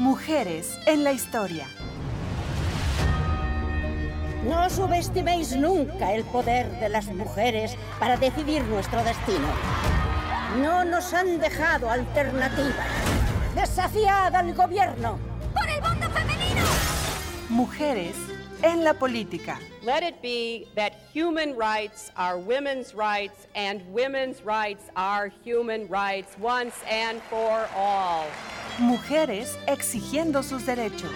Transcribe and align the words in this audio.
Mujeres 0.00 0.78
en 0.86 1.04
la 1.04 1.12
historia. 1.12 1.66
No 4.48 4.70
subestiméis 4.70 5.54
nunca 5.54 6.14
el 6.14 6.24
poder 6.24 6.70
de 6.80 6.88
las 6.88 7.08
mujeres 7.08 7.76
para 7.98 8.16
decidir 8.16 8.64
nuestro 8.64 9.04
destino. 9.04 9.46
No 10.62 10.86
nos 10.86 11.12
han 11.12 11.38
dejado 11.38 11.90
alternativas. 11.90 12.86
Desafiad 13.54 14.34
al 14.34 14.54
gobierno. 14.54 15.18
¡Por 15.52 15.68
el 15.68 15.82
voto 15.82 16.10
femenino! 16.14 16.64
Mujeres 17.50 18.16
en 18.62 18.84
la 18.84 18.94
política. 18.94 19.60
Let 19.82 20.02
it 20.02 20.22
be 20.22 20.66
that 20.76 20.94
human 21.12 21.54
rights 21.58 22.10
are 22.16 22.38
women's 22.38 22.94
rights 22.94 23.48
and 23.54 23.82
women's 23.92 24.42
rights 24.46 24.84
are 24.96 25.30
human 25.44 25.88
rights 25.88 26.38
once 26.38 26.74
and 26.88 27.20
for 27.28 27.68
all. 27.76 28.24
Mujeres 28.78 29.58
exigiendo 29.66 30.42
sus 30.42 30.64
derechos. 30.64 31.10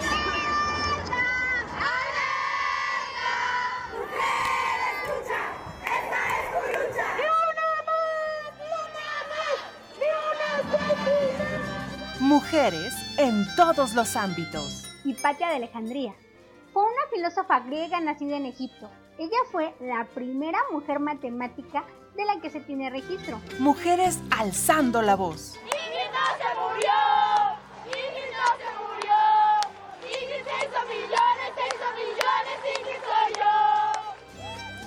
Mujeres 12.20 12.94
en 13.18 13.46
todos 13.56 13.94
los 13.94 14.16
ámbitos. 14.16 14.84
Hipatia 15.04 15.48
de 15.48 15.56
Alejandría. 15.56 16.14
Fue 16.72 16.82
una 16.82 17.06
filósofa 17.12 17.60
griega 17.60 18.00
nacida 18.00 18.36
en 18.36 18.46
Egipto. 18.46 18.90
Ella 19.18 19.38
fue 19.52 19.74
la 19.80 20.06
primera 20.14 20.58
mujer 20.72 20.98
matemática 20.98 21.84
de 22.16 22.24
la 22.24 22.40
que 22.40 22.50
se 22.50 22.60
tiene 22.60 22.90
registro. 22.90 23.40
Mujeres 23.58 24.18
alzando 24.36 25.02
la 25.02 25.14
voz. 25.16 25.56
¡Iggy 25.64 26.10
no 26.12 26.26
se 26.38 26.60
murió! 26.60 27.23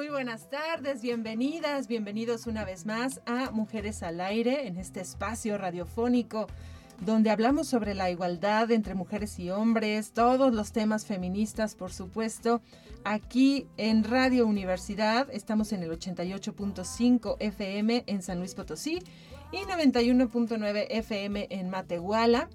Muy 0.00 0.08
buenas 0.08 0.48
tardes, 0.48 1.02
bienvenidas, 1.02 1.86
bienvenidos 1.86 2.46
una 2.46 2.64
vez 2.64 2.86
más 2.86 3.20
a 3.26 3.50
Mujeres 3.50 4.02
al 4.02 4.22
Aire 4.22 4.66
en 4.66 4.78
este 4.78 5.02
espacio 5.02 5.58
radiofónico 5.58 6.46
donde 7.00 7.28
hablamos 7.28 7.68
sobre 7.68 7.92
la 7.92 8.10
igualdad 8.10 8.70
entre 8.70 8.94
mujeres 8.94 9.38
y 9.38 9.50
hombres, 9.50 10.12
todos 10.12 10.54
los 10.54 10.72
temas 10.72 11.04
feministas, 11.04 11.74
por 11.74 11.92
supuesto. 11.92 12.62
Aquí 13.04 13.66
en 13.76 14.02
Radio 14.02 14.46
Universidad 14.46 15.28
estamos 15.30 15.70
en 15.74 15.82
el 15.82 15.90
88.5 15.90 17.36
FM 17.38 18.04
en 18.06 18.22
San 18.22 18.38
Luis 18.38 18.54
Potosí 18.54 19.00
y 19.52 19.58
91.9 19.58 20.86
FM 20.88 21.46
en 21.50 21.68
Matehuala. 21.68 22.48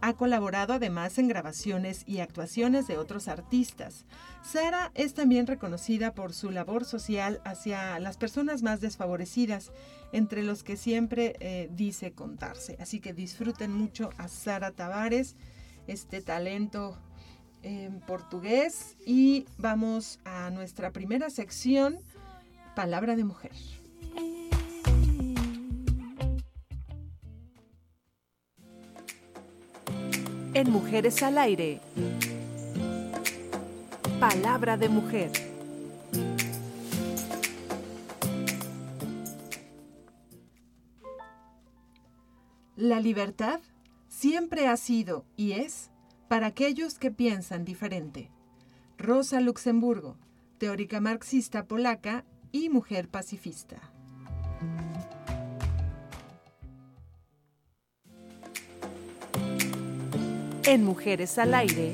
Ha 0.00 0.14
colaborado 0.14 0.74
además 0.74 1.18
en 1.18 1.28
grabaciones 1.28 2.04
y 2.06 2.20
actuaciones 2.20 2.86
de 2.86 2.98
otros 2.98 3.28
artistas. 3.28 4.04
Sara 4.42 4.90
es 4.94 5.14
también 5.14 5.46
reconocida 5.46 6.14
por 6.14 6.32
su 6.34 6.50
labor 6.50 6.84
social 6.84 7.40
hacia 7.44 7.98
las 7.98 8.16
personas 8.16 8.62
más 8.62 8.80
desfavorecidas, 8.80 9.72
entre 10.12 10.42
los 10.42 10.62
que 10.62 10.76
siempre 10.76 11.36
eh, 11.40 11.68
dice 11.72 12.12
contarse. 12.12 12.76
Así 12.80 13.00
que 13.00 13.14
disfruten 13.14 13.72
mucho 13.72 14.10
a 14.18 14.28
Sara 14.28 14.70
Tavares, 14.70 15.36
este 15.86 16.20
talento 16.20 16.98
en 17.62 18.00
portugués. 18.00 18.96
Y 19.06 19.46
vamos 19.58 20.20
a 20.24 20.50
nuestra 20.50 20.92
primera 20.92 21.30
sección, 21.30 21.98
Palabra 22.76 23.16
de 23.16 23.24
Mujer. 23.24 23.52
En 30.54 30.70
Mujeres 30.70 31.20
al 31.24 31.36
Aire. 31.38 31.80
Palabra 34.20 34.76
de 34.76 34.88
mujer. 34.88 35.32
La 42.76 43.00
libertad 43.00 43.58
siempre 44.06 44.68
ha 44.68 44.76
sido 44.76 45.24
y 45.36 45.52
es 45.52 45.90
para 46.28 46.46
aquellos 46.46 47.00
que 47.00 47.10
piensan 47.10 47.64
diferente. 47.64 48.30
Rosa 48.96 49.40
Luxemburgo, 49.40 50.16
teórica 50.58 51.00
marxista 51.00 51.66
polaca 51.66 52.24
y 52.52 52.68
mujer 52.68 53.08
pacifista. 53.08 53.93
En 60.66 60.82
Mujeres 60.82 61.36
al 61.38 61.52
Aire, 61.52 61.92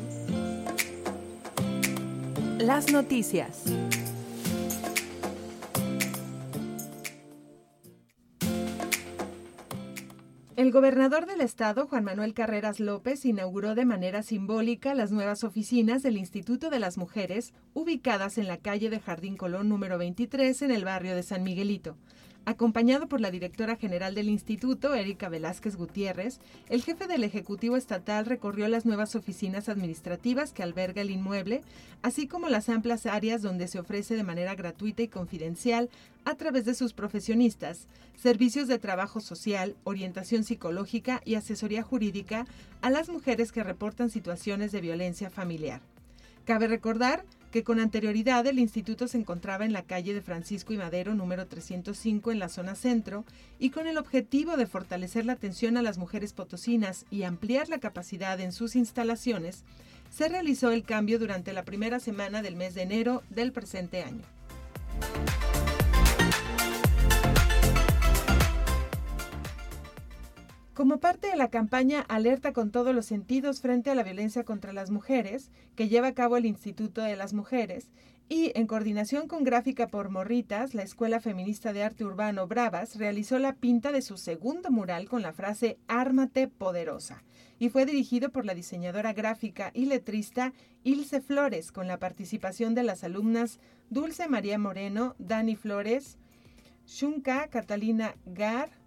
las 2.59 2.93
noticias. 2.93 3.65
El 10.55 10.71
gobernador 10.71 11.27
del 11.27 11.41
estado, 11.41 11.89
Juan 11.89 12.05
Manuel 12.05 12.33
Carreras 12.33 12.79
López, 12.79 13.25
inauguró 13.25 13.75
de 13.75 13.87
manera 13.87 14.23
simbólica 14.23 14.95
las 14.95 15.11
nuevas 15.11 15.43
oficinas 15.43 16.05
del 16.05 16.17
Instituto 16.17 16.71
de 16.71 16.79
las 16.79 16.97
Mujeres, 16.97 17.55
ubicadas 17.75 18.39
en 18.39 18.47
la 18.47 18.59
calle 18.59 18.89
de 18.89 19.01
Jardín 19.01 19.37
Colón 19.37 19.69
número 19.69 19.99
23 19.99 20.63
en 20.63 20.71
el 20.71 20.85
barrio 20.85 21.17
de 21.17 21.25
San 21.25 21.43
Miguelito. 21.43 21.97
Acompañado 22.47 23.07
por 23.07 23.21
la 23.21 23.31
directora 23.31 23.77
general 23.77 24.15
del 24.15 24.29
instituto, 24.29 24.95
Erika 24.95 25.29
Velázquez 25.29 25.77
Gutiérrez, 25.77 26.41
el 26.71 26.83
jefe 26.83 27.07
del 27.07 27.23
Ejecutivo 27.23 27.77
Estatal 27.77 28.25
recorrió 28.25 28.67
las 28.67 28.87
nuevas 28.87 29.15
oficinas 29.15 29.69
administrativas 29.69 30.53
que 30.53 30.63
alberga 30.63 31.03
el 31.03 31.11
inmueble, 31.11 31.61
así 32.03 32.27
como 32.27 32.49
las 32.49 32.71
amplias 32.71 33.05
áreas 33.05 33.43
donde 33.43 33.69
se 33.69 33.79
ofrece 33.79 34.17
de 34.17 34.25
manera 34.25 34.55
gratuita 34.55 35.03
y 35.03 35.09
confidencial, 35.09 35.91
a 36.25 36.35
través 36.35 36.65
de 36.65 36.75
sus 36.75 36.95
profesionistas, 36.95 37.87
servicios 38.17 38.69
de 38.69 38.79
trabajo 38.79 39.21
social, 39.21 39.77
orientación 39.85 40.43
psicológica 40.43 41.21
y 41.27 41.35
asesoría 41.35 41.83
jurídica 41.83 42.47
a 42.81 42.91
las 42.91 43.11
mujeres 43.11 43.53
que 43.53 43.65
reportan 43.65 44.11
situaciones 44.11 44.73
de 44.73 44.81
violencia 44.81 45.29
familiar. 45.29 45.83
Cabe 46.47 46.69
recordar 46.69 47.25
que 47.51 47.65
con 47.65 47.81
anterioridad 47.81 48.47
el 48.47 48.59
instituto 48.59 49.09
se 49.09 49.19
encontraba 49.19 49.65
en 49.65 49.73
la 49.73 49.83
calle 49.83 50.15
de 50.15 50.23
Francisco 50.23 50.73
y 50.73 50.79
Madero 50.79 51.15
número 51.15 51.47
305 51.47 52.33
en 52.33 52.39
la 52.39 52.49
zona 52.49 52.75
centro 52.75 53.25
y 53.59 53.71
con 53.71 53.87
el 53.87 53.99
objetivo 53.99 54.57
de 54.57 54.67
fortalecer 54.67 55.27
la 55.27 55.33
atención 55.35 55.77
a 55.77 55.83
las 55.83 55.99
mujeres 55.99 56.33
potosinas 56.33 57.07
y 57.11 57.25
ampliar 57.25 57.69
la 57.69 57.79
capacidad 57.79 58.39
en 58.41 58.53
sus 58.53 58.77
instalaciones, 58.77 59.65
se 60.11 60.29
realizó 60.29 60.71
el 60.71 60.83
cambio 60.83 61.19
durante 61.19 61.53
la 61.53 61.65
primera 61.65 62.01
semana 62.01 62.43
del 62.43 62.57
mes 62.57 62.75
de 62.75 62.83
enero 62.83 63.23
del 63.31 63.53
presente 63.53 64.03
año. 64.03 64.23
Como 70.75 71.01
parte 71.01 71.29
de 71.29 71.37
la 71.37 71.51
campaña 71.51 72.01
Alerta 72.09 72.53
con 72.53 72.71
todos 72.71 72.95
los 72.95 73.05
sentidos 73.05 73.61
frente 73.61 73.91
a 73.91 73.95
la 73.97 74.05
violencia 74.05 74.45
contra 74.45 74.73
las 74.73 74.91
mujeres, 74.91 75.51
que 75.75 75.89
lleva 75.89 76.09
a 76.09 76.15
cabo 76.15 76.37
el 76.37 76.47
Instituto 76.47 77.03
de 77.03 77.17
las 77.17 77.33
Mujeres, 77.33 77.91
y 78.29 78.53
en 78.55 78.69
coordinación 78.69 79.27
con 79.27 79.43
Gráfica 79.43 79.89
por 79.89 80.11
Morritas, 80.11 80.73
la 80.73 80.85
Escuela 80.85 81.19
Feminista 81.19 81.73
de 81.73 81.83
Arte 81.83 82.05
Urbano 82.05 82.47
Bravas 82.47 82.95
realizó 82.95 83.41
la 83.41 83.57
pinta 83.57 83.91
de 83.91 84.01
su 84.01 84.17
segundo 84.17 84.71
mural 84.71 85.09
con 85.09 85.23
la 85.23 85.33
frase 85.33 85.79
Ármate 85.89 86.47
Poderosa, 86.47 87.25
y 87.59 87.71
fue 87.71 87.85
dirigido 87.85 88.31
por 88.31 88.47
la 88.47 88.55
diseñadora 88.55 89.13
gráfica 89.13 89.73
y 89.75 89.87
letrista 89.87 90.53
Ilse 90.85 91.21
Flores, 91.21 91.73
con 91.73 91.89
la 91.89 91.99
participación 91.99 92.77
de 92.77 92.85
las 92.85 93.03
alumnas 93.03 93.59
Dulce 93.91 94.29
María 94.29 94.57
Moreno, 94.57 95.17
Dani 95.19 95.57
Flores, 95.57 96.17
Shunka 96.87 97.49
Catalina 97.49 98.15
Gar, 98.25 98.80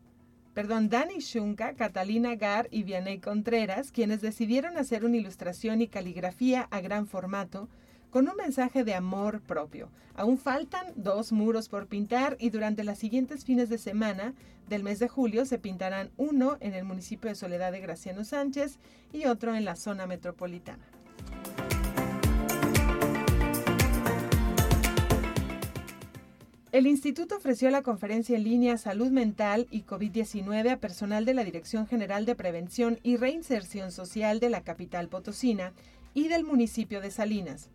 perdón, 0.53 0.89
Dani 0.89 1.19
Shunka, 1.19 1.73
Catalina 1.73 2.35
Gar 2.35 2.67
y 2.71 2.83
Vianey 2.83 3.19
Contreras, 3.19 3.91
quienes 3.91 4.21
decidieron 4.21 4.77
hacer 4.77 5.05
una 5.05 5.17
ilustración 5.17 5.81
y 5.81 5.87
caligrafía 5.87 6.67
a 6.71 6.81
gran 6.81 7.07
formato 7.07 7.69
con 8.09 8.29
un 8.29 8.35
mensaje 8.35 8.83
de 8.83 8.93
amor 8.93 9.41
propio. 9.41 9.89
Aún 10.15 10.37
faltan 10.37 10.85
dos 10.95 11.31
muros 11.31 11.67
por 11.67 11.87
pintar 11.87 12.37
y 12.39 12.51
durante 12.51 12.83
las 12.83 12.99
siguientes 12.99 13.43
fines 13.43 13.69
de 13.69 13.79
semana 13.79 14.35
del 14.69 14.83
mes 14.83 14.99
de 14.99 15.07
julio 15.07 15.45
se 15.45 15.57
pintarán 15.57 16.11
uno 16.17 16.57
en 16.59 16.75
el 16.75 16.83
municipio 16.83 17.29
de 17.29 17.35
Soledad 17.35 17.71
de 17.71 17.81
Graciano 17.81 18.23
Sánchez 18.23 18.77
y 19.11 19.25
otro 19.25 19.55
en 19.55 19.65
la 19.65 19.75
zona 19.75 20.05
metropolitana. 20.05 20.83
El 26.73 26.87
instituto 26.87 27.35
ofreció 27.35 27.69
la 27.69 27.83
conferencia 27.83 28.35
en 28.35 28.45
línea 28.45 28.79
Salud 28.79 29.11
Mental 29.11 29.67
y 29.69 29.83
COVID-19 29.83 30.71
a 30.71 30.77
personal 30.77 31.23
de 31.23 31.35
la 31.35 31.43
Dirección 31.43 31.85
General 31.85 32.25
de 32.25 32.33
Prevención 32.33 32.99
y 33.03 33.15
Reinserción 33.15 33.91
Social 33.91 34.39
de 34.39 34.49
la 34.49 34.61
capital 34.61 35.07
potosina 35.07 35.71
y 36.15 36.29
del 36.29 36.43
municipio 36.43 36.99
de 36.99 37.11
Salinas. 37.11 37.69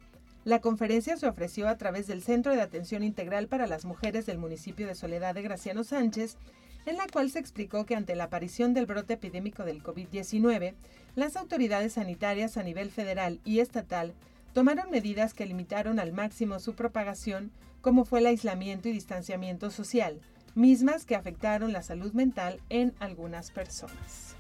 La 0.45 0.61
conferencia 0.61 1.17
se 1.17 1.29
ofreció 1.29 1.69
a 1.69 1.77
través 1.77 2.09
del 2.09 2.25
Centro 2.25 2.53
de 2.53 2.61
Atención 2.61 3.05
Integral 3.05 3.47
para 3.47 3.69
las 3.69 3.85
Mujeres 3.85 4.27
del 4.27 4.39
municipio 4.39 4.89
de 4.89 4.97
Soledad 4.97 5.37
de 5.37 5.43
Graciano 5.43 5.85
Sánchez, 5.85 6.37
en 6.85 6.97
la 6.97 7.07
cual 7.07 7.31
se 7.31 7.39
explicó 7.39 7.87
que 7.87 7.95
ante 7.95 8.17
la 8.17 8.25
aparición 8.25 8.75
del 8.75 8.87
brote 8.87 9.15
epidémico 9.15 9.63
del 9.63 9.81
COVID-19, 9.81 10.75
las 11.15 11.37
autoridades 11.37 11.93
sanitarias 11.93 12.57
a 12.57 12.65
nivel 12.65 12.91
federal 12.91 13.39
y 13.45 13.61
estatal 13.61 14.13
tomaron 14.53 14.91
medidas 14.91 15.35
que 15.35 15.47
limitaron 15.47 15.99
al 15.99 16.13
máximo 16.13 16.59
su 16.59 16.75
propagación, 16.75 17.53
como 17.81 18.05
fue 18.05 18.21
el 18.21 18.27
aislamiento 18.27 18.89
y 18.89 18.93
distanciamiento 18.93 19.71
social, 19.71 20.21
mismas 20.55 21.05
que 21.05 21.17
afectaron 21.17 21.73
la 21.73 21.83
salud 21.83 22.13
mental 22.13 22.61
en 22.69 22.95
algunas 22.99 23.51
personas. 23.51 24.35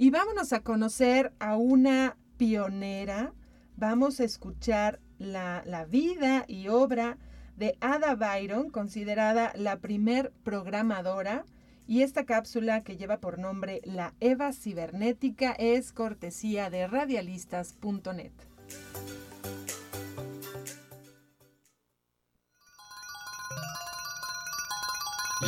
Y 0.00 0.08
vámonos 0.08 0.54
a 0.54 0.60
conocer 0.60 1.34
a 1.40 1.56
una 1.56 2.16
pionera. 2.38 3.34
Vamos 3.76 4.18
a 4.18 4.24
escuchar 4.24 4.98
la, 5.18 5.62
vida 5.90 6.46
y 6.48 6.68
obra 6.68 7.18
de 7.58 7.76
Ada 7.80 8.14
Byron, 8.14 8.70
considerada 8.70 9.52
la 9.54 9.78
primer 9.78 10.32
programadora. 10.42 11.44
Y 11.90 12.04
esta 12.04 12.24
cápsula 12.24 12.84
que 12.84 12.96
lleva 12.96 13.18
por 13.18 13.40
nombre 13.40 13.80
La 13.82 14.14
Eva 14.20 14.52
Cibernética 14.52 15.50
es 15.58 15.90
cortesía 15.90 16.70
de 16.70 16.86
radialistas.net. 16.86 18.30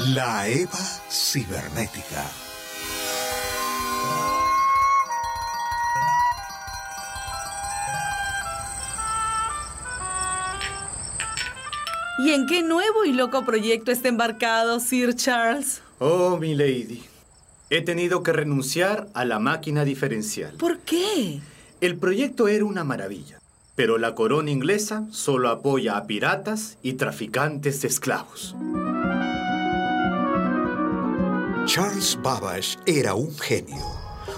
La 0.09 0.49
Eva 0.49 0.81
Cibernética. 1.09 2.25
¿Y 12.19 12.33
en 12.33 12.47
qué 12.49 12.65
nuevo 12.65 13.05
y 13.05 13.13
loco 13.13 13.45
proyecto 13.45 13.93
está 13.93 14.09
embarcado 14.09 14.81
Sir 14.81 15.15
Charles? 15.15 15.83
Oh, 16.05 16.37
mi 16.37 16.57
lady. 16.57 17.01
He 17.71 17.81
tenido 17.81 18.25
que 18.25 18.33
renunciar 18.33 19.07
a 19.15 19.25
la 19.25 19.39
máquina 19.39 19.85
diferencial. 19.85 20.57
¿Por 20.57 20.81
qué? 20.81 21.41
El 21.81 21.97
proyecto 21.97 22.49
era 22.49 22.65
una 22.65 22.83
maravilla, 22.83 23.39
pero 23.77 23.99
la 23.99 24.17
corona 24.17 24.51
inglesa 24.51 25.05
solo 25.13 25.49
apoya 25.49 25.97
a 25.97 26.09
piratas 26.09 26.77
y 26.83 26.95
traficantes 26.95 27.83
de 27.83 27.87
esclavos. 27.87 28.57
Charles 31.67 32.19
Babbage 32.21 32.79
era 32.85 33.15
un 33.15 33.39
genio, 33.39 33.87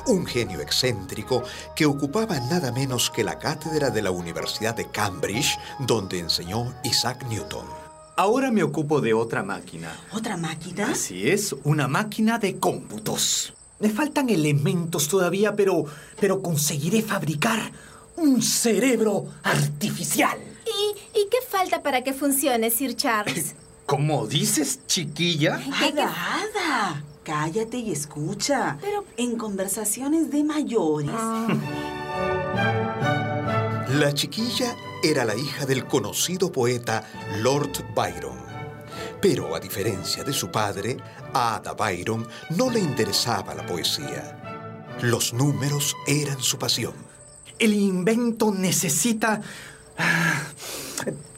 un 0.07 0.27
genio 0.27 0.61
excéntrico 0.61 1.45
que 1.75 1.87
ocupaba 1.87 2.41
nada 2.41 2.73
menos 2.73 3.09
que 3.09 3.25
la 3.25 3.39
cátedra 3.39 3.89
de 3.89 4.03
la 4.03 4.11
Universidad 4.11 4.77
de 4.77 4.91
Cambridge, 4.91 5.59
donde 5.79 6.19
enseñó 6.19 6.75
Isaac 6.85 7.25
Newton. 7.31 7.84
Ahora 8.17 8.51
me 8.53 8.63
ocupo 8.63 9.01
de 9.01 9.13
otra 9.13 9.43
máquina. 9.43 9.93
¿Otra 10.13 10.37
máquina? 10.37 10.91
Así 10.93 11.29
es, 11.29 11.55
una 11.65 11.89
máquina 11.89 12.39
de 12.39 12.59
cómputos. 12.59 13.53
Me 13.81 13.91
faltan 13.91 14.29
elementos 14.29 15.09
todavía, 15.09 15.57
pero, 15.57 15.85
pero 16.21 16.41
conseguiré 16.41 17.03
fabricar 17.03 17.73
un 18.17 18.41
cerebro 18.41 19.27
artificial. 19.43 20.39
¿Y, 20.65 21.19
¿Y 21.19 21.29
qué 21.29 21.39
falta 21.49 21.83
para 21.83 22.05
que 22.05 22.13
funcione, 22.13 22.71
Sir 22.71 22.95
Charles? 22.95 23.57
¿Cómo 23.87 24.27
dices, 24.29 24.81
chiquilla? 24.87 25.61
Ada, 25.83 26.07
Ada, 26.07 27.03
cállate 27.25 27.79
y 27.79 27.91
escucha. 27.91 28.79
Pero 28.81 29.05
en 29.17 29.37
conversaciones 29.37 30.31
de 30.31 30.45
mayores. 30.45 31.11
La 33.91 34.15
chiquilla 34.15 34.75
era 35.05 35.25
la 35.25 35.35
hija 35.37 35.67
del 35.67 35.85
conocido 35.87 36.51
poeta 36.51 37.05
Lord 37.39 37.85
Byron. 37.95 38.39
Pero 39.21 39.55
a 39.55 39.61
diferencia 39.61 40.25
de 40.25 40.33
su 40.33 40.51
padre, 40.51 40.97
a 41.33 41.57
Ada 41.57 41.73
Byron 41.75 42.27
no 42.51 42.71
le 42.71 42.81
interesaba 42.81 43.55
la 43.55 43.65
poesía. 43.67 44.41
Los 45.03 45.33
números 45.33 45.95
eran 46.07 46.41
su 46.41 46.59
pasión. 46.59 46.95
El 47.59 47.73
invento 47.75 48.51
necesita... 48.53 49.41
ah, 49.99 50.43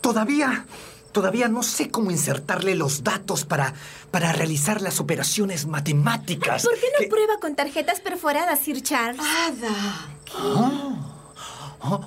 Todavía... 0.00 0.66
Todavía 1.12 1.48
no 1.48 1.62
sé 1.62 1.90
cómo 1.90 2.10
insertarle 2.10 2.74
los 2.74 3.02
datos 3.02 3.46
para, 3.46 3.72
para 4.10 4.32
realizar 4.34 4.82
las 4.82 5.00
operaciones 5.00 5.64
matemáticas. 5.66 6.62
¿Por 6.62 6.74
qué 6.74 6.88
no 6.92 6.98
que- 6.98 7.08
prueba 7.08 7.38
con 7.40 7.56
tarjetas 7.56 8.00
perforadas, 8.00 8.60
Sir 8.60 8.82
Charles? 8.82 9.18
Ada. 9.22 10.08
Oh, 10.38 12.04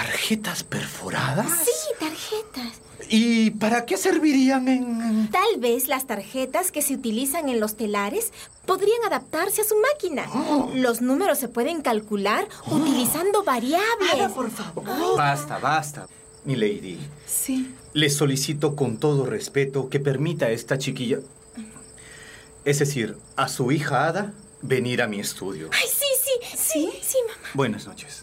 ¿Tarjetas 0.00 0.64
perforadas? 0.64 1.58
Sí, 1.62 1.70
tarjetas. 1.98 2.80
¿Y 3.10 3.50
para 3.50 3.84
qué 3.84 3.98
servirían 3.98 4.66
en...? 4.66 5.28
Tal 5.30 5.58
vez 5.58 5.88
las 5.88 6.06
tarjetas 6.06 6.72
que 6.72 6.80
se 6.80 6.94
utilizan 6.94 7.50
en 7.50 7.60
los 7.60 7.76
telares 7.76 8.32
podrían 8.64 9.04
adaptarse 9.04 9.60
a 9.60 9.64
su 9.64 9.74
máquina. 9.78 10.26
Los 10.74 11.02
números 11.02 11.38
se 11.38 11.48
pueden 11.48 11.82
calcular 11.82 12.48
utilizando 12.66 13.44
variables. 13.44 14.14
Ada, 14.14 14.30
por 14.30 14.50
favor. 14.50 15.18
Basta, 15.18 15.58
basta. 15.58 16.06
Mi 16.46 16.56
lady, 16.56 16.98
Sí. 17.26 17.70
le 17.92 18.08
solicito 18.08 18.74
con 18.76 18.96
todo 18.96 19.26
respeto 19.26 19.90
que 19.90 20.00
permita 20.00 20.46
a 20.46 20.50
esta 20.50 20.78
chiquilla... 20.78 21.18
es 22.64 22.78
decir, 22.78 23.18
a 23.36 23.48
su 23.48 23.70
hija 23.70 24.06
Ada, 24.06 24.32
venir 24.62 25.02
a 25.02 25.06
mi 25.08 25.20
estudio. 25.20 25.68
Ay, 25.74 25.86
sí, 25.86 26.06
sí, 26.24 26.56
sí, 26.56 26.90
sí, 27.02 27.18
mamá. 27.28 27.48
Buenas 27.52 27.86
noches. 27.86 28.19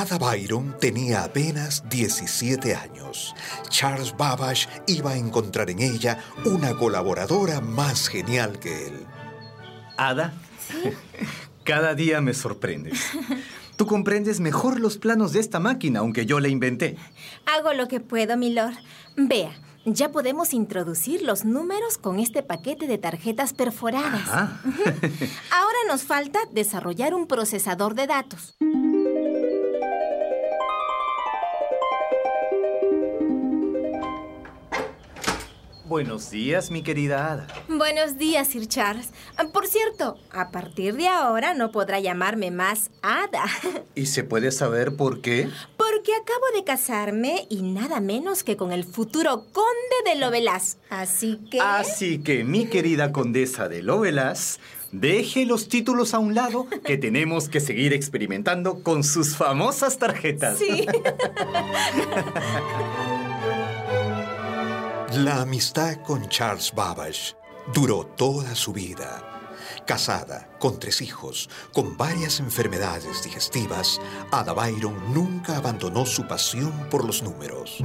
Ada 0.00 0.16
Byron 0.16 0.78
tenía 0.80 1.24
apenas 1.24 1.86
17 1.90 2.74
años. 2.74 3.34
Charles 3.68 4.16
Babbage 4.16 4.66
iba 4.86 5.10
a 5.10 5.16
encontrar 5.18 5.68
en 5.68 5.80
ella 5.80 6.24
una 6.46 6.74
colaboradora 6.74 7.60
más 7.60 8.08
genial 8.08 8.58
que 8.58 8.86
él. 8.86 9.06
Ada, 9.98 10.32
cada 11.64 11.94
día 11.94 12.22
me 12.22 12.32
sorprendes. 12.32 12.98
Tú 13.76 13.84
comprendes 13.84 14.40
mejor 14.40 14.80
los 14.80 14.96
planos 14.96 15.34
de 15.34 15.40
esta 15.40 15.60
máquina, 15.60 16.00
aunque 16.00 16.24
yo 16.24 16.40
la 16.40 16.48
inventé. 16.48 16.96
Hago 17.44 17.74
lo 17.74 17.86
que 17.86 18.00
puedo, 18.00 18.38
milord. 18.38 18.76
Vea, 19.18 19.52
ya 19.84 20.10
podemos 20.12 20.54
introducir 20.54 21.20
los 21.20 21.44
números 21.44 21.98
con 21.98 22.18
este 22.18 22.42
paquete 22.42 22.86
de 22.86 22.96
tarjetas 22.96 23.52
perforadas. 23.52 24.28
Ah. 24.28 24.62
Ahora 25.50 25.78
nos 25.88 26.04
falta 26.04 26.38
desarrollar 26.52 27.12
un 27.12 27.26
procesador 27.26 27.94
de 27.94 28.06
datos. 28.06 28.56
Buenos 35.90 36.30
días, 36.30 36.70
mi 36.70 36.84
querida 36.84 37.32
Ada. 37.32 37.48
Buenos 37.66 38.16
días, 38.16 38.46
Sir 38.46 38.68
Charles. 38.68 39.08
Por 39.52 39.66
cierto, 39.66 40.18
a 40.30 40.52
partir 40.52 40.94
de 40.94 41.08
ahora 41.08 41.52
no 41.52 41.72
podrá 41.72 41.98
llamarme 41.98 42.52
más 42.52 42.92
Ada. 43.02 43.42
¿Y 43.96 44.06
se 44.06 44.22
puede 44.22 44.52
saber 44.52 44.94
por 44.94 45.20
qué? 45.20 45.48
Porque 45.76 46.14
acabo 46.14 46.44
de 46.54 46.62
casarme 46.62 47.44
y 47.50 47.62
nada 47.62 47.98
menos 47.98 48.44
que 48.44 48.56
con 48.56 48.70
el 48.70 48.84
futuro 48.84 49.46
conde 49.52 49.96
de 50.06 50.14
Lovelas. 50.14 50.78
Así 50.90 51.40
que... 51.50 51.58
Así 51.58 52.22
que, 52.22 52.44
mi 52.44 52.66
querida 52.66 53.10
condesa 53.10 53.68
de 53.68 53.82
Lovelas, 53.82 54.60
deje 54.92 55.44
los 55.44 55.68
títulos 55.68 56.14
a 56.14 56.20
un 56.20 56.36
lado, 56.36 56.68
que 56.84 56.98
tenemos 56.98 57.48
que 57.48 57.58
seguir 57.58 57.94
experimentando 57.94 58.84
con 58.84 59.02
sus 59.02 59.36
famosas 59.36 59.98
tarjetas. 59.98 60.56
Sí. 60.56 60.86
La 65.14 65.40
amistad 65.40 65.96
con 66.04 66.28
Charles 66.28 66.72
Babbage 66.72 67.34
duró 67.74 68.06
toda 68.06 68.54
su 68.54 68.72
vida. 68.72 69.20
Casada, 69.84 70.48
con 70.60 70.78
tres 70.78 71.02
hijos, 71.02 71.50
con 71.72 71.96
varias 71.96 72.38
enfermedades 72.38 73.24
digestivas, 73.24 74.00
Ada 74.30 74.52
Byron 74.52 75.12
nunca 75.12 75.56
abandonó 75.56 76.06
su 76.06 76.28
pasión 76.28 76.86
por 76.88 77.04
los 77.04 77.24
números. 77.24 77.82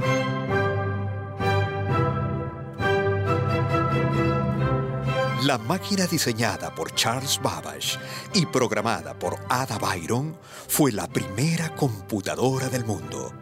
La 5.42 5.58
máquina 5.58 6.06
diseñada 6.06 6.72
por 6.76 6.94
Charles 6.94 7.40
Babbage 7.42 7.98
y 8.34 8.46
programada 8.46 9.18
por 9.18 9.36
Ada 9.48 9.78
Byron 9.78 10.38
fue 10.68 10.92
la 10.92 11.08
primera 11.08 11.74
computadora 11.74 12.68
del 12.68 12.84
mundo. 12.84 13.32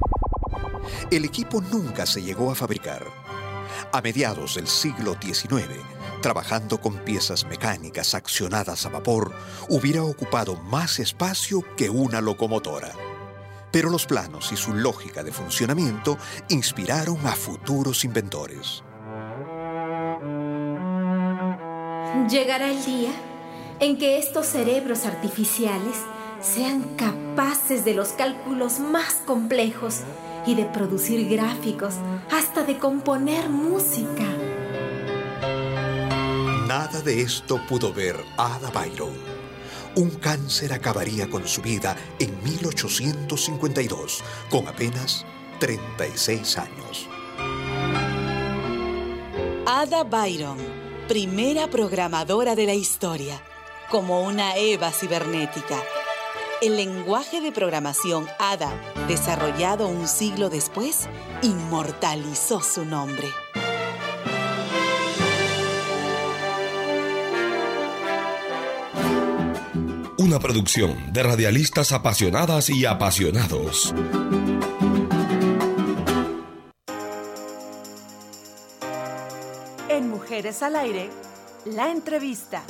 El 1.10 1.26
equipo 1.26 1.60
nunca 1.60 2.06
se 2.06 2.22
llegó 2.22 2.50
a 2.50 2.54
fabricar. 2.54 3.23
A 3.92 4.00
mediados 4.00 4.56
del 4.56 4.66
siglo 4.66 5.16
XIX, 5.20 5.64
trabajando 6.20 6.80
con 6.80 6.98
piezas 6.98 7.44
mecánicas 7.44 8.14
accionadas 8.14 8.86
a 8.86 8.88
vapor, 8.88 9.32
hubiera 9.68 10.02
ocupado 10.02 10.56
más 10.56 10.98
espacio 10.98 11.64
que 11.76 11.90
una 11.90 12.20
locomotora. 12.20 12.92
Pero 13.70 13.90
los 13.90 14.06
planos 14.06 14.52
y 14.52 14.56
su 14.56 14.72
lógica 14.72 15.22
de 15.22 15.32
funcionamiento 15.32 16.16
inspiraron 16.48 17.26
a 17.26 17.32
futuros 17.32 18.04
inventores. 18.04 18.84
Llegará 22.30 22.70
el 22.70 22.84
día 22.84 23.10
en 23.80 23.98
que 23.98 24.18
estos 24.18 24.46
cerebros 24.46 25.04
artificiales 25.04 25.96
sean 26.40 26.82
capaces 26.96 27.84
de 27.84 27.94
los 27.94 28.10
cálculos 28.10 28.78
más 28.78 29.14
complejos 29.26 30.02
y 30.46 30.54
de 30.54 30.64
producir 30.66 31.28
gráficos, 31.28 31.94
hasta 32.30 32.62
de 32.64 32.78
componer 32.78 33.48
música. 33.48 34.24
Nada 36.66 37.00
de 37.02 37.22
esto 37.22 37.60
pudo 37.68 37.92
ver 37.92 38.16
Ada 38.36 38.70
Byron. 38.70 39.12
Un 39.96 40.10
cáncer 40.10 40.72
acabaría 40.72 41.30
con 41.30 41.46
su 41.46 41.62
vida 41.62 41.96
en 42.18 42.42
1852, 42.42 44.24
con 44.50 44.66
apenas 44.66 45.24
36 45.60 46.58
años. 46.58 47.08
Ada 49.66 50.04
Byron, 50.04 50.58
primera 51.06 51.68
programadora 51.68 52.54
de 52.54 52.66
la 52.66 52.74
historia, 52.74 53.40
como 53.90 54.22
una 54.22 54.56
Eva 54.56 54.90
cibernética. 54.90 55.82
El 56.62 56.76
lenguaje 56.76 57.40
de 57.40 57.52
programación 57.52 58.26
ADA, 58.38 58.72
desarrollado 59.08 59.88
un 59.88 60.06
siglo 60.06 60.48
después, 60.48 61.08
inmortalizó 61.42 62.62
su 62.62 62.84
nombre. 62.84 63.28
Una 70.16 70.38
producción 70.38 71.12
de 71.12 71.22
radialistas 71.22 71.92
apasionadas 71.92 72.70
y 72.70 72.86
apasionados. 72.86 73.92
En 79.88 80.08
Mujeres 80.08 80.62
al 80.62 80.76
Aire, 80.76 81.10
la 81.66 81.90
entrevista. 81.90 82.62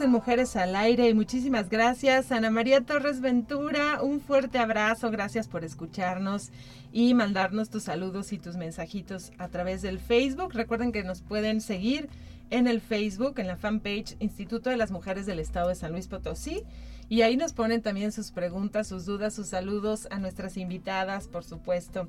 En 0.00 0.10
Mujeres 0.10 0.56
al 0.56 0.76
Aire 0.76 1.08
y 1.08 1.14
muchísimas 1.14 1.70
gracias 1.70 2.30
Ana 2.30 2.50
María 2.50 2.82
Torres 2.82 3.22
Ventura. 3.22 4.02
Un 4.02 4.20
fuerte 4.20 4.58
abrazo, 4.58 5.10
gracias 5.10 5.48
por 5.48 5.64
escucharnos 5.64 6.50
y 6.92 7.14
mandarnos 7.14 7.70
tus 7.70 7.84
saludos 7.84 8.32
y 8.34 8.38
tus 8.38 8.56
mensajitos 8.56 9.32
a 9.38 9.48
través 9.48 9.80
del 9.80 9.98
Facebook. 9.98 10.52
Recuerden 10.52 10.92
que 10.92 11.02
nos 11.02 11.22
pueden 11.22 11.62
seguir 11.62 12.10
en 12.50 12.66
el 12.66 12.82
Facebook, 12.82 13.38
en 13.38 13.46
la 13.46 13.56
fanpage 13.56 14.16
Instituto 14.20 14.68
de 14.68 14.76
las 14.76 14.90
Mujeres 14.90 15.24
del 15.24 15.38
Estado 15.38 15.70
de 15.70 15.76
San 15.76 15.92
Luis 15.92 16.08
Potosí. 16.08 16.62
Y 17.08 17.22
ahí 17.22 17.38
nos 17.38 17.54
ponen 17.54 17.80
también 17.80 18.12
sus 18.12 18.32
preguntas, 18.32 18.88
sus 18.88 19.06
dudas, 19.06 19.32
sus 19.32 19.48
saludos 19.48 20.08
a 20.10 20.18
nuestras 20.18 20.58
invitadas, 20.58 21.26
por 21.26 21.42
supuesto. 21.42 22.06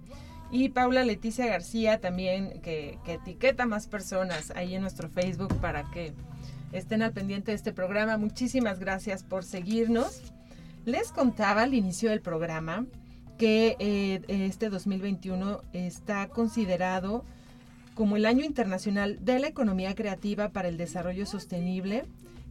Y 0.51 0.69
Paula 0.69 1.05
Leticia 1.05 1.45
García 1.45 2.01
también, 2.01 2.59
que, 2.61 2.99
que 3.05 3.13
etiqueta 3.13 3.65
más 3.65 3.87
personas 3.87 4.51
ahí 4.55 4.75
en 4.75 4.81
nuestro 4.81 5.07
Facebook 5.09 5.55
para 5.61 5.89
que 5.91 6.13
estén 6.71 7.01
al 7.01 7.13
pendiente 7.13 7.51
de 7.51 7.55
este 7.55 7.73
programa. 7.73 8.17
Muchísimas 8.17 8.79
gracias 8.79 9.23
por 9.23 9.43
seguirnos. 9.43 10.21
Les 10.85 11.11
contaba 11.11 11.63
al 11.63 11.73
inicio 11.73 12.09
del 12.09 12.21
programa 12.21 12.85
que 13.37 13.75
eh, 13.79 14.21
este 14.27 14.69
2021 14.69 15.61
está 15.73 16.27
considerado 16.27 17.23
como 17.93 18.15
el 18.15 18.25
año 18.25 18.45
internacional 18.45 19.17
de 19.23 19.39
la 19.39 19.47
economía 19.47 19.95
creativa 19.95 20.49
para 20.49 20.67
el 20.67 20.77
desarrollo 20.77 21.25
sostenible. 21.25 22.05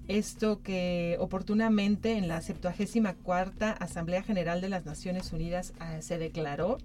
Esto 0.08 0.62
que 0.62 1.16
oportunamente 1.18 2.12
en 2.16 2.28
la 2.28 2.40
74 2.40 3.76
Asamblea 3.80 4.22
General 4.22 4.60
de 4.60 4.68
las 4.68 4.84
Naciones 4.84 5.32
Unidas 5.32 5.72
ah, 5.80 6.00
se 6.00 6.18
declaró. 6.18 6.78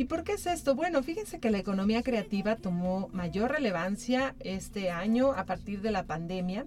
¿Y 0.00 0.06
por 0.06 0.24
qué 0.24 0.32
es 0.32 0.46
esto? 0.46 0.74
Bueno, 0.74 1.02
fíjense 1.02 1.40
que 1.40 1.50
la 1.50 1.58
economía 1.58 2.02
creativa 2.02 2.56
tomó 2.56 3.10
mayor 3.12 3.50
relevancia 3.50 4.34
este 4.40 4.90
año 4.90 5.32
a 5.32 5.44
partir 5.44 5.82
de 5.82 5.90
la 5.90 6.04
pandemia 6.04 6.64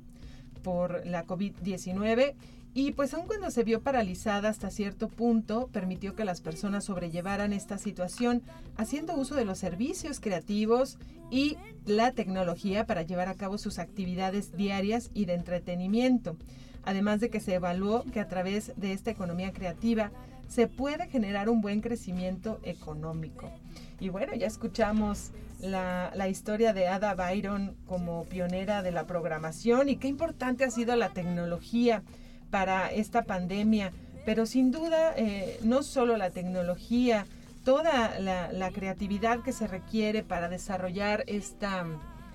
por 0.61 1.03
la 1.07 1.25
COVID-19 1.25 2.35
y 2.75 2.91
pues 2.91 3.11
aun 3.15 3.25
cuando 3.25 3.49
se 3.49 3.63
vio 3.63 3.81
paralizada 3.81 4.49
hasta 4.49 4.69
cierto 4.69 5.07
punto, 5.07 5.67
permitió 5.73 6.13
que 6.13 6.25
las 6.25 6.41
personas 6.41 6.83
sobrellevaran 6.83 7.53
esta 7.53 7.79
situación 7.79 8.43
haciendo 8.77 9.15
uso 9.15 9.33
de 9.33 9.45
los 9.45 9.57
servicios 9.57 10.19
creativos 10.19 10.99
y 11.31 11.57
la 11.87 12.11
tecnología 12.11 12.85
para 12.85 13.01
llevar 13.01 13.29
a 13.29 13.33
cabo 13.33 13.57
sus 13.57 13.79
actividades 13.79 14.55
diarias 14.55 15.09
y 15.15 15.25
de 15.25 15.33
entretenimiento. 15.33 16.37
Además 16.83 17.19
de 17.19 17.31
que 17.31 17.39
se 17.39 17.55
evaluó 17.55 18.03
que 18.13 18.19
a 18.19 18.27
través 18.27 18.73
de 18.75 18.91
esta 18.91 19.09
economía 19.09 19.53
creativa 19.53 20.11
se 20.53 20.67
puede 20.67 21.07
generar 21.07 21.49
un 21.49 21.61
buen 21.61 21.81
crecimiento 21.81 22.59
económico. 22.61 23.49
Y 23.99 24.09
bueno, 24.09 24.35
ya 24.35 24.45
escuchamos 24.45 25.31
la, 25.59 26.11
la, 26.13 26.27
historia 26.27 26.73
de 26.73 26.87
Ada 26.87 27.15
Byron 27.15 27.75
como 27.87 28.25
pionera 28.25 28.83
de 28.83 28.91
la 28.91 29.07
programación 29.07 29.89
y 29.89 29.95
qué 29.95 30.07
importante 30.07 30.63
ha 30.63 30.69
sido 30.69 30.95
la 30.95 31.09
tecnología 31.09 32.03
para 32.51 32.91
esta 32.91 33.23
pandemia. 33.23 33.93
Pero 34.27 34.45
sin 34.45 34.69
duda, 34.69 35.13
eh, 35.17 35.57
no 35.63 35.81
solo 35.81 36.17
la 36.17 36.29
tecnología, 36.29 37.25
toda 37.65 38.19
la, 38.19 38.51
la, 38.51 38.69
creatividad 38.69 39.41
que 39.41 39.53
se 39.53 39.65
requiere 39.65 40.21
para 40.21 40.49
desarrollar 40.49 41.23
esta, 41.25 41.83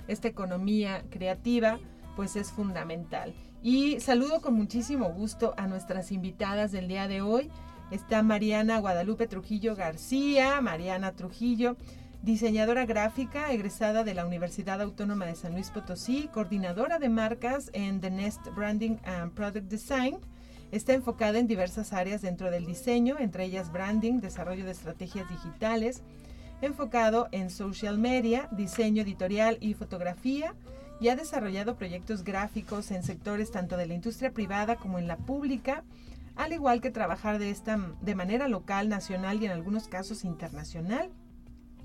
esta 0.09 0.27
economía 0.27 1.05
creativa 1.11 1.79
pues 2.17 2.35
es 2.35 2.51
fundamental. 2.51 3.33
Y 3.63 4.01
saludo 4.01 4.41
con 4.41 4.55
muchísimo 4.55 5.13
gusto 5.13 5.55
a 5.57 5.69
nuestras 5.69 6.11
invitadas 6.11 6.73
del 6.73 6.89
día 6.89 7.07
de 7.07 7.21
hoy. 7.21 7.49
Está 7.91 8.23
Mariana 8.23 8.81
Guadalupe 8.81 9.27
Trujillo 9.27 9.75
García, 9.75 10.61
Mariana 10.61 11.13
Trujillo, 11.13 11.77
diseñadora 12.23 12.85
gráfica 12.85 13.51
egresada 13.51 14.05
de 14.05 14.13
la 14.13 14.27
Universidad 14.27 14.83
Autónoma 14.83 15.25
de 15.25 15.35
San 15.35 15.55
Luis 15.55 15.71
Potosí, 15.71 16.29
coordinadora 16.35 16.99
de 16.99 17.09
marcas 17.09 17.71
en 17.73 18.03
The 18.03 18.11
Nest 18.11 18.47
Branding 18.55 18.97
and 19.05 19.33
Product 19.33 19.71
Design. 19.71 20.19
Está 20.71 20.93
enfocada 20.93 21.39
en 21.39 21.47
diversas 21.47 21.95
áreas 21.95 22.21
dentro 22.21 22.51
del 22.51 22.67
diseño, 22.67 23.17
entre 23.19 23.45
ellas 23.45 23.73
branding, 23.73 24.21
desarrollo 24.21 24.67
de 24.67 24.73
estrategias 24.73 25.27
digitales, 25.31 26.03
enfocado 26.61 27.29
en 27.33 27.49
social 27.49 27.97
media, 27.97 28.49
diseño 28.51 29.03
editorial 29.03 29.57
y 29.63 29.73
fotografía, 29.73 30.55
y 31.01 31.09
ha 31.09 31.17
desarrollado 31.17 31.77
proyectos 31.77 32.23
gráficos 32.23 32.91
en 32.91 33.03
sectores 33.03 33.51
tanto 33.51 33.79
de 33.79 33.87
la 33.87 33.95
industria 33.95 34.33
privada 34.33 34.77
como 34.77 34.99
en 34.99 35.07
la 35.07 35.17
pública, 35.17 35.85
al 36.39 36.53
igual 36.53 36.81
que 36.81 36.91
trabajar 36.91 37.39
de, 37.39 37.51
esta, 37.51 37.79
de 38.01 38.15
manera 38.15 38.47
local, 38.49 38.89
nacional 38.89 39.43
y 39.43 39.47
en 39.47 39.51
algunos 39.51 39.89
casos 39.89 40.25
internacional, 40.25 41.11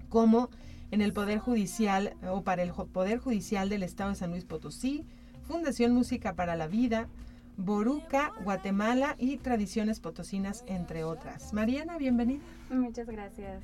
como 0.10 0.50
en 0.92 1.02
el 1.02 1.12
Poder 1.12 1.40
Judicial 1.40 2.16
o 2.30 2.44
para 2.44 2.62
el 2.62 2.72
Poder 2.72 3.18
Judicial 3.18 3.68
del 3.68 3.82
Estado 3.82 4.12
de 4.12 4.16
San 4.16 4.30
Luis 4.30 4.46
Potosí, 4.46 5.06
Fundación 5.42 5.92
Música 5.92 6.36
para 6.36 6.56
la 6.56 6.68
Vida, 6.68 7.08
Boruca, 7.58 8.32
Guatemala 8.44 9.16
y 9.18 9.38
Tradiciones 9.38 10.00
Potosinas, 10.00 10.64
entre 10.68 11.04
otras. 11.04 11.52
Mariana, 11.52 11.98
bienvenida. 11.98 12.44
Muchas 12.70 13.08
gracias. 13.08 13.64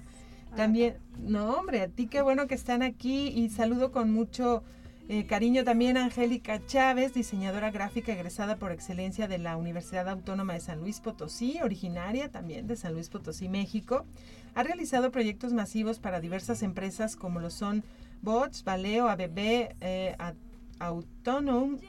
También, 0.56 0.98
no 1.20 1.52
hombre, 1.52 1.84
a 1.84 1.88
ti 1.88 2.08
qué 2.08 2.24
bueno 2.24 2.48
que 2.48 2.56
están 2.56 2.82
aquí 2.82 3.28
y 3.28 3.50
saludo 3.50 3.92
con 3.92 4.12
mucho 4.12 4.64
eh, 5.12 5.26
cariño 5.26 5.64
también 5.64 5.98
Angélica 5.98 6.64
Chávez, 6.68 7.16
diseñadora 7.16 7.72
gráfica 7.72 8.14
egresada 8.14 8.58
por 8.58 8.72
excelencia 8.72 9.28
de 9.28 9.40
la 9.40 9.58
Universidad 9.58 10.08
Autónoma 10.08 10.54
de 10.54 10.60
San 10.60 10.82
Luis 10.82 11.00
Potosí, 11.00 11.60
originaria 11.64 12.30
también 12.30 12.68
de 12.68 12.76
San 12.76 12.94
Luis 12.94 13.10
Potosí, 13.10 13.50
México. 13.50 14.06
Ha 14.54 14.62
realizado 14.62 15.12
proyectos 15.12 15.52
masivos 15.52 15.98
para 15.98 16.20
diversas 16.20 16.62
empresas 16.62 17.16
como 17.16 17.40
lo 17.40 17.50
son 17.50 17.84
Bots, 18.22 18.64
Valeo, 18.64 19.10
ABB, 19.10 19.74
eh, 19.82 20.16
Autonom, 20.78 21.80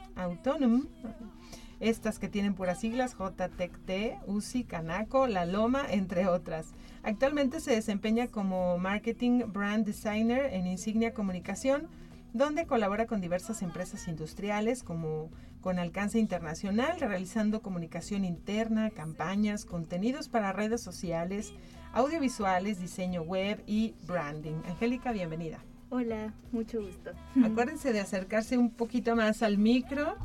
estas 1.78 2.18
que 2.18 2.28
tienen 2.28 2.54
puras 2.54 2.80
siglas, 2.80 3.14
JTECT, 3.14 4.18
UCI, 4.28 4.64
Canaco, 4.64 5.26
La 5.26 5.44
Loma, 5.44 5.84
entre 5.90 6.26
otras. 6.26 6.68
Actualmente 7.02 7.60
se 7.60 7.72
desempeña 7.72 8.28
como 8.28 8.78
Marketing 8.78 9.42
Brand 9.46 9.84
Designer 9.84 10.54
en 10.54 10.66
Insignia 10.66 11.12
Comunicación, 11.12 11.88
donde 12.32 12.66
colabora 12.66 13.06
con 13.06 13.20
diversas 13.20 13.62
empresas 13.62 14.08
industriales 14.08 14.82
como 14.82 15.30
con 15.60 15.78
alcance 15.78 16.18
internacional, 16.18 16.98
realizando 17.00 17.60
comunicación 17.60 18.24
interna, 18.24 18.90
campañas, 18.90 19.64
contenidos 19.64 20.28
para 20.28 20.52
redes 20.52 20.80
sociales, 20.80 21.52
audiovisuales, 21.92 22.80
diseño 22.80 23.22
web 23.22 23.62
y 23.66 23.94
branding. 24.06 24.62
Angélica, 24.66 25.12
bienvenida. 25.12 25.58
Hola, 25.90 26.32
mucho 26.52 26.80
gusto. 26.80 27.10
Acuérdense 27.44 27.92
de 27.92 28.00
acercarse 28.00 28.56
un 28.56 28.70
poquito 28.70 29.16
más 29.16 29.42
al 29.42 29.58
micro. 29.58 30.16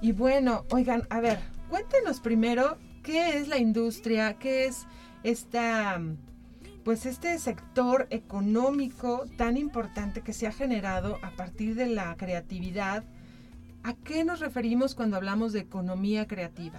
Y 0.00 0.12
bueno, 0.12 0.64
oigan, 0.70 1.06
a 1.10 1.20
ver, 1.20 1.38
cuéntenos 1.68 2.20
primero 2.20 2.78
qué 3.02 3.38
es 3.38 3.48
la 3.48 3.58
industria, 3.58 4.34
qué 4.34 4.66
es 4.66 4.86
esta 5.24 6.00
pues 6.84 7.06
este 7.06 7.38
sector 7.38 8.06
económico 8.10 9.24
tan 9.38 9.56
importante 9.56 10.20
que 10.20 10.34
se 10.34 10.46
ha 10.46 10.52
generado 10.52 11.18
a 11.22 11.30
partir 11.30 11.74
de 11.74 11.86
la 11.86 12.14
creatividad, 12.16 13.04
¿a 13.82 13.94
qué 13.94 14.24
nos 14.24 14.40
referimos 14.40 14.94
cuando 14.94 15.16
hablamos 15.16 15.52
de 15.52 15.60
economía 15.60 16.26
creativa? 16.26 16.78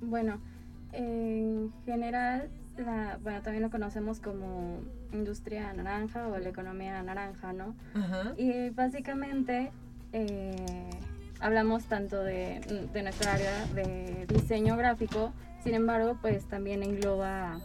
bueno, 0.00 0.38
en 0.92 1.72
general, 1.84 2.48
bueno, 3.22 3.42
también 3.42 3.62
lo 3.62 3.70
conocemos 3.70 4.20
como 4.20 4.80
industria 5.12 5.72
naranja 5.72 6.28
o 6.28 6.38
la 6.38 6.50
economía 6.50 7.02
naranja, 7.02 7.52
¿no? 7.52 7.74
Y 8.36 8.70
básicamente 8.70 9.72
eh, 10.12 10.90
hablamos 11.40 11.84
tanto 11.86 12.22
de, 12.22 12.60
de 12.92 13.02
nuestra 13.02 13.32
área 13.32 13.66
de 13.74 14.26
diseño 14.28 14.76
gráfico, 14.76 15.32
sin 15.64 15.74
embargo, 15.74 16.18
pues 16.20 16.44
también 16.44 16.82
engloba 16.82 17.58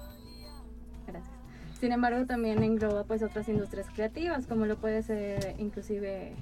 gracias. 1.06 1.34
Sin 1.80 1.92
embargo, 1.92 2.26
también 2.26 2.64
engloba 2.64 3.04
pues 3.04 3.22
otras 3.22 3.48
industrias 3.50 3.88
creativas, 3.94 4.48
como 4.48 4.66
lo 4.66 4.78
puede 4.78 5.04
ser 5.04 5.56
inclusive 5.60 6.34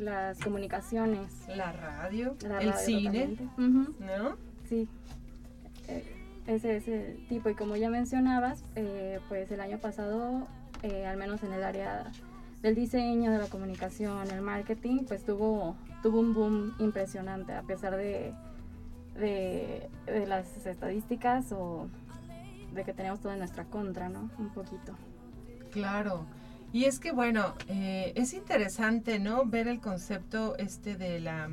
las 0.00 0.38
comunicaciones, 0.40 1.30
la 1.48 1.72
radio, 1.72 2.36
el 2.60 2.72
cine, 2.74 3.36
¿no? 3.58 4.36
Sí. 4.68 4.88
Eh, 5.88 6.04
ese 6.46 6.76
es 6.76 6.88
el 6.88 7.26
tipo 7.28 7.50
y 7.50 7.54
como 7.54 7.76
ya 7.76 7.90
mencionabas, 7.90 8.62
eh, 8.76 9.18
pues 9.28 9.50
el 9.50 9.60
año 9.60 9.78
pasado, 9.78 10.46
eh, 10.82 11.04
al 11.04 11.16
menos 11.16 11.42
en 11.42 11.52
el 11.52 11.64
área 11.64 12.10
del 12.62 12.74
diseño, 12.74 13.32
de 13.32 13.38
la 13.38 13.48
comunicación, 13.48 14.30
el 14.30 14.40
marketing, 14.40 15.04
pues 15.06 15.24
tuvo 15.24 15.76
tuvo 16.02 16.20
un 16.20 16.34
boom 16.34 16.74
impresionante 16.78 17.52
a 17.52 17.62
pesar 17.62 17.96
de 17.96 18.32
de, 19.18 19.88
las 20.26 20.66
estadísticas 20.66 21.52
o 21.52 21.88
de 22.72 22.84
que 22.84 22.92
tenemos 22.92 23.20
todo 23.20 23.32
en 23.32 23.38
nuestra 23.38 23.64
contra, 23.64 24.08
¿no? 24.08 24.30
Un 24.38 24.50
poquito. 24.50 24.94
Claro. 25.70 26.26
Y 26.72 26.84
es 26.84 26.98
que, 26.98 27.12
bueno, 27.12 27.54
eh, 27.68 28.12
es 28.16 28.34
interesante, 28.34 29.18
¿no? 29.18 29.46
Ver 29.46 29.68
el 29.68 29.80
concepto 29.80 30.56
este 30.56 30.96
de 30.96 31.20
la, 31.20 31.48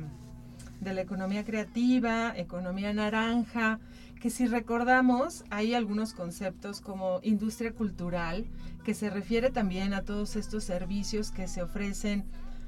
de 0.80 0.92
la 0.92 1.00
economía 1.00 1.44
creativa, 1.44 2.32
economía 2.36 2.92
naranja, 2.92 3.78
que 4.20 4.30
si 4.30 4.46
recordamos, 4.46 5.44
hay 5.50 5.74
algunos 5.74 6.14
conceptos 6.14 6.80
como 6.80 7.20
industria 7.22 7.72
cultural, 7.72 8.46
que 8.82 8.94
se 8.94 9.10
refiere 9.10 9.50
también 9.50 9.94
a 9.94 10.02
todos 10.02 10.36
estos 10.36 10.64
servicios 10.64 11.30
que 11.30 11.46
se 11.46 11.62
ofrecen 11.62 12.24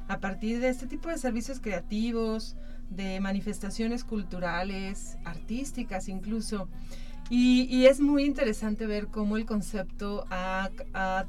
a 0.08 0.20
partir 0.20 0.60
de 0.60 0.68
este 0.68 0.86
tipo 0.86 1.08
de 1.08 1.18
servicios 1.18 1.60
creativos, 1.60 2.56
de 2.90 3.20
manifestaciones 3.20 4.04
culturales, 4.04 5.16
artísticas 5.24 6.08
incluso. 6.08 6.68
Y, 7.28 7.86
es 7.86 8.00
muy 8.00 8.24
interesante 8.24 8.86
ver 8.86 9.08
cómo 9.08 9.36
el 9.36 9.46
concepto 9.46 10.26
ha, 10.30 10.70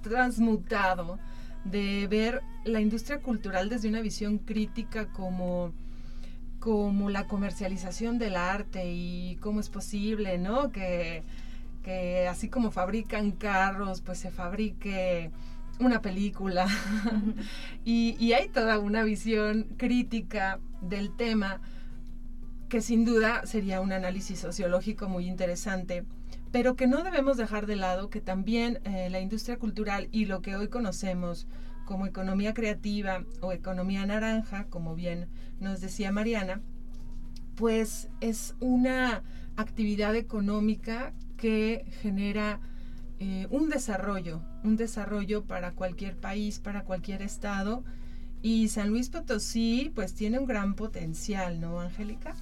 transmutado 0.01 1.19
de 1.65 2.07
ver 2.07 2.41
la 2.65 2.81
industria 2.81 3.19
cultural 3.19 3.69
desde 3.69 3.89
una 3.89 4.01
visión 4.01 4.37
crítica 4.37 5.07
como, 5.07 5.73
como 6.59 7.09
la 7.09 7.27
comercialización 7.27 8.19
del 8.19 8.35
arte 8.35 8.91
y 8.91 9.37
cómo 9.41 9.59
es 9.59 9.69
posible, 9.69 10.37
¿no? 10.37 10.71
Que, 10.71 11.23
que 11.83 12.27
así 12.27 12.47
como 12.47 12.69
fabrican 12.71 13.31
carros, 13.31 14.01
pues 14.01 14.19
se 14.19 14.29
fabrique 14.29 15.31
una 15.79 16.01
película. 16.01 16.67
y, 17.85 18.33
hay 18.33 18.49
toda 18.49 18.79
una 18.79 19.03
visión 19.03 19.67
crítica 19.77 20.59
del 20.81 21.15
tema 21.15 21.61
que 22.69 22.81
sin 22.81 23.05
duda 23.05 23.45
sería 23.45 23.79
un 23.79 23.93
análisis 23.93 24.39
sociológico 24.39 25.07
muy 25.07 25.27
interesante, 25.27 26.05
pero 26.51 26.75
que 26.75 26.87
no 26.87 27.03
debemos 27.03 27.37
dejar 27.37 27.65
de 27.65 27.77
lado 27.77 28.09
que 28.09 28.19
también 28.19 28.79
eh, 28.83 29.09
la 29.09 29.21
industria 29.21 29.57
cultural 29.57 30.09
y 30.11 30.25
lo 30.25 30.41
que 30.41 30.55
hoy 30.55 30.67
conocemos 30.67 31.47
como 31.85 32.05
economía 32.05 32.53
creativa 32.53 33.23
o 33.39 33.53
economía 33.53 34.05
naranja, 34.05 34.65
como 34.65 34.95
bien 34.95 35.29
nos 35.61 35.79
decía 35.79 36.11
Mariana, 36.11 36.61
pues 37.55 38.09
es 38.19 38.55
una 38.59 39.23
actividad 39.55 40.15
económica 40.15 41.13
que 41.37 41.85
genera 42.01 42.59
eh, 43.19 43.47
un 43.49 43.69
desarrollo, 43.69 44.41
un 44.63 44.77
desarrollo 44.77 45.43
para 45.43 45.71
cualquier 45.71 46.15
país, 46.15 46.59
para 46.59 46.83
cualquier 46.83 47.21
estado. 47.21 47.83
Y 48.41 48.67
San 48.67 48.89
Luis 48.89 49.09
Potosí 49.09 49.91
pues 49.95 50.13
tiene 50.13 50.39
un 50.39 50.45
gran 50.45 50.75
potencial, 50.75 51.59
¿no, 51.59 51.79
Angélica? 51.79 52.35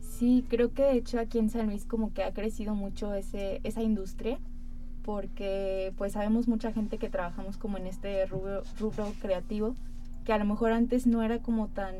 Sí, 0.00 0.44
creo 0.48 0.72
que 0.74 0.82
de 0.82 0.96
hecho 0.96 1.18
aquí 1.18 1.38
en 1.38 1.48
San 1.48 1.66
Luis 1.66 1.86
como 1.86 2.12
que 2.12 2.22
ha 2.22 2.32
crecido 2.32 2.74
mucho 2.74 3.14
ese, 3.14 3.60
esa 3.64 3.82
industria 3.82 4.38
porque 5.02 5.94
pues 5.96 6.12
sabemos 6.12 6.46
mucha 6.46 6.72
gente 6.72 6.98
que 6.98 7.08
trabajamos 7.08 7.56
como 7.56 7.78
en 7.78 7.86
este 7.86 8.26
rubro, 8.26 8.62
rubro 8.78 9.12
creativo 9.20 9.74
que 10.24 10.32
a 10.34 10.38
lo 10.38 10.44
mejor 10.44 10.72
antes 10.72 11.06
no 11.06 11.22
era 11.22 11.38
como 11.38 11.68
tan 11.68 11.94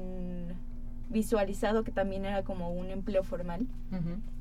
visualizado 1.09 1.83
que 1.83 1.93
también 1.93 2.25
era 2.25 2.43
como 2.45 2.71
un 2.71 2.91
empleo 2.91 3.25
formal 3.25 3.67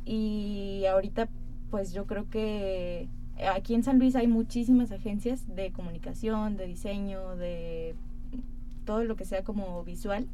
y 0.06 0.84
ahorita 0.86 1.30
pues 1.72 1.94
yo 1.94 2.06
creo 2.06 2.30
que 2.30 3.08
aquí 3.48 3.74
en 3.74 3.84
San 3.84 4.00
Luis 4.00 4.16
hay 4.16 4.28
muchísimas 4.28 4.92
agencias 4.92 5.56
de 5.56 5.72
comunicación, 5.72 6.58
de 6.58 6.68
diseño, 6.68 7.36
de 7.36 7.96
todo 8.86 9.04
lo 9.04 9.16
que 9.16 9.26
sea 9.26 9.44
como 9.44 9.84
visual. 9.84 10.28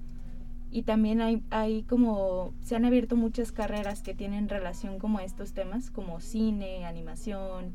Y 0.71 0.83
también 0.83 1.21
hay, 1.21 1.41
hay 1.51 1.83
como, 1.83 2.53
se 2.61 2.75
han 2.75 2.85
abierto 2.85 3.15
muchas 3.15 3.51
carreras 3.51 4.01
que 4.01 4.13
tienen 4.13 4.49
relación 4.49 4.99
como 4.99 5.19
a 5.19 5.23
estos 5.23 5.53
temas, 5.53 5.91
como 5.91 6.19
cine, 6.19 6.85
animación, 6.85 7.73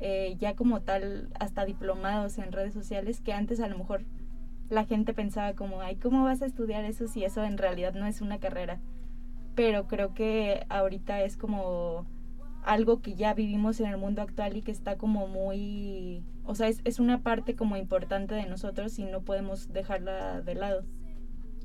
eh, 0.00 0.36
ya 0.38 0.54
como 0.54 0.80
tal, 0.80 1.28
hasta 1.38 1.64
diplomados 1.64 2.38
en 2.38 2.52
redes 2.52 2.72
sociales, 2.72 3.20
que 3.20 3.32
antes 3.32 3.60
a 3.60 3.68
lo 3.68 3.76
mejor 3.76 4.04
la 4.70 4.84
gente 4.84 5.12
pensaba 5.12 5.54
como, 5.54 5.80
ay, 5.80 5.96
¿cómo 5.96 6.24
vas 6.24 6.40
a 6.42 6.46
estudiar 6.46 6.84
eso 6.84 7.08
si 7.08 7.24
eso 7.24 7.42
en 7.44 7.58
realidad 7.58 7.94
no 7.94 8.06
es 8.06 8.20
una 8.20 8.38
carrera? 8.38 8.78
Pero 9.54 9.88
creo 9.88 10.14
que 10.14 10.64
ahorita 10.68 11.22
es 11.22 11.36
como 11.36 12.06
algo 12.68 13.00
que 13.00 13.14
ya 13.14 13.32
vivimos 13.32 13.80
en 13.80 13.86
el 13.86 13.96
mundo 13.96 14.20
actual 14.20 14.56
y 14.56 14.62
que 14.62 14.70
está 14.70 14.98
como 14.98 15.26
muy, 15.26 16.22
o 16.44 16.54
sea, 16.54 16.68
es, 16.68 16.82
es 16.84 16.98
una 16.98 17.22
parte 17.22 17.56
como 17.56 17.78
importante 17.78 18.34
de 18.34 18.44
nosotros 18.44 18.98
y 18.98 19.04
no 19.04 19.22
podemos 19.22 19.72
dejarla 19.72 20.42
de 20.42 20.54
lado. 20.54 20.84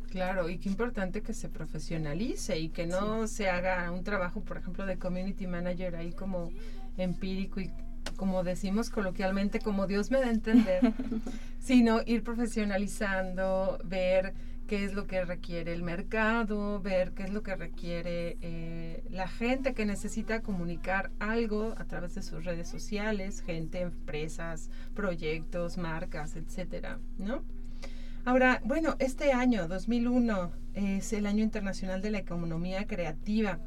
Claro, 0.10 0.50
y 0.50 0.60
qué 0.60 0.70
importante 0.70 1.22
que 1.22 1.34
se 1.34 1.50
profesionalice 1.50 2.58
y 2.58 2.70
que 2.70 2.88
no 2.88 3.28
se 3.28 3.50
haga 3.50 3.92
un 3.92 4.04
trabajo, 4.04 4.42
por 4.42 4.58
ejemplo, 4.58 4.86
de 4.86 4.98
community 4.98 5.46
manager 5.46 5.98
ahí 5.98 6.14
como 6.14 6.52
empírico 6.98 7.60
y 7.60 7.70
como 8.16 8.44
decimos 8.44 8.90
coloquialmente, 8.90 9.60
como 9.60 9.88
Dios 9.88 10.10
me 10.10 10.22
da 10.22 10.28
a 10.28 10.32
entender, 10.32 10.94
sino 11.60 12.00
ir 12.06 12.24
profesionalizando, 12.24 13.80
ver 13.84 14.34
qué 14.68 14.86
es 14.86 14.94
lo 14.94 15.08
que 15.08 15.24
requiere 15.26 15.74
el 15.74 15.84
mercado, 15.84 16.80
ver 16.80 17.12
qué 17.12 17.24
es 17.24 17.32
lo 17.32 17.44
que 17.44 17.56
requiere 17.56 18.38
eh, 18.42 19.04
la 19.10 19.28
gente 19.28 19.74
que 19.74 19.86
necesita 19.86 20.42
comunicar 20.42 21.12
algo 21.20 21.76
a 21.78 21.86
través 21.86 22.16
de 22.16 22.22
sus 22.22 22.46
redes 22.46 22.70
sociales, 22.70 23.42
gente, 23.42 23.82
empresas, 23.82 24.70
proyectos, 24.96 25.78
marcas, 25.78 26.36
etcétera, 26.36 27.00
¿no? 27.18 27.44
Ahora, 28.26 28.62
bueno, 28.64 28.96
este 29.00 29.34
año, 29.34 29.68
2001, 29.68 30.52
es 30.76 31.12
el 31.12 31.26
año 31.26 31.44
internacional 31.44 32.02
de 32.02 32.12
la 32.12 32.20
economía 32.20 32.88
creativa. 32.88 33.60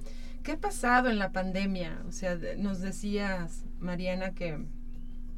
¿Qué 0.42 0.52
ha 0.52 0.58
pasado 0.58 1.10
en 1.10 1.18
la 1.18 1.30
pandemia? 1.30 2.02
O 2.08 2.12
sea, 2.12 2.38
nos 2.56 2.80
decías, 2.80 3.66
Mariana, 3.80 4.32
que, 4.32 4.64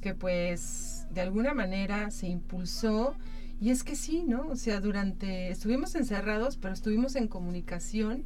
que 0.00 0.14
pues 0.14 1.08
de 1.10 1.22
alguna 1.22 1.52
manera 1.52 2.12
se 2.12 2.28
impulsó. 2.28 3.16
Y 3.60 3.70
es 3.70 3.82
que 3.82 3.96
sí, 3.96 4.24
¿no? 4.24 4.48
O 4.48 4.56
sea, 4.56 4.80
durante, 4.80 5.50
estuvimos 5.50 5.94
encerrados, 5.94 6.56
pero 6.56 6.74
estuvimos 6.74 7.16
en 7.16 7.28
comunicación. 7.28 8.24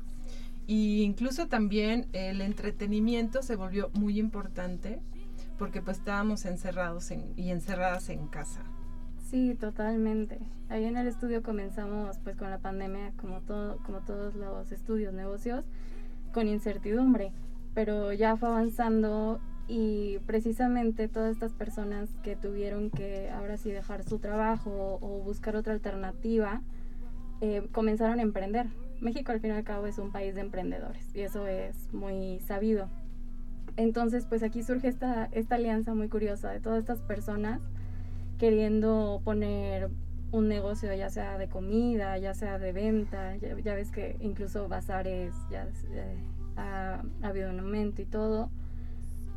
Y 0.67 1.03
incluso 1.03 1.49
también 1.49 2.07
el 2.13 2.41
entretenimiento 2.41 3.43
se 3.43 3.57
volvió 3.57 3.91
muy 3.95 4.19
importante 4.19 5.01
porque 5.59 5.83
pues 5.83 5.99
estábamos 5.99 6.45
encerrados 6.45 7.11
y 7.37 7.51
encerradas 7.51 8.09
en 8.09 8.27
casa. 8.29 8.63
Sí, 9.31 9.55
totalmente. 9.55 10.39
Ahí 10.69 10.85
en 10.85 10.97
el 10.97 11.07
estudio 11.07 11.43
comenzamos 11.43 12.19
pues 12.19 12.37
con 12.37 12.51
la 12.51 12.59
pandemia 12.59 13.13
como 13.17 13.41
todo 13.41 13.79
como 13.79 14.01
todos 14.01 14.35
los 14.35 14.71
estudios, 14.73 15.15
negocios 15.15 15.65
con 16.33 16.49
incertidumbre, 16.49 17.33
pero 17.75 18.13
ya 18.13 18.37
fue 18.37 18.49
avanzando 18.49 19.41
y 19.69 20.19
precisamente 20.27 21.09
todas 21.09 21.33
estas 21.33 21.53
personas 21.53 22.11
que 22.23 22.37
tuvieron 22.37 22.91
que 22.91 23.31
ahora 23.31 23.57
sí 23.57 23.71
dejar 23.71 24.03
su 24.05 24.19
trabajo 24.19 24.99
o 25.01 25.23
buscar 25.23 25.57
otra 25.57 25.73
alternativa 25.73 26.63
eh, 27.41 27.67
comenzaron 27.73 28.19
a 28.19 28.23
emprender. 28.23 28.67
México 29.01 29.33
al 29.33 29.41
fin 29.41 29.51
y 29.51 29.55
al 29.55 29.65
cabo 29.65 29.87
es 29.87 29.99
un 29.99 30.13
país 30.13 30.35
de 30.35 30.43
emprendedores 30.43 31.15
y 31.15 31.21
eso 31.21 31.47
es 31.47 31.93
muy 31.93 32.41
sabido. 32.41 32.89
Entonces 33.77 34.27
pues 34.27 34.43
aquí 34.43 34.63
surge 34.63 34.89
esta, 34.89 35.29
esta 35.33 35.55
alianza 35.55 35.95
muy 35.95 36.09
curiosa 36.09 36.51
de 36.51 36.61
todas 36.61 36.81
estas 36.81 37.01
personas 37.01 37.61
queriendo 38.39 39.21
poner 39.25 39.91
un 40.33 40.49
negocio 40.49 40.93
ya 40.95 41.11
sea 41.11 41.39
de 41.39 41.49
comida, 41.49 42.17
ya 42.19 42.35
sea 42.35 42.59
de 42.59 42.73
venta, 42.73 43.37
ya, 43.37 43.75
ves 43.75 43.91
que 43.91 44.17
incluso 44.21 44.67
bazares 44.67 45.35
ya 45.51 45.69
eh, 45.91 46.17
ha, 46.57 47.03
habido 47.23 47.51
un 47.51 47.61
aumento 47.61 48.03
y 48.03 48.07
todo. 48.07 48.51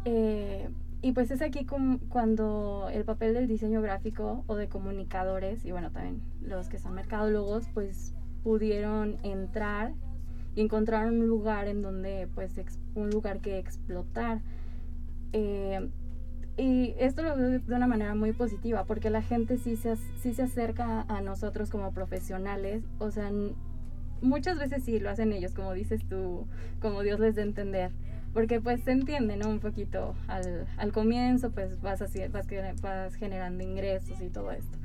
Eh, 0.06 0.70
y 1.02 1.12
pues 1.12 1.30
es 1.30 1.41
aquí 1.41 1.68
cuando 2.10 2.89
el 2.91 3.04
papel 3.06 3.34
del 3.34 3.48
diseño 3.48 3.82
gráfico 3.82 4.44
o 4.48 4.56
de 4.56 4.70
comunicadores, 4.70 5.65
y 5.65 5.72
bueno, 5.72 5.91
también 5.91 6.22
los 6.41 6.70
que 6.70 6.80
son 6.80 6.94
mercadólogos, 6.96 7.68
pues 7.74 8.15
pudieron 8.44 9.18
entrar 9.24 9.94
y 10.56 10.62
encontrar 10.62 11.08
un 11.08 11.28
lugar 11.28 11.68
en 11.68 11.82
donde, 11.82 12.28
pues, 12.34 12.56
un 12.96 13.10
lugar 13.10 13.39
que 13.39 13.60
explotar. 13.60 14.41
Eh, 15.34 15.89
y 16.58 16.96
esto 16.98 17.22
lo 17.22 17.36
veo 17.36 17.60
de 17.60 17.76
una 17.76 17.88
manera 17.88 18.15
muy 18.15 18.32
positiva, 18.32 18.86
porque 18.86 19.10
la 19.10 19.22
gente 19.22 19.58
sí 19.58 19.76
se, 19.76 19.98
sí 20.22 20.34
se 20.34 20.44
acerca 20.44 21.02
a 21.02 21.22
nosotros 21.22 21.70
como 21.70 21.91
profesionales, 21.91 22.84
o 23.00 23.12
sea, 23.12 23.30
muchas 24.22 24.58
veces 24.58 24.84
sí 24.84 25.00
lo 25.00 25.10
hacen 25.10 25.34
ellos, 25.34 25.54
como 25.54 25.74
dices 25.74 26.08
tú, 26.08 26.48
como 26.80 27.02
Dios 27.02 27.20
les 27.20 27.38
a 27.38 27.41
entender, 27.41 27.91
porque 28.36 28.60
pues 28.60 28.82
se 28.82 28.91
entiende, 28.91 29.38
¿no? 29.38 29.48
Un 29.48 29.62
poquito 29.62 30.13
al, 30.28 30.67
al 30.76 30.91
comienzo, 30.91 31.52
pues 31.52 31.82
vas, 31.82 32.02
así, 32.02 32.19
vas, 32.28 32.45
vas 32.82 33.15
generando 33.15 33.63
ingresos 33.63 34.21
y 34.21 34.28
todo 34.28 34.52
esto. 34.52 34.78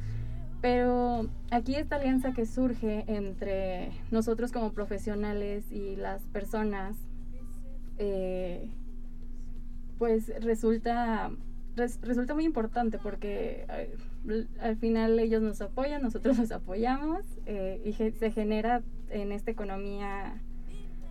Pero 0.61 1.27
aquí 1.51 1.75
esta 1.75 1.97
alianza 1.97 2.33
que 2.33 2.47
surge 2.47 3.05
entre 3.09 3.91
nosotros 4.13 4.53
como 4.53 4.73
profesionales 4.73 5.65
y 5.73 5.97
las 5.97 6.23
personas, 6.27 6.97
eh, 7.99 8.71
pues 9.99 10.33
resulta 10.43 11.33
resulta 12.03 12.35
muy 12.35 12.45
importante 12.45 12.99
porque 12.99 13.65
eh, 13.69 14.47
al 14.61 14.77
final 14.77 15.19
ellos 15.19 15.43
nos 15.43 15.61
apoyan, 15.61 16.03
nosotros 16.03 16.39
los 16.39 16.53
apoyamos 16.53 17.25
eh, 17.47 17.83
y 17.85 17.95
se 17.95 18.31
genera 18.31 18.83
en 19.09 19.33
esta 19.33 19.51
economía 19.51 20.41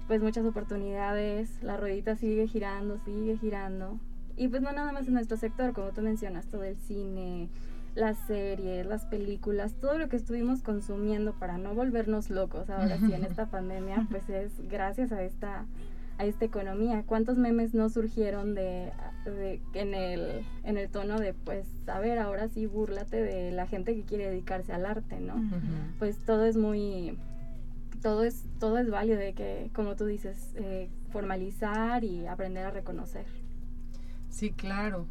pues 0.09 0.23
muchas 0.23 0.43
oportunidades, 0.43 1.61
la 1.61 1.77
ruedita 1.77 2.15
sigue 2.15 2.47
girando, 2.47 2.97
sigue 3.05 3.37
girando. 3.37 3.99
Y 4.35 4.47
pues 4.47 4.63
no 4.63 4.71
nada 4.71 4.91
más 4.91 5.07
en 5.07 5.13
nuestro 5.13 5.37
sector, 5.37 5.71
como 5.71 5.89
tú 5.91 6.01
mencionas, 6.01 6.47
todo 6.47 6.63
el 6.63 6.77
cine, 6.77 7.47
las 7.93 8.17
series, 8.25 8.87
las 8.87 9.05
películas, 9.05 9.75
todo 9.79 9.99
lo 9.99 10.09
que 10.09 10.15
estuvimos 10.15 10.63
consumiendo 10.63 11.33
para 11.33 11.59
no 11.59 11.75
volvernos 11.75 12.31
locos 12.31 12.71
ahora 12.71 12.97
sí 12.97 13.13
en 13.13 13.23
esta 13.29 13.51
pandemia, 13.51 14.07
pues 14.09 14.27
es 14.29 14.51
gracias 14.67 15.11
a 15.11 15.21
esta 15.21 15.67
a 16.17 16.25
esta 16.25 16.43
economía. 16.43 17.03
¿Cuántos 17.05 17.37
memes 17.37 17.75
no 17.75 17.87
surgieron 17.89 18.55
de, 18.55 18.91
en, 19.75 19.93
el, 19.93 20.43
en 20.63 20.77
el 20.77 20.89
tono 20.89 21.19
de, 21.19 21.33
pues, 21.33 21.67
a 21.85 21.99
ver, 21.99 22.17
ahora 22.17 22.49
sí, 22.49 22.65
búrlate 22.65 23.21
de 23.21 23.51
la 23.51 23.67
gente 23.67 23.95
que 23.95 24.01
quiere 24.01 24.29
dedicarse 24.29 24.73
al 24.73 24.87
arte, 24.87 25.19
¿no? 25.21 25.35
Pues 25.97 26.17
todo 26.25 26.45
es 26.45 26.57
muy, 26.57 27.17
todo 28.01 28.23
es, 28.23 28.45
todo 28.59 28.77
es 28.77 28.89
válido 28.89 29.17
de 29.17 29.33
que, 29.33 29.69
como 29.73 29.95
tú 29.95 30.05
dices, 30.05 30.53
eh, 30.55 30.89
formalizar 31.11 32.03
y 32.03 32.27
aprender 32.27 32.65
a 32.65 32.71
reconocer. 32.71 33.25
Sí, 34.29 34.51
claro. 34.51 35.07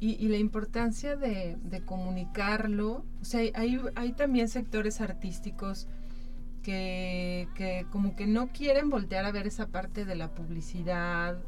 Y, 0.00 0.26
la 0.26 0.38
importancia 0.38 1.14
de, 1.14 1.56
de, 1.62 1.82
comunicarlo, 1.82 3.04
o 3.20 3.24
sea, 3.24 3.40
hay, 3.54 3.80
hay 3.94 4.12
también 4.14 4.48
sectores 4.48 5.00
artísticos 5.00 5.86
que, 6.64 7.46
que, 7.54 7.86
como 7.90 8.16
que 8.16 8.26
no 8.26 8.48
quieren 8.48 8.90
voltear 8.90 9.24
a 9.24 9.30
ver 9.30 9.46
esa 9.46 9.68
parte 9.68 10.04
de 10.04 10.16
la 10.16 10.34
publicidad 10.34 11.38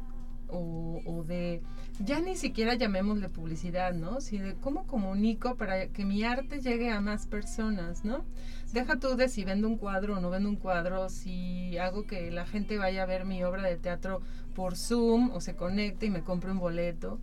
o, 0.49 1.23
de, 1.27 1.61
ya 1.99 2.19
ni 2.19 2.35
siquiera 2.35 2.75
llamémosle 2.75 3.29
publicidad, 3.29 3.93
¿no? 3.93 4.21
Si 4.21 4.37
de 4.37 4.55
cómo 4.55 4.85
comunico 4.87 5.55
para 5.55 5.87
que 5.87 6.05
mi 6.05 6.23
arte 6.23 6.61
llegue 6.61 6.91
a 6.91 7.01
más 7.01 7.27
personas, 7.27 8.05
¿no? 8.05 8.25
Deja 8.73 8.99
tú 8.99 9.15
de 9.15 9.29
si 9.29 9.43
vendo 9.43 9.67
un 9.67 9.77
cuadro 9.77 10.17
o 10.17 10.19
no 10.19 10.29
vendo 10.29 10.49
un 10.49 10.55
cuadro, 10.55 11.09
si 11.09 11.77
hago 11.77 12.05
que 12.05 12.31
la 12.31 12.45
gente 12.45 12.77
vaya 12.77 13.03
a 13.03 13.05
ver 13.05 13.25
mi 13.25 13.43
obra 13.43 13.63
de 13.63 13.77
teatro 13.77 14.21
por 14.53 14.75
Zoom 14.75 15.31
o 15.31 15.41
se 15.41 15.55
conecte 15.55 16.07
y 16.07 16.09
me 16.09 16.23
compre 16.23 16.51
un 16.51 16.59
boleto. 16.59 17.19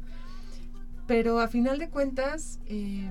Pero 1.06 1.40
a 1.40 1.48
final 1.48 1.78
de 1.78 1.88
cuentas, 1.88 2.60
eh, 2.66 3.10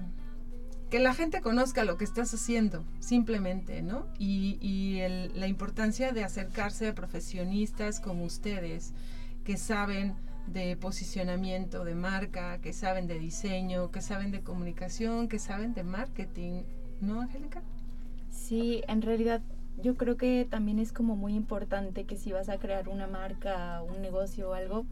que 0.91 0.99
la 0.99 1.13
gente 1.13 1.39
conozca 1.39 1.85
lo 1.85 1.97
que 1.97 2.03
estás 2.03 2.33
haciendo, 2.33 2.83
simplemente, 2.99 3.81
¿no? 3.81 4.07
Y, 4.19 4.99
la 5.33 5.47
importancia 5.47 6.11
de 6.11 6.23
acercarse 6.23 6.89
a 6.89 6.93
profesionistas 6.93 7.99
como 7.99 8.25
ustedes, 8.25 8.93
que 9.43 9.57
saben 9.57 10.15
de 10.47 10.75
posicionamiento 10.75 11.83
de 11.85 11.95
marca, 11.95 12.59
que 12.59 12.73
saben 12.73 13.07
de 13.07 13.19
diseño, 13.19 13.91
que 13.91 14.01
saben 14.01 14.31
de 14.31 14.41
comunicación, 14.41 15.27
que 15.27 15.39
saben 15.39 15.73
de 15.73 15.83
marketing, 15.83 16.63
¿no, 16.99 17.21
Angélica? 17.21 17.61
Sí, 18.29 18.83
en 18.87 19.01
realidad 19.01 19.41
yo 19.81 19.95
creo 19.95 20.17
que 20.17 20.47
también 20.49 20.79
es 20.79 20.91
como 20.91 21.15
muy 21.15 21.35
importante 21.35 22.05
que 22.05 22.17
si 22.17 22.31
vas 22.31 22.49
a 22.49 22.57
crear 22.57 22.89
una 22.89 23.07
marca, 23.07 23.81
un 23.81 24.01
negocio 24.01 24.49
o 24.49 24.53
algo, 24.53 24.85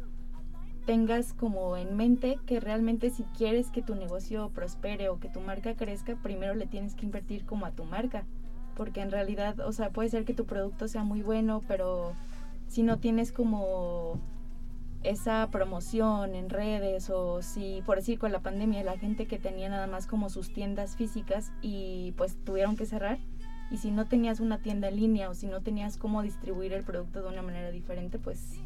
tengas 0.86 1.34
como 1.34 1.78
en 1.78 1.96
mente 1.96 2.40
que 2.46 2.60
realmente 2.60 3.10
si 3.10 3.24
quieres 3.38 3.70
que 3.70 3.82
tu 3.82 3.96
negocio 3.96 4.50
prospere 4.50 5.10
o 5.10 5.20
que 5.20 5.30
tu 5.30 5.42
marca 5.42 5.76
crezca, 5.76 6.16
primero 6.16 6.56
le 6.56 6.66
tienes 6.66 6.96
que 6.96 7.06
invertir 7.06 7.46
como 7.46 7.66
a 7.66 7.72
tu 7.72 7.84
marca. 7.84 8.26
Porque 8.76 9.02
en 9.02 9.12
realidad, 9.12 9.60
o 9.60 9.72
sea, 9.74 9.90
puede 9.90 10.10
ser 10.10 10.26
que 10.26 10.34
tu 10.34 10.46
producto 10.46 10.88
sea 10.88 11.04
muy 11.04 11.22
bueno, 11.22 11.62
pero 11.68 12.14
si 12.68 12.82
no 12.82 12.98
tienes 12.98 13.32
como 13.32 14.20
esa 15.04 15.48
promoción 15.52 16.36
en 16.36 16.50
redes 16.50 17.10
o 17.10 17.42
si, 17.42 17.82
por 17.86 17.98
decir, 17.98 18.20
con 18.20 18.32
la 18.32 18.40
pandemia, 18.40 18.84
la 18.84 18.98
gente 18.98 19.28
que 19.28 19.40
tenía 19.40 19.70
nada 19.70 19.88
más 19.88 20.08
como 20.08 20.30
sus 20.30 20.52
tiendas 20.52 20.96
físicas 20.96 21.52
y 21.62 22.14
pues 22.18 22.38
tuvieron 22.44 22.76
que 22.76 22.86
cerrar, 22.86 23.18
y 23.72 23.78
si 23.78 23.92
no 23.92 24.08
tenías 24.08 24.40
una 24.40 24.58
tienda 24.58 24.90
en 24.90 24.96
línea 24.96 25.30
o 25.30 25.36
si 25.36 25.48
no 25.48 25.62
tenías 25.62 25.98
cómo 25.98 26.22
distribuir 26.22 26.74
el 26.74 26.84
producto 26.84 27.22
de 27.22 27.30
una 27.30 27.42
manera 27.42 27.72
diferente, 27.72 28.18
pues 28.18 28.60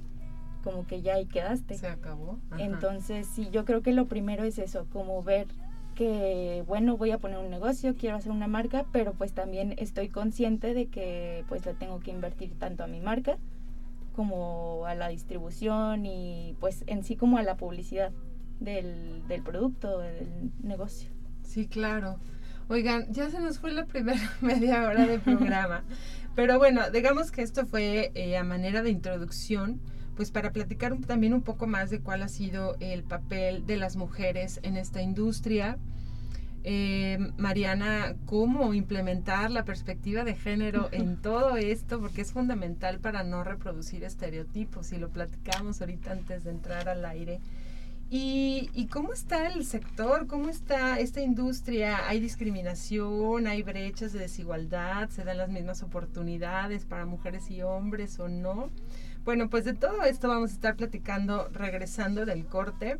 como 0.63 0.87
que 0.87 1.01
ya 1.01 1.15
ahí 1.15 1.25
quedaste. 1.25 1.75
Se 1.75 1.87
acabó. 1.87 2.39
Entonces, 2.57 3.27
sí, 3.27 3.49
yo 3.51 3.65
creo 3.65 3.81
que 3.81 3.91
lo 3.91 4.07
primero 4.07 4.43
es 4.43 4.57
eso, 4.59 4.87
como 4.91 5.21
ver 5.21 5.47
que 5.93 6.63
bueno, 6.67 6.97
voy 6.97 7.11
a 7.11 7.19
poner 7.19 7.37
un 7.37 7.51
negocio, 7.51 7.95
quiero 7.95 8.15
hacer 8.15 8.31
una 8.31 8.47
marca, 8.47 8.85
pero 8.91 9.13
pues 9.13 9.33
también 9.33 9.75
estoy 9.77 10.09
consciente 10.09 10.73
de 10.73 10.87
que 10.87 11.45
pues 11.47 11.65
le 11.65 11.75
tengo 11.75 11.99
que 11.99 12.09
invertir 12.09 12.57
tanto 12.57 12.83
a 12.83 12.87
mi 12.87 12.99
marca 12.99 13.37
como 14.13 14.85
a 14.85 14.95
la 14.95 15.09
distribución 15.09 16.05
y 16.05 16.55
pues 16.59 16.83
en 16.87 17.03
sí 17.03 17.15
como 17.15 17.37
a 17.37 17.43
la 17.43 17.57
publicidad 17.57 18.11
del, 18.59 19.27
del 19.27 19.41
producto, 19.41 19.99
del 19.99 20.51
negocio. 20.61 21.09
Sí, 21.43 21.67
claro. 21.67 22.19
Oigan, 22.69 23.11
ya 23.11 23.29
se 23.29 23.39
nos 23.39 23.59
fue 23.59 23.71
la 23.71 23.85
primera 23.85 24.31
media 24.41 24.87
hora 24.87 25.05
de 25.05 25.19
programa, 25.19 25.83
pero 26.35 26.57
bueno, 26.57 26.89
digamos 26.89 27.31
que 27.31 27.41
esto 27.41 27.65
fue 27.65 28.11
eh, 28.15 28.37
a 28.37 28.43
manera 28.43 28.81
de 28.81 28.89
introducción, 28.89 29.81
pues 30.15 30.31
para 30.31 30.51
platicar 30.51 30.97
también 31.05 31.33
un 31.33 31.41
poco 31.41 31.67
más 31.67 31.89
de 31.89 31.99
cuál 31.99 32.23
ha 32.23 32.29
sido 32.29 32.75
el 32.79 33.03
papel 33.03 33.65
de 33.65 33.77
las 33.77 33.95
mujeres 33.95 34.59
en 34.63 34.77
esta 34.77 35.01
industria. 35.01 35.77
Eh, 36.65 37.17
Mariana, 37.37 38.15
cómo 38.25 38.73
implementar 38.73 39.51
la 39.51 39.65
perspectiva 39.65 40.23
de 40.23 40.35
género 40.35 40.87
en 40.91 41.21
todo 41.21 41.57
esto, 41.57 41.99
porque 41.99 42.21
es 42.21 42.31
fundamental 42.31 42.99
para 42.99 43.23
no 43.23 43.43
reproducir 43.43 44.03
estereotipos, 44.03 44.93
y 44.93 44.97
lo 44.97 45.09
platicamos 45.09 45.81
ahorita 45.81 46.11
antes 46.11 46.43
de 46.45 46.51
entrar 46.51 46.87
al 46.87 47.05
aire. 47.05 47.41
¿Y, 48.15 48.87
cómo 48.91 49.11
está 49.11 49.47
el 49.47 49.65
sector? 49.65 50.27
¿Cómo 50.27 50.49
está 50.49 50.99
esta 50.99 51.19
industria? 51.21 52.07
¿Hay 52.07 52.19
discriminación? 52.19 53.47
¿Hay 53.47 53.63
brechas 53.63 54.13
de 54.13 54.19
desigualdad? 54.19 55.09
¿Se 55.09 55.23
dan 55.23 55.39
las 55.39 55.49
mismas 55.49 55.81
oportunidades 55.81 56.85
para 56.85 57.07
mujeres 57.07 57.49
y 57.49 57.63
hombres 57.63 58.19
o 58.19 58.29
no? 58.29 58.69
Bueno, 59.25 59.49
pues 59.49 59.65
de 59.65 59.73
todo 59.73 60.03
esto 60.03 60.27
vamos 60.27 60.51
a 60.51 60.53
estar 60.53 60.75
platicando 60.75 61.49
regresando 61.53 62.25
del 62.27 62.45
corte. 62.45 62.99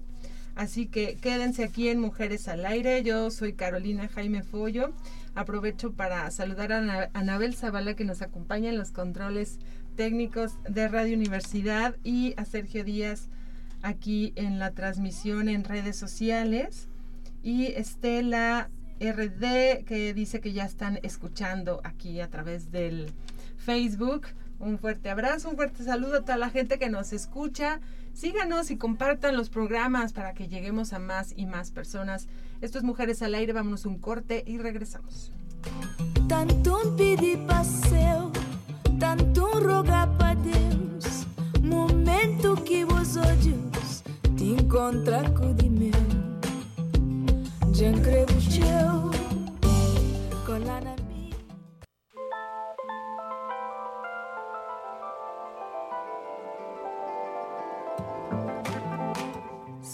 Así 0.56 0.88
que 0.88 1.16
quédense 1.16 1.64
aquí 1.64 1.90
en 1.90 2.00
Mujeres 2.00 2.48
al 2.48 2.66
Aire. 2.66 3.02
Yo 3.04 3.32
soy 3.32 3.54
Carolina 3.54 4.08
Jaime 4.08 4.44
Follo. 4.44 4.94
Aprovecho 5.36 5.94
para 5.94 6.30
saludar 6.30 6.72
a 6.72 7.10
Anabel 7.14 7.56
Zavala 7.56 7.96
que 7.96 8.06
nos 8.06 8.22
acompaña 8.22 8.70
en 8.70 8.78
los 8.78 8.92
controles 8.92 9.58
técnicos 9.96 10.58
de 10.70 10.88
Radio 10.88 11.16
Universidad 11.16 11.96
y 12.04 12.34
a 12.38 12.46
Sergio 12.46 12.84
Díaz 12.84 13.30
aquí 13.82 14.34
en 14.36 14.60
la 14.60 14.72
transmisión 14.72 15.50
en 15.50 15.64
redes 15.64 15.96
sociales. 15.96 16.88
Y 17.42 17.68
Estela 17.74 18.70
RD 19.00 19.84
que 19.86 20.14
dice 20.14 20.40
que 20.40 20.54
ya 20.54 20.66
están 20.66 21.00
escuchando 21.04 21.82
aquí 21.84 22.22
a 22.22 22.30
través 22.30 22.72
del 22.72 23.12
Facebook. 23.58 24.28
Un 24.64 24.80
fuerte 24.80 25.10
abrazo, 25.10 25.50
un 25.50 25.58
fuerte 25.58 25.84
saludo 25.84 26.18
a 26.18 26.22
toda 26.22 26.38
la 26.38 26.50
gente 26.50 26.80
que 26.80 26.90
nos 26.90 27.12
escucha. 27.12 27.82
Síganos 28.14 28.72
y 28.72 28.78
compartan 28.78 29.36
los 29.36 29.50
programas 29.50 30.14
para 30.14 30.34
que 30.34 30.48
lleguemos 30.48 30.94
a 30.94 31.00
más 31.00 31.34
y 31.36 31.46
más 31.46 31.72
personas. 31.72 32.28
Esto 32.62 32.78
es 32.78 32.86
Mujeres 32.86 33.22
al 33.22 33.36
Aire, 33.36 33.52
vámonos 33.52 33.86
un 33.86 34.00
corte 34.00 34.42
y 34.48 34.60
regresamos. 34.60 35.34
Tanto 36.30 36.96
paseo, 37.46 38.32
tanto 39.00 39.60
un 41.62 41.70
momento 41.70 42.56
que 42.64 42.86
vos 42.86 43.18
te 44.34 44.46
creio 48.02 48.26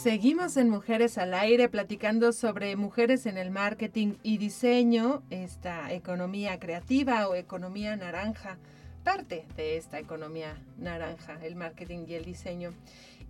Seguimos 0.01 0.55
en 0.55 0.69
Mujeres 0.69 1.17
al 1.17 1.33
Aire 1.33 1.67
platicando 1.67 2.31
sobre 2.31 2.77
mujeres 2.77 3.25
en 3.25 3.37
el 3.37 3.51
marketing 3.51 4.13
y 4.23 4.37
diseño, 4.37 5.23
esta 5.29 5.91
economía 5.91 6.57
creativa 6.57 7.27
o 7.27 7.35
economía 7.35 7.97
naranja, 7.97 8.57
parte 9.03 9.45
de 9.57 9.75
esta 9.75 9.99
economía 9.99 10.57
naranja, 10.77 11.37
el 11.43 11.57
marketing 11.57 12.05
y 12.07 12.13
el 12.13 12.23
diseño. 12.23 12.73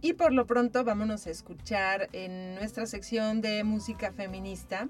Y 0.02 0.14
por 0.14 0.32
lo 0.32 0.46
pronto 0.46 0.84
vámonos 0.84 1.26
a 1.26 1.32
escuchar 1.32 2.08
en 2.14 2.54
nuestra 2.54 2.86
sección 2.86 3.42
de 3.42 3.64
música 3.64 4.14
feminista. 4.14 4.90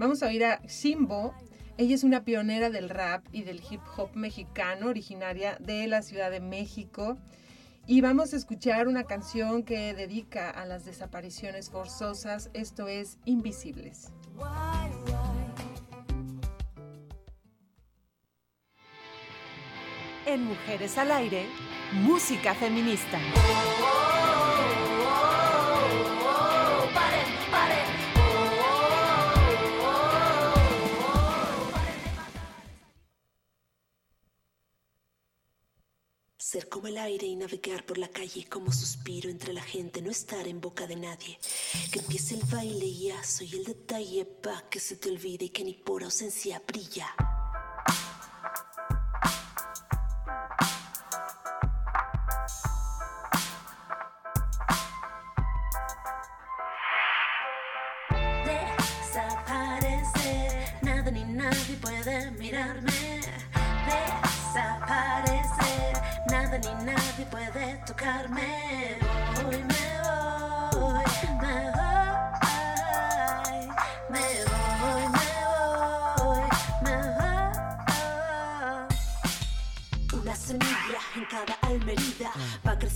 Vamos 0.00 0.24
a 0.24 0.26
oír 0.26 0.44
a 0.44 0.60
Simbo. 0.68 1.32
Ella 1.78 1.94
es 1.94 2.02
una 2.02 2.24
pionera 2.24 2.70
del 2.70 2.88
rap 2.88 3.24
y 3.30 3.44
del 3.44 3.62
hip 3.70 3.82
hop 3.96 4.16
mexicano, 4.16 4.88
originaria 4.88 5.56
de 5.60 5.86
la 5.86 6.02
Ciudad 6.02 6.32
de 6.32 6.40
México. 6.40 7.18
Y 7.92 8.02
vamos 8.02 8.32
a 8.32 8.36
escuchar 8.36 8.86
una 8.86 9.02
canción 9.02 9.64
que 9.64 9.94
dedica 9.94 10.48
a 10.48 10.64
las 10.64 10.84
desapariciones 10.84 11.70
forzosas, 11.70 12.48
esto 12.52 12.86
es 12.86 13.18
Invisibles. 13.24 14.12
En 20.24 20.44
Mujeres 20.44 20.96
al 20.98 21.10
Aire, 21.10 21.46
música 21.94 22.54
feminista. 22.54 23.18
Ser 36.50 36.68
como 36.68 36.88
el 36.88 36.98
aire 36.98 37.28
y 37.28 37.36
navegar 37.36 37.86
por 37.86 37.96
la 37.96 38.08
calle 38.08 38.44
como 38.48 38.72
suspiro 38.72 39.30
entre 39.30 39.52
la 39.52 39.62
gente, 39.62 40.02
no 40.02 40.10
estar 40.10 40.48
en 40.48 40.60
boca 40.60 40.88
de 40.88 40.96
nadie. 40.96 41.38
Que 41.92 42.00
empiece 42.00 42.34
el 42.34 42.42
baile 42.42 42.86
y 42.86 43.04
ya 43.04 43.22
soy 43.22 43.52
el 43.52 43.62
detalle 43.62 44.24
pa' 44.24 44.68
que 44.68 44.80
se 44.80 44.96
te 44.96 45.10
olvide 45.10 45.44
y 45.44 45.50
que 45.50 45.62
ni 45.62 45.74
por 45.74 46.02
ausencia 46.02 46.60
brilla. 46.66 47.06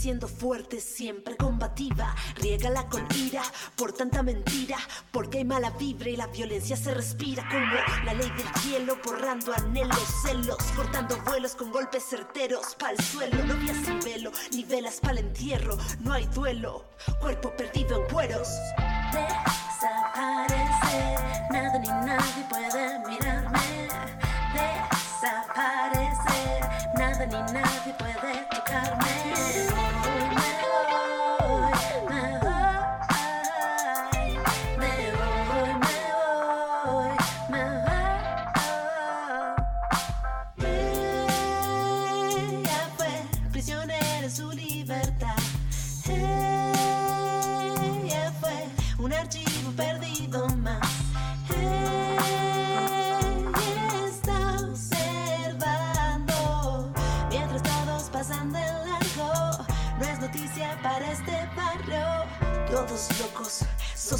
Creciendo 0.04 0.28
fuerte, 0.28 0.80
siempre 0.82 1.34
combativa. 1.34 2.14
Riégala 2.36 2.86
con 2.90 3.06
ira 3.16 3.42
por 3.74 3.94
tanta 3.94 4.22
mentira, 4.22 4.76
porque 5.10 5.38
hay 5.38 5.46
mala 5.46 5.70
vibra 5.70 6.10
y 6.10 6.16
la 6.16 6.26
violencia 6.26 6.76
se 6.76 6.92
respira 6.92 7.42
como 7.48 7.74
la 8.04 8.12
ley 8.12 8.28
del 8.36 8.54
cielo, 8.60 8.98
borrando 9.02 9.54
anhelos, 9.54 9.98
celos, 10.22 10.58
cortando 10.76 11.16
vuelos 11.24 11.54
con 11.54 11.72
golpes 11.72 12.04
certeros 12.04 12.74
pa'l 12.78 13.02
suelo. 13.02 13.42
No 13.46 13.54
vi 13.54 13.68
sin 13.68 13.98
velo, 14.00 14.30
ni 14.52 14.64
velas 14.64 15.00
pa'l 15.00 15.16
entierro, 15.16 15.78
no 16.00 16.12
hay 16.12 16.26
duelo, 16.26 16.84
cuerpo 17.18 17.56
perdido 17.56 18.02
en 18.02 18.12
cueros. 18.12 18.48
Desaparecer, 19.10 20.20
nada 21.50 21.78
ni 21.78 21.88
nadie 21.88 22.44
puede 22.50 22.73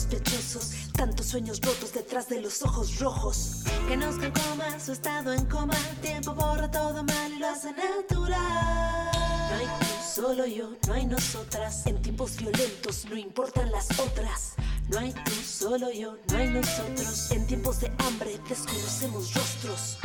sospechosos, 0.05 0.71
tantos 0.93 1.27
sueños 1.27 1.61
rotos 1.61 1.93
detrás 1.93 2.29
de 2.29 2.41
los 2.41 2.63
ojos 2.63 2.99
rojos. 2.99 3.65
Que 3.89 3.97
nos 3.97 4.17
coma 4.17 4.79
su 4.79 4.93
estado 4.93 5.33
en 5.33 5.47
coma, 5.47 5.75
tiempo 6.03 6.35
borra 6.35 6.71
todo 6.71 7.03
mal 7.03 7.33
y 7.33 7.39
lo 7.39 7.49
hace 7.49 7.73
natural. 7.73 9.11
No 9.51 9.57
hay 9.57 9.67
tú, 9.81 9.87
solo 10.15 10.47
yo, 10.47 10.71
no 10.87 10.95
hay 10.95 11.07
nosotras. 11.07 11.87
En 11.87 12.03
tiempos 12.03 12.37
violentos 12.37 13.07
no 13.09 13.17
importan 13.17 13.71
las 13.73 13.99
otras. 13.99 14.55
No 14.89 14.99
hay 14.99 15.13
tú, 15.13 15.33
solo 15.33 15.91
yo, 15.91 16.19
no 16.31 16.37
hay 16.37 16.51
nosotros. 16.51 17.31
En 17.31 17.47
tiempos 17.47 17.81
de 17.81 17.91
hambre 17.99 18.39
desconocemos 18.49 19.33
rostros. 19.35 19.99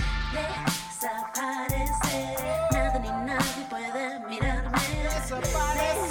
Desaparecer, 1.01 2.39
nada 2.71 2.99
ni 2.99 3.09
nadie 3.09 3.67
puede 3.69 4.19
mirarme. 4.29 4.79
Desaparecer, 5.03 6.08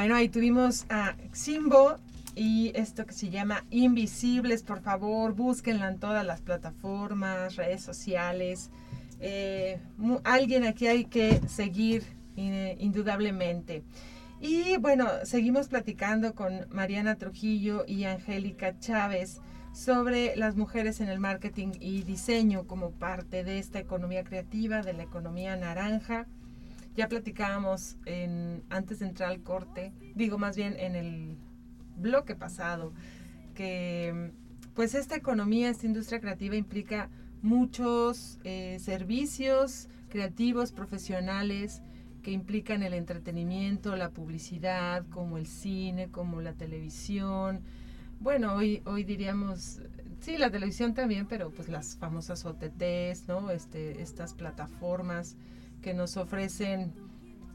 Bueno, 0.00 0.14
ahí 0.14 0.30
tuvimos 0.30 0.86
a 0.88 1.14
Ximbo 1.34 1.98
y 2.34 2.72
esto 2.74 3.04
que 3.04 3.12
se 3.12 3.28
llama 3.28 3.66
Invisibles. 3.68 4.62
Por 4.62 4.80
favor, 4.80 5.34
búsquenla 5.34 5.88
en 5.88 5.98
todas 5.98 6.24
las 6.24 6.40
plataformas, 6.40 7.56
redes 7.56 7.82
sociales. 7.82 8.70
Eh, 9.20 9.78
alguien 10.24 10.64
aquí 10.64 10.86
hay 10.86 11.04
que 11.04 11.46
seguir 11.48 12.02
indudablemente. 12.34 13.82
Y 14.40 14.78
bueno, 14.78 15.06
seguimos 15.24 15.68
platicando 15.68 16.34
con 16.34 16.66
Mariana 16.70 17.16
Trujillo 17.16 17.84
y 17.86 18.04
Angélica 18.04 18.78
Chávez 18.78 19.42
sobre 19.74 20.34
las 20.34 20.56
mujeres 20.56 21.02
en 21.02 21.10
el 21.10 21.20
marketing 21.20 21.72
y 21.78 22.04
diseño 22.04 22.66
como 22.66 22.92
parte 22.92 23.44
de 23.44 23.58
esta 23.58 23.78
economía 23.78 24.24
creativa, 24.24 24.80
de 24.80 24.94
la 24.94 25.02
economía 25.02 25.56
naranja. 25.56 26.26
Ya 27.00 27.08
platicábamos 27.08 27.96
en, 28.04 28.62
antes 28.68 28.98
de 28.98 29.06
entrar 29.06 29.30
al 29.30 29.42
corte, 29.42 29.94
digo 30.14 30.36
más 30.36 30.54
bien 30.54 30.76
en 30.78 30.94
el 30.94 31.38
bloque 31.96 32.36
pasado, 32.36 32.92
que 33.54 34.32
pues 34.74 34.94
esta 34.94 35.16
economía, 35.16 35.70
esta 35.70 35.86
industria 35.86 36.20
creativa 36.20 36.56
implica 36.56 37.08
muchos 37.40 38.38
eh, 38.44 38.76
servicios 38.80 39.88
creativos, 40.10 40.72
profesionales, 40.72 41.80
que 42.22 42.32
implican 42.32 42.82
el 42.82 42.92
entretenimiento, 42.92 43.96
la 43.96 44.10
publicidad, 44.10 45.06
como 45.08 45.38
el 45.38 45.46
cine, 45.46 46.10
como 46.10 46.42
la 46.42 46.52
televisión. 46.52 47.62
Bueno, 48.18 48.56
hoy, 48.56 48.82
hoy 48.84 49.04
diríamos, 49.04 49.80
sí, 50.20 50.36
la 50.36 50.50
televisión 50.50 50.92
también, 50.92 51.26
pero 51.26 51.50
pues 51.50 51.70
las 51.70 51.96
famosas 51.96 52.44
OTTs, 52.44 53.26
¿no? 53.26 53.50
Este, 53.50 54.02
estas 54.02 54.34
plataformas 54.34 55.38
que 55.80 55.94
nos 55.94 56.16
ofrecen 56.16 56.92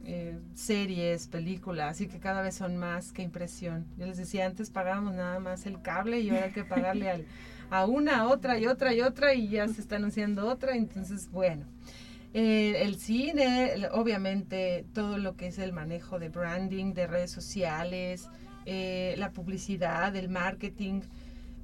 eh, 0.05 0.38
series, 0.53 1.27
películas 1.27 1.99
y 2.01 2.07
que 2.07 2.19
cada 2.19 2.41
vez 2.41 2.55
son 2.55 2.77
más, 2.77 3.11
qué 3.11 3.23
impresión. 3.23 3.85
Yo 3.97 4.05
les 4.05 4.17
decía, 4.17 4.45
antes 4.45 4.69
pagábamos 4.69 5.15
nada 5.15 5.39
más 5.39 5.65
el 5.65 5.81
cable 5.81 6.19
y 6.19 6.29
ahora 6.29 6.45
hay 6.45 6.51
que 6.51 6.63
pagarle 6.63 7.09
al, 7.09 7.25
a 7.69 7.85
una, 7.85 8.27
otra 8.27 8.59
y 8.59 8.67
otra 8.67 8.93
y 8.93 9.01
otra 9.01 9.33
y 9.33 9.49
ya 9.49 9.67
se 9.67 9.81
está 9.81 9.95
anunciando 9.95 10.47
otra, 10.47 10.75
entonces 10.75 11.29
bueno. 11.31 11.65
Eh, 12.33 12.81
el 12.83 12.97
cine, 12.97 13.88
obviamente 13.93 14.85
todo 14.93 15.17
lo 15.17 15.38
que 15.38 15.47
es 15.47 15.57
el 15.57 15.71
manejo 15.71 16.19
de 16.19 16.27
branding, 16.29 16.93
de 16.93 17.07
redes 17.07 17.31
sociales, 17.31 18.27
eh, 18.65 19.15
la 19.17 19.31
publicidad, 19.31 20.15
el 20.15 20.29
marketing. 20.29 21.01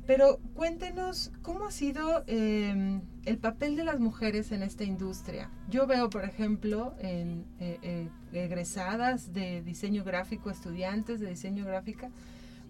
Pero 0.08 0.40
cuéntenos 0.56 1.32
cómo 1.42 1.66
ha 1.66 1.72
sido 1.72 2.24
eh, 2.28 3.02
el 3.26 3.38
papel 3.38 3.76
de 3.76 3.84
las 3.84 4.00
mujeres 4.00 4.52
en 4.52 4.64
esta 4.64 4.84
industria. 4.84 5.50
Yo 5.70 5.88
veo, 5.88 6.10
por 6.10 6.26
ejemplo, 6.26 6.96
en 7.00 7.46
eh, 7.60 7.78
eh, 7.82 8.10
egresadas 8.34 9.32
de 9.34 9.62
diseño 9.62 10.04
gráfico, 10.04 10.50
estudiantes 10.50 11.20
de 11.20 11.30
diseño 11.30 11.66
gráfica, 11.66 12.10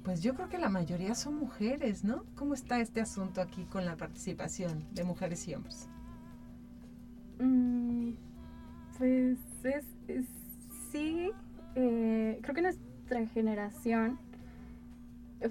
pues 0.04 0.22
yo 0.22 0.36
creo 0.36 0.50
que 0.50 0.58
la 0.60 0.70
mayoría 0.70 1.16
son 1.16 1.36
mujeres, 1.36 2.04
¿no? 2.04 2.26
¿Cómo 2.36 2.54
está 2.54 2.80
este 2.82 3.02
asunto 3.02 3.42
aquí 3.42 3.66
con 3.66 3.86
la 3.86 3.98
participación 3.98 4.86
de 4.92 5.04
mujeres 5.04 5.48
y 5.48 5.54
hombres? 5.56 5.90
Mm, 7.40 8.14
pues 8.98 9.38
es, 9.64 9.86
es- 10.08 10.26
sí, 10.92 11.32
eh, 11.76 12.40
creo 12.42 12.56
que 12.56 12.62
nuestra 12.62 13.26
generación 13.28 14.20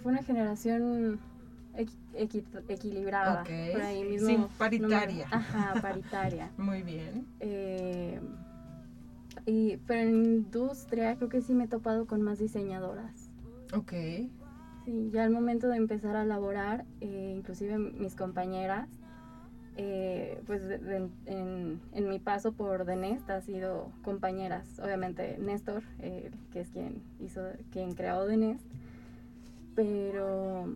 fue 0.02 0.12
una 0.12 0.22
generación 0.22 1.20
equi- 1.80 1.96
equi- 2.14 2.44
equilibrada. 2.68 3.42
Ok, 3.42 3.50
Por 3.72 3.82
ahí 3.82 4.04
mismo. 4.04 4.26
sí, 4.28 4.36
no 4.36 4.42
me- 4.48 4.54
paritaria. 4.58 5.26
ajá, 5.30 5.74
paritaria. 5.80 6.50
Muy 6.58 6.82
bien. 6.82 7.26
Eh, 7.40 8.20
y, 9.46 9.76
pero 9.86 10.00
en 10.08 10.24
industria 10.24 11.16
creo 11.16 11.28
que 11.28 11.40
sí 11.40 11.54
me 11.54 11.64
he 11.64 11.68
topado 11.68 12.06
con 12.06 12.22
más 12.22 12.38
diseñadoras. 12.38 13.30
Ok. 13.74 13.92
Sí, 14.84 15.10
ya 15.12 15.24
al 15.24 15.30
momento 15.30 15.68
de 15.68 15.76
empezar 15.76 16.16
a 16.16 16.24
laborar, 16.24 16.84
eh, 17.00 17.34
inclusive 17.36 17.78
mis 17.78 18.14
compañeras, 18.16 18.88
eh, 19.76 20.40
pues 20.46 20.62
de- 20.66 20.78
de- 20.78 21.08
en, 21.26 21.80
en 21.92 22.08
mi 22.08 22.18
paso 22.18 22.52
por 22.52 22.84
Denest 22.84 23.28
ha 23.30 23.40
sido 23.40 23.92
compañeras, 24.02 24.78
obviamente 24.80 25.38
Néstor, 25.38 25.82
eh, 26.00 26.30
que 26.52 26.60
es 26.60 26.68
quien 26.70 27.00
hizo, 27.20 27.42
quien 27.70 27.94
creó 27.94 28.26
Denest, 28.26 28.64
pero 29.74 30.66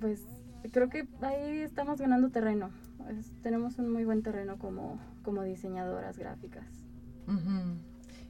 pues 0.00 0.26
creo 0.72 0.88
que 0.88 1.06
ahí 1.22 1.58
estamos 1.58 2.00
ganando 2.00 2.30
terreno, 2.30 2.70
Es- 3.08 3.30
tenemos 3.42 3.78
un 3.78 3.92
muy 3.92 4.04
buen 4.04 4.22
terreno 4.22 4.58
como, 4.58 4.98
como 5.22 5.42
diseñadoras 5.44 6.18
gráficas. 6.18 6.66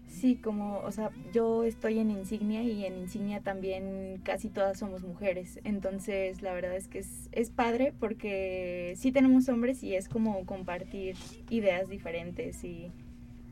Sí, 0.07 0.37
como, 0.37 0.79
o 0.79 0.90
sea, 0.92 1.11
yo 1.33 1.64
estoy 1.64 1.99
en 1.99 2.11
Insignia 2.11 2.62
y 2.62 2.85
en 2.87 2.97
Insignia 2.97 3.40
también 3.40 4.21
casi 4.23 4.49
todas 4.49 4.79
somos 4.79 5.03
mujeres. 5.03 5.61
Entonces, 5.64 6.42
la 6.42 6.53
verdad 6.55 6.75
es 6.77 6.88
que 6.88 7.01
es, 7.01 7.29
es 7.33 7.51
padre 7.51 7.92
porque 7.99 8.95
sí 8.97 9.12
tenemos 9.12 9.49
hombres 9.49 9.83
y 9.83 9.95
es 9.95 10.09
como 10.09 10.45
compartir 10.47 11.16
ideas 11.51 11.88
diferentes 11.88 12.62
y 12.64 12.90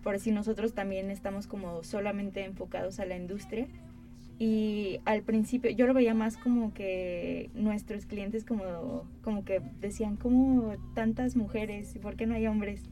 por 0.02 0.18
si 0.20 0.30
nosotros 0.30 0.74
también 0.74 1.10
estamos 1.10 1.46
como 1.46 1.82
solamente 1.82 2.44
enfocados 2.44 3.00
a 3.00 3.04
la 3.06 3.16
industria. 3.16 3.66
Y 4.38 5.00
al 5.04 5.22
principio 5.22 5.70
yo 5.70 5.86
lo 5.86 5.94
veía 5.94 6.14
más 6.14 6.36
como 6.36 6.74
que 6.74 7.50
nuestros 7.54 8.04
clientes 8.04 8.44
como, 8.44 9.04
como 9.22 9.44
que 9.44 9.60
decían, 9.80 10.16
¿cómo 10.16 10.74
tantas 10.94 11.36
mujeres? 11.36 11.94
¿Y 11.94 11.98
por 12.00 12.16
qué 12.16 12.26
no 12.26 12.34
hay 12.34 12.46
hombres? 12.46 12.82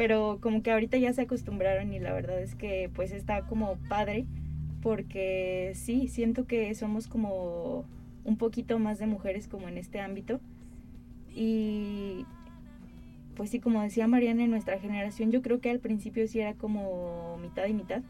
pero 0.00 0.38
como 0.40 0.62
que 0.62 0.70
ahorita 0.70 0.96
ya 0.96 1.12
se 1.12 1.20
acostumbraron 1.20 1.92
y 1.92 1.98
la 1.98 2.14
verdad 2.14 2.40
es 2.40 2.54
que 2.54 2.90
pues 2.94 3.12
está 3.12 3.42
como 3.42 3.76
padre 3.86 4.24
porque 4.80 5.72
sí, 5.74 6.08
siento 6.08 6.46
que 6.46 6.74
somos 6.74 7.06
como 7.06 7.84
un 8.24 8.38
poquito 8.38 8.78
más 8.78 8.98
de 8.98 9.06
mujeres 9.06 9.46
como 9.46 9.68
en 9.68 9.76
este 9.76 10.00
ámbito 10.00 10.40
y 11.34 12.24
pues 13.36 13.50
sí, 13.50 13.60
como 13.60 13.82
decía 13.82 14.06
Mariana, 14.06 14.44
en 14.44 14.50
nuestra 14.50 14.78
generación 14.78 15.32
yo 15.32 15.42
creo 15.42 15.60
que 15.60 15.68
al 15.68 15.80
principio 15.80 16.26
sí 16.26 16.40
era 16.40 16.54
como 16.54 17.36
mitad 17.36 17.66
y 17.66 17.74
mitad, 17.74 18.00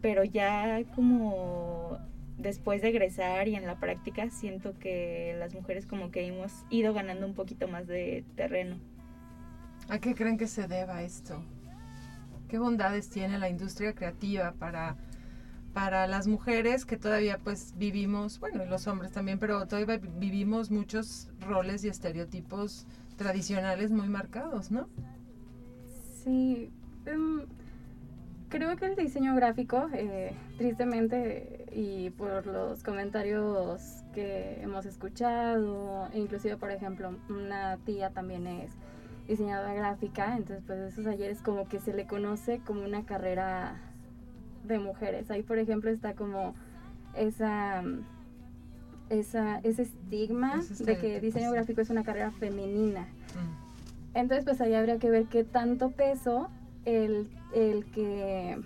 pero 0.00 0.24
ya 0.24 0.82
como 0.94 1.98
después 2.38 2.82
de 2.82 2.88
egresar 2.88 3.48
y 3.48 3.56
en 3.56 3.66
la 3.66 3.78
práctica 3.80 4.30
siento 4.30 4.78
que 4.78 5.34
las 5.38 5.54
mujeres 5.54 5.86
como 5.86 6.10
que 6.10 6.26
hemos 6.26 6.52
ido 6.70 6.92
ganando 6.94 7.26
un 7.26 7.34
poquito 7.34 7.68
más 7.68 7.86
de 7.86 8.24
terreno. 8.36 8.78
¿A 9.88 9.98
qué 9.98 10.14
creen 10.14 10.36
que 10.38 10.46
se 10.46 10.66
deba 10.68 11.02
esto? 11.02 11.42
¿Qué 12.48 12.58
bondades 12.58 13.10
tiene 13.10 13.38
la 13.38 13.48
industria 13.48 13.94
creativa 13.94 14.52
para, 14.52 14.96
para 15.74 16.06
las 16.06 16.26
mujeres 16.28 16.84
que 16.86 16.96
todavía 16.96 17.38
pues 17.38 17.74
vivimos, 17.76 18.40
bueno, 18.40 18.64
y 18.64 18.68
los 18.68 18.86
hombres 18.86 19.12
también, 19.12 19.38
pero 19.38 19.66
todavía 19.66 19.98
vi- 19.98 20.08
vivimos 20.18 20.70
muchos 20.70 21.30
roles 21.40 21.84
y 21.84 21.88
estereotipos 21.88 22.86
tradicionales 23.16 23.90
muy 23.92 24.08
marcados, 24.08 24.70
¿no? 24.70 24.88
Sí, 26.22 26.70
em, 27.06 27.46
creo 28.56 28.74
que 28.76 28.86
el 28.86 28.96
diseño 28.96 29.34
gráfico, 29.34 29.88
eh, 29.92 30.32
tristemente, 30.56 31.66
y 31.72 32.08
por 32.10 32.46
los 32.46 32.82
comentarios 32.82 34.02
que 34.14 34.62
hemos 34.62 34.86
escuchado, 34.86 36.08
inclusive, 36.14 36.56
por 36.56 36.70
ejemplo, 36.70 37.14
una 37.28 37.76
tía 37.84 38.10
también 38.10 38.46
es 38.46 38.72
diseñadora 39.28 39.74
gráfica, 39.74 40.36
entonces 40.36 40.64
pues 40.66 40.78
esos 40.78 41.06
ayeres 41.06 41.42
como 41.42 41.68
que 41.68 41.80
se 41.80 41.92
le 41.92 42.06
conoce 42.06 42.60
como 42.60 42.82
una 42.82 43.04
carrera 43.04 43.76
de 44.64 44.78
mujeres. 44.78 45.30
Ahí, 45.30 45.42
por 45.42 45.58
ejemplo, 45.58 45.90
está 45.90 46.14
como 46.14 46.54
esa, 47.14 47.82
esa 49.10 49.58
ese 49.58 49.82
estigma 49.82 50.62
de 50.80 50.96
que 50.96 51.20
diseño 51.20 51.50
gráfico 51.50 51.82
es 51.82 51.90
una 51.90 52.04
carrera 52.04 52.30
femenina. 52.30 53.02
Mm. 53.02 54.16
Entonces, 54.16 54.44
pues 54.44 54.62
ahí 54.62 54.72
habría 54.72 54.98
que 54.98 55.10
ver 55.10 55.26
qué 55.26 55.44
tanto 55.44 55.90
peso 55.90 56.48
el, 56.86 57.28
el 57.52 57.84
que 57.86 58.58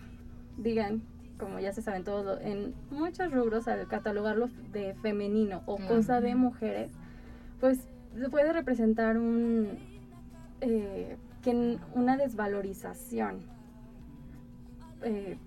digan, 0.57 1.03
como 1.39 1.59
ya 1.59 1.73
se 1.73 1.83
saben 1.83 2.05
todos, 2.05 2.41
en 2.43 2.75
muchos 2.91 3.33
rubros 3.33 3.67
al 3.67 3.89
catalogarlo 3.89 4.49
de 4.73 4.95
femenino 5.03 5.63
o 5.67 5.79
cosa 5.79 6.21
de 6.21 6.37
mujeres, 6.37 6.93
pues 7.59 7.81
puede 8.31 8.53
representar 8.53 9.17
un 9.17 9.79
eh, 10.61 11.17
que 11.43 11.79
una 11.95 12.17
desvalorización. 12.17 13.41
Eh, 15.03 15.39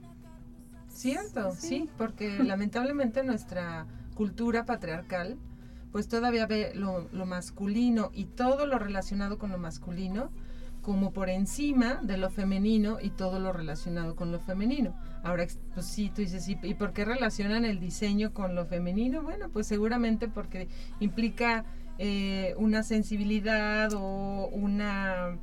Cierto, 0.88 1.52
sí. 1.52 1.90
porque 1.98 2.40
lamentablemente 2.44 3.24
nuestra 3.24 3.86
cultura 4.16 4.66
patriarcal 4.66 5.38
pues 5.92 6.08
todavía 6.08 6.48
ve 6.48 6.72
lo, 6.74 7.08
lo 7.12 7.28
masculino 7.28 8.10
y 8.16 8.26
todo 8.26 8.66
lo 8.66 8.80
relacionado 8.80 9.38
con 9.38 9.52
lo 9.52 9.60
masculino 9.60 10.32
como 10.84 11.14
por 11.14 11.30
encima 11.30 11.96
de 12.04 12.18
lo 12.18 12.30
femenino 12.30 12.98
y 13.02 13.10
todo 13.10 13.40
lo 13.40 13.54
relacionado 13.54 14.16
con 14.16 14.32
lo 14.32 14.40
femenino. 14.40 14.94
Ahora, 15.24 15.48
pues 15.74 15.86
sí, 15.88 16.12
tú 16.14 16.22
dices, 16.22 16.48
¿y, 16.50 16.56
por 16.76 16.92
qué 16.92 17.06
relacionan 17.06 17.64
el 17.64 17.80
diseño 17.80 18.34
con 18.34 18.54
lo 18.54 18.66
femenino? 18.66 19.24
Bueno, 19.24 19.50
pues 19.50 19.66
seguramente 19.66 20.28
porque 20.28 20.68
implica 21.00 21.64
eh, 21.98 22.54
una 22.58 22.84
sensibilidad 22.84 23.94
o 23.94 24.50
una 24.52 25.38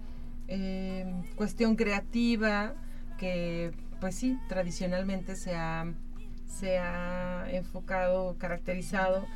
eh, 0.47 1.11
cuestión 1.37 1.75
creativa 1.75 2.75
que, 3.19 3.73
pues 3.99 4.15
sí, 4.15 4.39
tradicionalmente 4.47 5.37
se 5.37 5.55
ha, 5.55 5.87
se 6.47 6.79
ha 6.79 7.47
enfocado, 7.51 8.37
caracterizado 8.37 9.27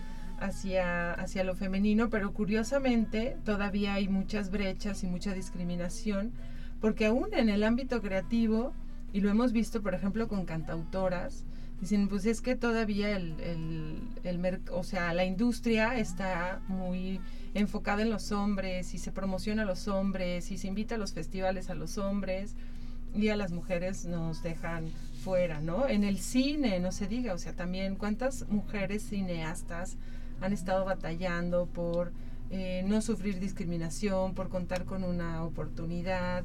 hacia, 0.41 1.13
hacia 1.13 1.45
lo 1.45 1.55
femenino, 1.55 2.11
pero 2.11 2.33
curiosamente 2.33 3.37
todavía 3.45 3.95
hay 3.95 4.09
muchas 4.09 4.51
brechas 4.51 5.03
y 5.03 5.07
mucha 5.07 5.33
discriminación, 5.33 6.33
porque 6.81 7.07
aún 7.07 7.29
en 7.33 7.49
el 7.49 7.65
ámbito 7.65 8.01
creativo, 8.03 8.73
y 9.13 9.21
lo 9.21 9.31
hemos 9.31 9.53
visto, 9.53 9.83
por 9.83 9.95
ejemplo, 9.95 10.29
con 10.29 10.45
cantautoras, 10.45 11.45
dicen, 11.81 12.09
pues 12.09 12.27
es 12.27 12.41
que 12.41 12.57
todavía 12.57 13.17
el, 13.17 13.41
el, 14.25 14.61
o 14.71 14.83
sea, 14.85 15.13
la 15.15 15.25
industria 15.25 15.99
está 15.99 16.61
muy 16.69 17.21
enfocada 17.55 18.03
en 18.03 18.11
los 18.11 18.33
hombres 18.33 18.95
y 18.95 18.99
se 18.99 19.13
promociona 19.13 19.63
a 19.63 19.67
los 19.67 19.87
hombres 19.89 20.51
y 20.51 20.59
se 20.59 20.67
invita 20.67 20.97
a 20.97 20.99
los 20.99 21.13
festivales 21.13 21.71
a 21.71 21.75
los 21.75 21.99
hombres 21.99 22.57
y 23.15 23.29
a 23.29 23.37
las 23.37 23.53
mujeres 23.53 24.07
nos 24.07 24.43
dejan 24.43 24.91
fuera, 25.23 25.61
¿no? 25.61 25.89
En 25.89 26.05
el 26.05 26.19
cine, 26.19 26.81
no 26.81 26.91
se 26.91 27.07
diga, 27.07 27.33
o 27.33 27.39
sea, 27.39 27.55
también 27.55 27.97
cuántas 27.97 28.49
mujeres 28.49 29.09
cineastas 29.09 29.97
han 30.41 30.53
estado 30.53 30.85
batallando 30.85 31.67
por 31.67 32.13
eh, 32.51 32.85
no 32.87 33.01
sufrir 33.01 33.41
discriminación, 33.41 34.35
por 34.35 34.49
contar 34.49 34.85
con 34.85 35.05
una 35.05 35.45
oportunidad. 35.45 36.45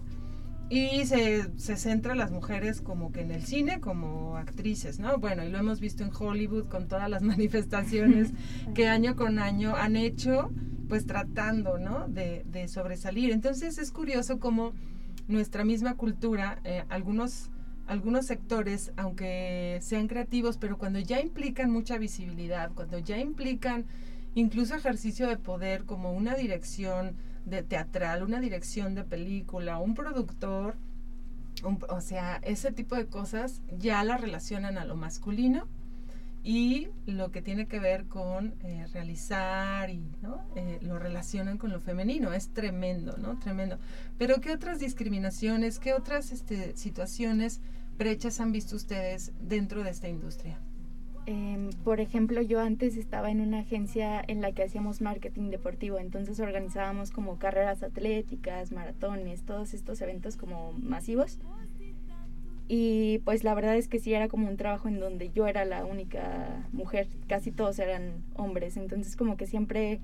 Y 0.69 1.05
se, 1.05 1.57
se 1.57 1.77
centra 1.77 2.13
las 2.13 2.31
mujeres 2.31 2.81
como 2.81 3.11
que 3.11 3.21
en 3.21 3.31
el 3.31 3.43
cine, 3.43 3.79
como 3.79 4.37
actrices, 4.37 4.99
¿no? 4.99 5.17
Bueno, 5.17 5.43
y 5.43 5.49
lo 5.49 5.57
hemos 5.57 5.79
visto 5.79 6.03
en 6.03 6.11
Hollywood 6.15 6.67
con 6.67 6.87
todas 6.87 7.09
las 7.09 7.21
manifestaciones 7.23 8.31
que 8.75 8.87
año 8.87 9.15
con 9.15 9.39
año 9.39 9.75
han 9.75 9.95
hecho, 9.95 10.51
pues 10.87 11.05
tratando, 11.05 11.79
¿no? 11.79 12.07
De, 12.07 12.45
de 12.51 12.67
sobresalir. 12.67 13.31
Entonces 13.31 13.77
es 13.77 13.91
curioso 13.91 14.39
cómo 14.39 14.73
nuestra 15.27 15.63
misma 15.63 15.95
cultura, 15.95 16.59
eh, 16.63 16.83
algunos 16.89 17.49
algunos 17.89 18.27
sectores, 18.27 18.91
aunque 18.97 19.79
sean 19.81 20.07
creativos, 20.07 20.57
pero 20.57 20.77
cuando 20.77 20.99
ya 20.99 21.19
implican 21.19 21.71
mucha 21.71 21.97
visibilidad, 21.97 22.71
cuando 22.75 22.99
ya 22.99 23.17
implican 23.17 23.85
incluso 24.35 24.75
ejercicio 24.75 25.27
de 25.27 25.37
poder 25.37 25.85
como 25.85 26.13
una 26.13 26.35
dirección 26.35 27.15
de 27.45 27.63
teatral, 27.63 28.21
una 28.21 28.39
dirección 28.39 28.93
de 28.93 29.03
película, 29.03 29.79
un 29.79 29.95
productor, 29.95 30.75
o 31.63 32.01
sea, 32.01 32.39
ese 32.43 32.71
tipo 32.71 32.95
de 32.95 33.07
cosas 33.07 33.63
ya 33.79 34.03
la 34.03 34.17
relacionan 34.17 34.77
a 34.77 34.85
lo 34.85 34.95
masculino 34.95 35.67
y 36.43 36.87
lo 37.05 37.31
que 37.31 37.41
tiene 37.41 37.67
que 37.67 37.79
ver 37.79 38.05
con 38.05 38.53
eh, 38.63 38.85
realizar 38.93 39.89
y 39.89 40.11
¿no? 40.21 40.45
Eh, 40.55 40.79
lo 40.81 40.97
relacionan 40.97 41.57
con 41.57 41.71
lo 41.71 41.79
femenino. 41.79 42.33
Es 42.33 42.49
tremendo, 42.49 43.17
¿no? 43.17 43.39
Tremendo. 43.39 43.77
Pero 44.17 44.39
¿qué 44.39 44.51
otras 44.51 44.79
discriminaciones, 44.79 45.79
qué 45.79 45.93
otras 45.93 46.31
este, 46.31 46.75
situaciones 46.77 47.61
brechas 47.97 48.39
han 48.39 48.51
visto 48.51 48.75
ustedes 48.75 49.33
dentro 49.41 49.83
de 49.83 49.89
esta 49.89 50.07
industria? 50.07 50.59
Em, 51.25 51.69
por 51.83 51.99
ejemplo, 51.99 52.41
yo 52.41 52.59
antes 52.59 52.97
estaba 52.97 53.29
en 53.29 53.41
una 53.41 53.59
agencia 53.59 54.23
en 54.27 54.41
la 54.41 54.51
que 54.51 54.63
hacíamos 54.63 54.99
marketing 54.99 55.51
deportivo, 55.51 55.99
entonces 55.99 56.39
organizábamos 56.39 57.11
como 57.11 57.37
carreras 57.37 57.83
atléticas, 57.83 58.71
maratones, 58.71 59.43
todos 59.43 59.73
estos 59.75 60.01
eventos 60.01 60.37
como 60.37 60.71
masivos. 60.73 61.37
Y 62.71 63.17
pues 63.25 63.43
la 63.43 63.55
verdad 63.55 63.75
es 63.75 63.87
que 63.87 63.97
sí 63.97 64.13
era 64.13 64.27
como 64.27 64.47
un 64.47 64.55
trabajo 64.55 64.87
en 64.87 64.99
donde 64.99 65.31
yo 65.31 65.47
era 65.47 65.65
la 65.65 65.85
única 65.85 66.67
mujer, 66.71 67.07
casi 67.27 67.51
todos 67.51 67.79
eran 67.79 68.23
hombres, 68.35 68.77
entonces 68.77 69.15
como 69.15 69.37
que 69.37 69.47
siempre 69.47 69.99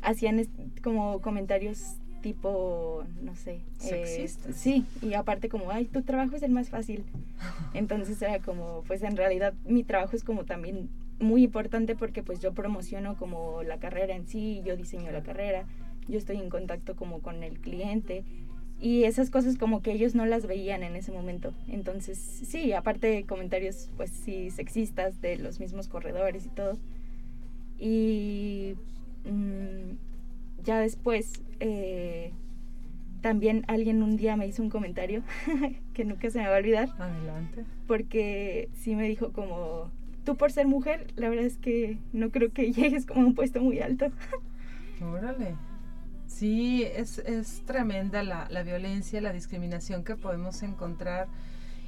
hacían 0.00 0.46
como 0.80 1.20
comentarios 1.20 1.96
tipo, 2.22 3.02
no 3.20 3.34
sé. 3.34 3.62
Sexista. 3.78 4.52
sí, 4.52 4.86
y 5.02 5.14
aparte 5.14 5.48
como, 5.48 5.72
ay, 5.72 5.86
tu 5.86 6.02
trabajo 6.02 6.36
es 6.36 6.42
el 6.44 6.52
más 6.52 6.70
fácil. 6.70 7.04
Entonces 7.74 8.20
era 8.22 8.38
como, 8.40 8.84
pues 8.86 9.02
en 9.02 9.16
realidad 9.16 9.54
mi 9.64 9.82
trabajo 9.82 10.14
es 10.14 10.22
como 10.22 10.44
también 10.44 10.88
muy 11.18 11.42
importante 11.44 11.96
porque 11.96 12.22
pues 12.22 12.40
yo 12.40 12.54
promociono 12.54 13.16
como 13.16 13.64
la 13.64 13.78
carrera 13.78 14.14
en 14.14 14.28
sí, 14.28 14.62
yo 14.64 14.76
diseño 14.76 15.10
la 15.10 15.24
carrera, 15.24 15.66
yo 16.06 16.16
estoy 16.16 16.36
en 16.36 16.48
contacto 16.48 16.94
como 16.94 17.20
con 17.20 17.42
el 17.42 17.58
cliente 17.58 18.24
y 18.80 19.04
esas 19.04 19.30
cosas 19.30 19.58
como 19.58 19.82
que 19.82 19.92
ellos 19.92 20.14
no 20.14 20.24
las 20.24 20.46
veían 20.46 20.82
en 20.82 20.94
ese 20.94 21.10
momento. 21.10 21.52
Entonces, 21.68 22.18
sí, 22.18 22.72
aparte 22.72 23.24
comentarios 23.24 23.90
pues 23.96 24.10
sí 24.10 24.50
sexistas 24.50 25.20
de 25.20 25.36
los 25.36 25.58
mismos 25.58 25.88
corredores 25.88 26.46
y 26.46 26.48
todo. 26.50 26.78
Y 27.78 28.74
mm, 29.24 29.96
ya 30.64 30.78
después 30.78 31.42
eh, 31.60 32.32
también 33.20 33.64
alguien 33.66 34.02
un 34.02 34.16
día 34.16 34.36
me 34.36 34.46
hizo 34.46 34.62
un 34.62 34.70
comentario 34.70 35.22
que 35.94 36.04
nunca 36.04 36.30
se 36.30 36.38
me 36.38 36.48
va 36.48 36.54
a 36.54 36.58
olvidar. 36.58 36.88
Adelante. 36.98 37.64
Porque 37.88 38.68
sí 38.74 38.94
me 38.94 39.08
dijo 39.08 39.32
como, 39.32 39.90
tú 40.24 40.36
por 40.36 40.52
ser 40.52 40.68
mujer, 40.68 41.06
la 41.16 41.28
verdad 41.28 41.46
es 41.46 41.56
que 41.56 41.98
no 42.12 42.30
creo 42.30 42.52
que 42.52 42.72
llegues 42.72 43.06
como 43.06 43.22
a 43.22 43.26
un 43.26 43.34
puesto 43.34 43.60
muy 43.60 43.80
alto. 43.80 44.12
Órale. 45.02 45.56
Sí, 46.38 46.84
es, 46.84 47.18
es 47.18 47.62
tremenda 47.66 48.22
la, 48.22 48.46
la 48.48 48.62
violencia, 48.62 49.20
la 49.20 49.32
discriminación 49.32 50.04
que 50.04 50.14
podemos 50.14 50.62
encontrar. 50.62 51.26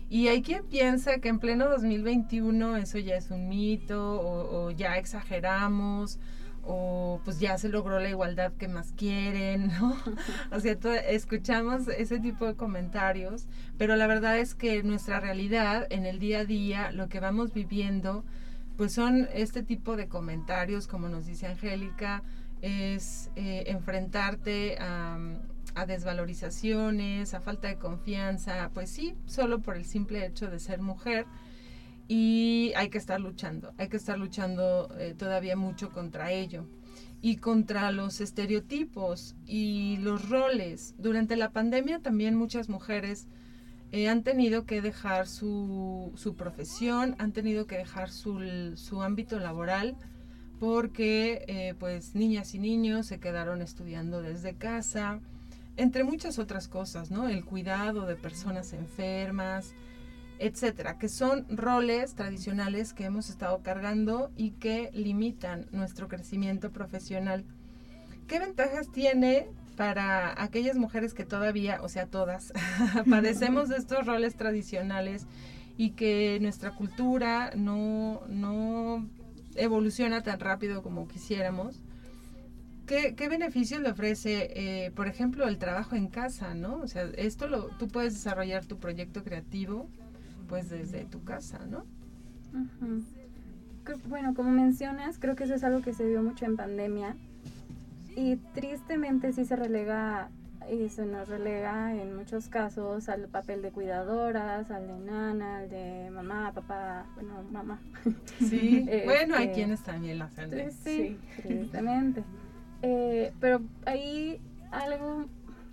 Y 0.09 0.27
hay 0.27 0.43
quien 0.43 0.65
piensa 0.65 1.21
que 1.21 1.29
en 1.29 1.39
pleno 1.39 1.69
2021 1.69 2.77
eso 2.79 2.99
ya 2.99 3.15
es 3.15 3.31
un 3.31 3.49
mito 3.49 4.21
o, 4.21 4.73
ya 4.73 4.99
exageramos 4.99 6.19
o 6.65 7.21
pues 7.25 7.39
ya 7.39 7.59
se 7.59 7.69
logró 7.69 8.01
la 8.01 8.09
igualdad 8.09 8.53
que 8.55 8.67
más 8.67 8.91
quieren, 8.91 9.69
¿no? 9.81 9.97
O 10.51 10.59
sea, 10.59 10.73
escuchamos 11.09 11.87
ese 11.87 12.19
tipo 12.19 12.45
de 12.45 12.57
comentarios, 12.57 13.47
pero 13.79 13.95
la 13.95 14.09
verdad 14.09 14.37
es 14.37 14.57
que 14.57 14.83
nuestra 14.83 15.21
realidad 15.21 15.87
en 15.91 16.07
el 16.07 16.19
día 16.19 16.41
a 16.41 16.45
día, 16.45 16.91
lo 16.91 17.09
que 17.09 17.21
vamos 17.21 17.55
viviendo, 17.55 18.25
pues 18.77 18.93
son 18.93 19.29
este 19.33 19.63
tipo 19.63 19.97
de 19.97 20.09
comentarios, 20.09 20.89
como 20.89 21.09
nos 21.09 21.27
dice 21.27 21.47
Angélica, 21.47 22.25
es 22.63 23.31
eh, 23.37 23.65
enfrentarte 23.67 24.77
a, 24.79 25.19
desvalorizaciones, 25.87 27.33
a 27.33 27.41
falta 27.41 27.69
de 27.69 27.77
confianza, 27.77 28.71
pues 28.75 28.91
sí, 28.91 29.15
solo 29.25 29.61
por 29.61 29.77
el 29.77 29.87
simple 29.87 30.27
hecho 30.27 30.51
de 30.51 30.59
ser 30.59 30.83
mujer 30.83 31.25
y 32.07 32.73
hay 32.77 32.91
que 32.91 32.99
estar 32.99 33.19
luchando, 33.19 33.73
hay 33.79 33.89
que 33.89 33.97
estar 33.97 34.19
luchando 34.19 34.95
eh, 34.99 35.15
todavía 35.17 35.57
mucho 35.57 35.91
contra 35.91 36.33
ello 36.33 36.67
y 37.23 37.37
contra 37.37 37.93
los 37.93 38.21
estereotipos 38.21 39.37
y 39.47 39.97
los 39.99 40.29
roles. 40.29 40.95
Durante 40.99 41.37
la 41.37 41.51
pandemia 41.51 42.01
también 42.01 42.35
muchas 42.35 42.69
mujeres 42.69 43.27
eh, 43.93 44.09
han 44.09 44.23
tenido 44.23 44.67
que 44.67 44.83
dejar 44.83 45.27
su, 45.29 46.13
su, 46.15 46.35
profesión, 46.35 47.17
han 47.19 47.33
tenido 47.33 47.67
que 47.67 47.79
dejar 47.79 48.11
su, 48.11 48.73
su 48.77 49.03
ámbito 49.03 49.39
laboral 49.39 49.97
porque 50.61 51.47
eh, 51.49 51.75
pues 51.79 52.15
niñas 52.15 52.55
y 52.55 52.59
niños 52.59 53.07
se 53.07 53.19
quedaron 53.19 53.63
estudiando 53.63 54.21
desde 54.21 54.55
casa, 54.55 55.19
entre 55.79 56.05
muchas 56.05 56.39
otras 56.39 56.69
cosas, 56.69 57.11
¿no? 57.11 57.29
El 57.29 57.47
cuidado 57.47 58.05
de 58.07 58.15
personas 58.15 58.75
enfermas, 58.75 59.73
etcétera, 60.39 60.99
que 60.99 61.09
son 61.09 61.47
roles 61.49 62.15
tradicionales 62.15 62.93
que 62.93 63.05
hemos 63.05 63.31
estado 63.31 63.63
cargando 63.63 64.31
y 64.37 64.51
que 64.51 64.91
limitan 64.93 65.67
nuestro 65.73 66.09
crecimiento 66.09 66.71
profesional. 66.71 67.43
¿Qué 68.29 68.39
ventajas 68.39 68.93
tiene 68.93 69.49
para 69.77 70.43
aquellas 70.43 70.77
mujeres 70.77 71.15
que 71.15 71.25
todavía, 71.25 71.81
o 71.83 71.89
sea, 71.89 72.05
todas, 72.05 72.53
padecemos 73.09 73.71
de 73.71 73.77
estos 73.77 74.05
roles 74.05 74.37
tradicionales 74.37 75.27
y 75.79 75.93
que 75.93 76.39
nuestra 76.43 76.73
cultura 76.73 77.53
no, 77.57 78.21
no 78.29 79.09
evoluciona 79.63 80.23
tan 80.23 80.41
rápido 80.41 80.83
como 80.83 81.09
quisiéramos? 81.09 81.83
¿Qué, 82.87 83.15
qué 83.15 83.29
beneficios 83.29 83.81
le 83.81 83.91
ofrece, 83.91 84.51
eh, 84.55 84.91
por 84.91 85.07
ejemplo, 85.07 85.47
el 85.47 85.59
trabajo 85.59 85.95
en 85.95 86.09
casa, 86.09 86.55
no? 86.55 86.77
O 86.79 86.89
sea, 86.89 87.05
esto 87.17 87.47
lo, 87.47 87.67
tú 87.79 87.87
puedes 87.89 88.15
desarrollar 88.15 88.67
tu 88.67 88.79
proyecto 88.79 89.23
creativo, 89.23 89.89
pues 90.49 90.69
desde 90.69 91.05
tu 91.05 91.23
casa, 91.23 91.61
¿no? 91.67 91.85
Bueno, 94.09 94.35
como 94.35 94.51
mencionas, 94.51 95.19
creo 95.19 95.37
que 95.37 95.45
eso 95.45 95.55
es 95.55 95.65
algo 95.65 95.83
que 95.83 95.95
se 95.95 96.07
vio 96.07 96.23
mucho 96.23 96.45
en 96.45 96.57
pandemia 96.57 97.17
y 98.17 98.37
tristemente 98.55 99.33
sí 99.33 99.45
se 99.45 99.57
relega 99.57 100.31
y 100.71 100.89
se 100.89 101.07
nos 101.07 101.29
relega 101.29 101.95
en 101.95 102.17
muchos 102.17 102.49
casos 102.49 103.09
al 103.09 103.29
papel 103.29 103.63
de 103.63 103.71
cuidadoras, 103.71 104.71
al 104.71 104.87
de 104.87 104.99
nana, 104.99 105.59
al 105.59 105.69
de 105.71 106.11
mamá, 106.11 106.53
papá, 106.55 107.07
bueno, 107.15 107.43
mamá. 107.51 107.81
Sí, 108.39 108.87
bueno, 109.05 109.37
hay 109.37 109.45
Este, 109.47 109.53
quienes 109.55 109.83
también 109.83 110.19
lo 110.19 110.25
hacen. 110.27 110.51
Sí, 110.73 111.19
sí, 111.37 111.43
tristemente. 111.43 112.25
Eh, 112.83 113.33
pero 113.41 113.61
ahí 113.87 114.41
algo 114.71 115.27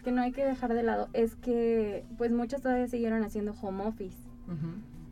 que 0.04 0.12
no 0.12 0.22
hay 0.22 0.32
que 0.32 0.46
dejar 0.46 0.74
de 0.74 0.84
lado 0.84 1.10
es 1.14 1.36
que 1.36 2.06
pues 2.18 2.32
muchos 2.32 2.62
todavía 2.62 2.88
siguieron 2.88 3.24
haciendo 3.24 3.54
home 3.62 3.84
office. 3.86 4.18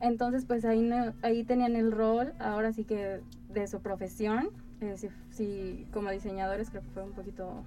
Entonces, 0.01 0.45
pues 0.45 0.65
ahí, 0.65 0.81
no- 0.81 1.13
ahí 1.21 1.43
tenían 1.43 1.75
el 1.75 1.91
rol, 1.91 2.33
ahora 2.39 2.71
sí 2.73 2.83
que 2.83 3.21
de 3.49 3.67
su 3.67 3.81
profesión. 3.81 4.49
Eh, 4.81 4.95
si, 4.97 5.07
si 5.31 5.87
como 5.93 6.09
diseñadores 6.11 6.69
creo 6.69 6.81
que 6.83 6.89
fue 6.89 7.03
un 7.03 7.13
poquito 7.13 7.63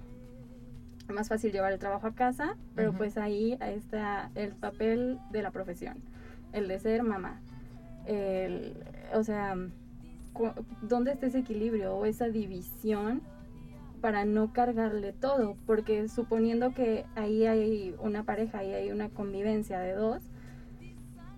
más 1.13 1.29
fácil 1.29 1.51
llevar 1.51 1.73
el 1.73 1.79
trabajo 1.79 2.07
a 2.07 2.13
casa, 2.13 2.55
pero 2.75 2.93
pues 2.93 3.17
ahí 3.17 3.57
está 3.61 4.31
el 4.35 4.53
papel 4.53 5.19
de 5.31 5.41
la 5.41 5.51
profesión, 5.51 5.97
el 6.53 6.67
de 6.67 6.79
ser 6.79 7.03
mamá. 7.03 7.41
El, 8.05 8.73
o 9.13 9.23
sea, 9.23 9.55
¿dónde 10.81 11.11
está 11.11 11.27
ese 11.27 11.39
equilibrio 11.39 11.95
o 11.95 12.05
esa 12.05 12.27
división 12.29 13.21
para 14.01 14.25
no 14.25 14.53
cargarle 14.53 15.13
todo? 15.13 15.55
Porque 15.65 16.07
suponiendo 16.07 16.73
que 16.73 17.05
ahí 17.15 17.45
hay 17.45 17.95
una 18.01 18.23
pareja 18.23 18.63
y 18.63 18.73
hay 18.73 18.91
una 18.91 19.09
convivencia 19.09 19.79
de 19.79 19.93
dos, 19.93 20.21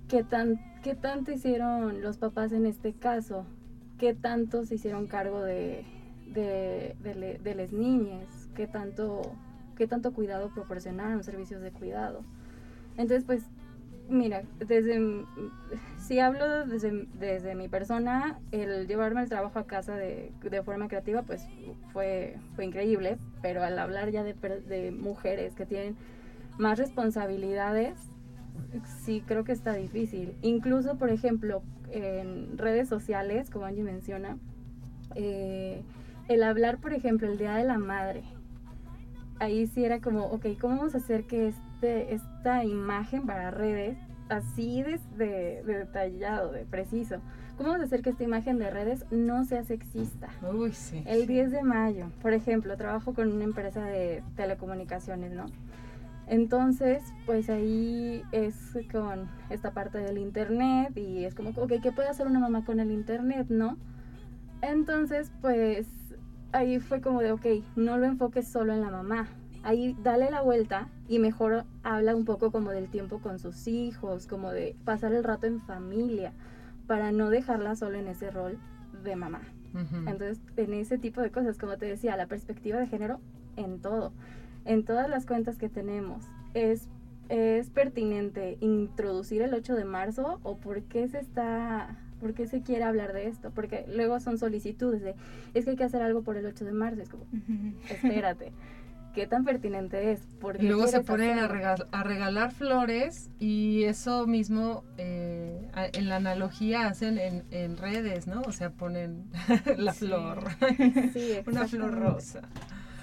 ¿qué, 0.08 0.24
tan, 0.24 0.60
¿qué 0.84 0.96
tanto 0.96 1.32
hicieron 1.32 2.02
los 2.02 2.18
papás 2.18 2.52
en 2.52 2.66
este 2.66 2.94
caso? 2.94 3.46
¿Qué 3.98 4.14
tanto 4.14 4.66
se 4.66 4.76
hicieron 4.76 5.08
cargo 5.08 5.42
de, 5.42 5.86
de, 6.34 6.96
de, 7.04 7.40
de 7.42 7.56
las 7.56 7.72
niñas? 7.72 8.50
¿Qué 8.56 8.68
tanto, 8.68 9.22
¿Qué 9.82 9.88
tanto 9.88 10.14
cuidado 10.14 10.52
proporcionaron, 10.54 11.24
servicios 11.24 11.60
de 11.60 11.72
cuidado? 11.72 12.24
Entonces, 12.98 13.24
pues, 13.26 13.42
mira, 14.08 14.44
desde, 14.60 15.26
si 15.98 16.20
hablo 16.20 16.68
desde, 16.68 17.08
desde 17.20 17.56
mi 17.56 17.68
persona, 17.68 18.40
el 18.52 18.86
llevarme 18.86 19.24
el 19.24 19.30
trabajo 19.30 19.58
a 19.58 19.66
casa 19.66 19.96
de, 19.96 20.32
de 20.40 20.62
forma 20.62 20.88
creativa, 20.88 21.24
pues 21.24 21.48
fue, 21.92 22.38
fue 22.56 22.66
increíble, 22.66 23.18
pero 23.42 23.64
al 23.64 23.80
hablar 23.80 24.12
ya 24.12 24.24
de 24.24 24.92
mujeres 24.92 25.56
que 25.56 25.66
tienen 25.66 25.96
más 26.60 26.78
responsabilidades, 26.78 27.98
sí 29.00 29.24
creo 29.26 29.44
que 29.44 29.52
está 29.52 29.74
difícil. 29.74 30.36
Incluso, 30.44 31.00
por 31.00 31.10
ejemplo, 31.10 31.64
en 31.90 32.56
redes 32.56 32.88
sociales, 32.88 33.50
como 33.50 33.66
Angie 33.66 33.82
menciona, 33.82 34.38
eh, 35.16 35.82
el 36.28 36.44
hablar, 36.44 36.78
por 36.78 36.94
ejemplo, 36.94 37.28
el 37.28 37.40
Día 37.40 37.56
de 37.56 37.64
la 37.64 37.80
Madre, 37.80 38.22
ahí 39.42 39.68
sí 39.68 39.84
era 39.84 40.00
como, 40.00 40.26
ok, 40.26 40.46
¿cómo 40.60 40.78
vamos 40.78 40.96
a 40.96 41.00
hacer 41.00 41.26
que 41.26 41.48
este, 41.48 42.14
esta 42.14 42.64
imagen 42.64 43.26
para 43.26 43.50
redes, 43.52 43.98
así 44.30 44.84
de, 44.84 45.00
de- 45.18 45.64
de 45.64 45.78
detallado, 45.80 46.52
de 46.52 46.64
preciso, 46.66 47.18
¿cómo 47.58 47.70
vamos 47.70 47.82
a 47.82 47.86
hacer 47.86 48.02
que 48.02 48.12
esta 48.12 48.24
imagen 48.24 48.60
de 48.60 48.70
redes 48.70 49.06
no 49.12 49.44
sea 49.44 49.64
sexista? 49.64 50.30
Uy, 50.54 50.72
sí. 50.74 51.04
El 51.08 51.26
10 51.28 51.52
de 51.52 51.64
mayo, 51.64 52.06
por 52.22 52.34
ejemplo, 52.34 52.78
trabajo 52.78 53.14
con 53.14 53.32
una 53.32 53.44
empresa 53.44 53.84
de 53.84 54.24
telecomunicaciones, 54.36 55.32
¿no? 55.32 55.48
Entonces, 56.28 57.04
pues 57.26 57.50
ahí 57.50 58.24
es 58.32 58.56
con 58.92 59.28
esta 59.50 59.72
parte 59.72 59.98
del 59.98 60.18
internet 60.18 60.96
y 60.96 61.26
es 61.26 61.34
como, 61.36 61.50
ok, 61.50 61.74
¿qué 61.82 61.92
puede 61.92 62.08
hacer 62.10 62.28
una 62.28 62.40
mamá 62.40 62.64
con 62.64 62.80
el 62.80 62.92
internet, 62.92 63.48
no? 63.50 63.76
Entonces, 64.62 65.32
pues 65.42 65.88
ahí 66.54 66.80
fue 66.80 67.02
como 67.02 67.22
de, 67.22 67.32
ok, 67.32 67.46
no 67.76 67.98
lo 67.98 68.06
enfoques 68.06 68.48
solo 68.48 68.74
en 68.74 68.82
la 68.82 68.90
mamá. 68.90 69.28
Ahí 69.64 69.96
dale 70.02 70.32
la 70.32 70.42
vuelta 70.42 70.88
y 71.08 71.20
mejor 71.20 71.66
habla 71.84 72.16
un 72.16 72.26
poco 72.26 72.52
como 72.52 72.72
del 72.72 72.90
tiempo 72.90 73.20
con 73.20 73.38
sus 73.40 73.68
hijos, 73.68 74.26
como 74.28 74.52
de 74.52 74.76
pasar 74.86 75.14
el 75.14 75.24
rato 75.24 75.46
en 75.46 75.60
familia, 75.60 76.34
para 76.88 77.12
no 77.12 77.30
dejarla 77.30 77.76
solo 77.76 77.98
en 77.98 78.08
ese 78.08 78.32
rol 78.32 78.58
de 79.04 79.16
mamá. 79.16 79.42
Entonces, 79.74 80.42
en 80.58 80.74
ese 80.74 80.98
tipo 80.98 81.22
de 81.22 81.32
cosas, 81.32 81.58
como 81.58 81.78
te 81.78 81.86
decía, 81.86 82.18
la 82.18 82.28
perspectiva 82.28 82.80
de 82.80 82.88
género 82.88 83.20
en 83.56 83.80
todo, 83.80 84.12
en 84.66 84.84
todas 84.84 85.10
las 85.10 85.26
cuentas 85.26 85.58
que 85.58 85.70
tenemos, 85.70 86.26
es, 86.54 86.90
es 87.30 87.70
pertinente 87.70 88.58
introducir 88.60 89.42
el 89.42 89.54
8 89.54 89.76
de 89.76 89.86
marzo 89.86 90.40
o 90.44 90.58
por 90.58 90.82
qué 90.84 91.08
se 91.08 91.20
está, 91.20 91.96
por 92.22 92.34
qué 92.34 92.48
se 92.48 92.62
quiere 92.62 92.84
hablar 92.86 93.12
de 93.12 93.28
esto, 93.28 93.52
porque 93.54 93.84
luego 93.94 94.20
son 94.22 94.38
solicitudes 94.38 95.02
de, 95.02 95.16
es 95.54 95.66
que 95.66 95.72
hay 95.72 95.76
que 95.78 95.84
hacer 95.84 96.02
algo 96.02 96.22
por 96.22 96.38
el 96.38 96.46
8 96.46 96.64
de 96.64 96.72
marzo, 96.72 97.02
es 97.02 97.10
como, 97.10 97.26
espérate, 97.90 98.54
¿qué 99.14 99.28
tan 99.28 99.44
pertinente 99.44 100.12
es? 100.12 100.22
¿Por 100.40 100.56
Y 100.56 100.60
qué 100.60 100.66
luego 100.68 100.88
se 100.88 101.02
ponen 101.02 101.40
a, 101.40 101.48
regalar 102.04 102.52
flores 102.54 103.30
y 103.40 103.84
eso 103.84 104.26
mismo 104.28 104.84
eh, 104.98 105.68
en 105.94 106.08
la 106.08 106.18
analogía 106.18 106.88
hacen 106.88 107.18
en, 107.18 107.44
en 107.52 107.76
redes, 107.78 108.28
¿no? 108.28 108.42
O 108.42 108.52
sea, 108.54 108.70
ponen 108.70 109.26
la 109.78 109.94
Sí. 109.94 110.06
flor, 110.06 110.44
Sí, 111.12 111.34
una 111.48 111.68
flor 111.68 111.94
rosa. 112.00 112.42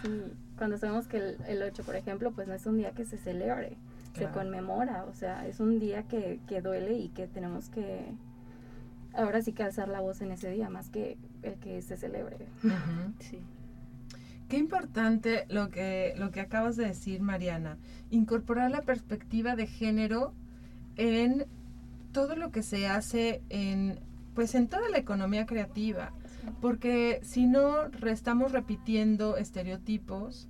Sí, 0.02 0.22
cuando 0.56 0.78
sabemos 0.78 1.08
que 1.08 1.16
el, 1.18 1.36
el 1.48 1.62
8, 1.62 1.82
por 1.82 1.96
ejemplo, 1.96 2.30
pues 2.32 2.46
no 2.48 2.54
es 2.54 2.64
un 2.66 2.78
día 2.78 2.92
que 2.92 3.04
se 3.04 3.18
celebre, 3.18 3.76
Claro. 4.14 4.32
se 4.32 4.38
conmemora, 4.40 5.04
o 5.04 5.12
sea, 5.12 5.46
es 5.46 5.60
un 5.60 5.78
día 5.78 6.04
que, 6.04 6.40
que 6.48 6.60
duele 6.62 6.94
y 6.94 7.08
que 7.10 7.26
tenemos 7.28 7.68
que, 7.68 8.06
ahora 9.18 9.42
sí 9.42 9.52
que 9.52 9.62
alzar 9.64 9.88
la 9.88 10.00
voz 10.00 10.20
en 10.20 10.30
ese 10.30 10.50
día, 10.50 10.70
más 10.70 10.88
que 10.88 11.18
el 11.42 11.54
que 11.54 11.82
se 11.82 11.96
celebre. 11.96 12.36
Sí. 13.20 13.40
Qué 14.48 14.56
importante 14.56 15.44
lo 15.50 15.68
que, 15.68 16.14
lo 16.16 16.30
que 16.30 16.40
acabas 16.40 16.76
de 16.76 16.86
decir, 16.86 17.20
Mariana. 17.20 17.76
Incorporar 18.10 18.70
la 18.70 18.82
perspectiva 18.82 19.56
de 19.56 19.66
género 19.66 20.32
en 20.96 21.46
todo 22.12 22.34
lo 22.34 22.50
que 22.50 22.62
se 22.62 22.88
hace 22.88 23.42
en, 23.50 24.00
pues 24.34 24.54
en 24.54 24.68
toda 24.68 24.88
la 24.88 24.98
economía 24.98 25.44
creativa. 25.44 26.12
Porque 26.62 27.20
si 27.22 27.46
no, 27.46 27.84
estamos 28.06 28.52
repitiendo 28.52 29.36
estereotipos 29.36 30.48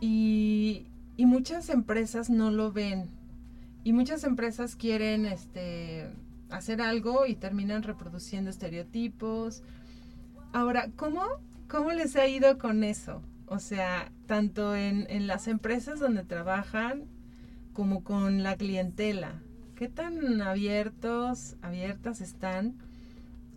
y, 0.00 0.86
y 1.18 1.26
muchas 1.26 1.68
empresas 1.68 2.30
no 2.30 2.50
lo 2.50 2.72
ven. 2.72 3.10
Y 3.84 3.92
muchas 3.92 4.24
empresas 4.24 4.74
quieren 4.74 5.26
este, 5.26 6.08
hacer 6.50 6.80
algo 6.80 7.26
y 7.26 7.34
terminan 7.34 7.82
reproduciendo 7.82 8.50
estereotipos. 8.50 9.62
Ahora, 10.52 10.90
¿cómo, 10.96 11.22
¿cómo 11.68 11.92
les 11.92 12.16
ha 12.16 12.26
ido 12.26 12.58
con 12.58 12.84
eso? 12.84 13.22
O 13.46 13.58
sea, 13.58 14.12
tanto 14.26 14.74
en, 14.74 15.06
en 15.08 15.26
las 15.26 15.48
empresas 15.48 16.00
donde 16.00 16.24
trabajan 16.24 17.04
como 17.72 18.02
con 18.02 18.42
la 18.42 18.56
clientela. 18.56 19.42
¿Qué 19.74 19.88
tan 19.88 20.40
abiertos, 20.40 21.56
abiertas 21.60 22.20
están 22.20 22.78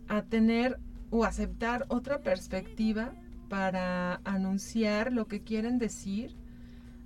a 0.08 0.22
tener 0.22 0.78
o 1.10 1.24
aceptar 1.24 1.86
otra 1.88 2.20
perspectiva 2.20 3.12
para 3.48 4.20
anunciar 4.24 5.12
lo 5.12 5.26
que 5.26 5.42
quieren 5.42 5.78
decir 5.78 6.36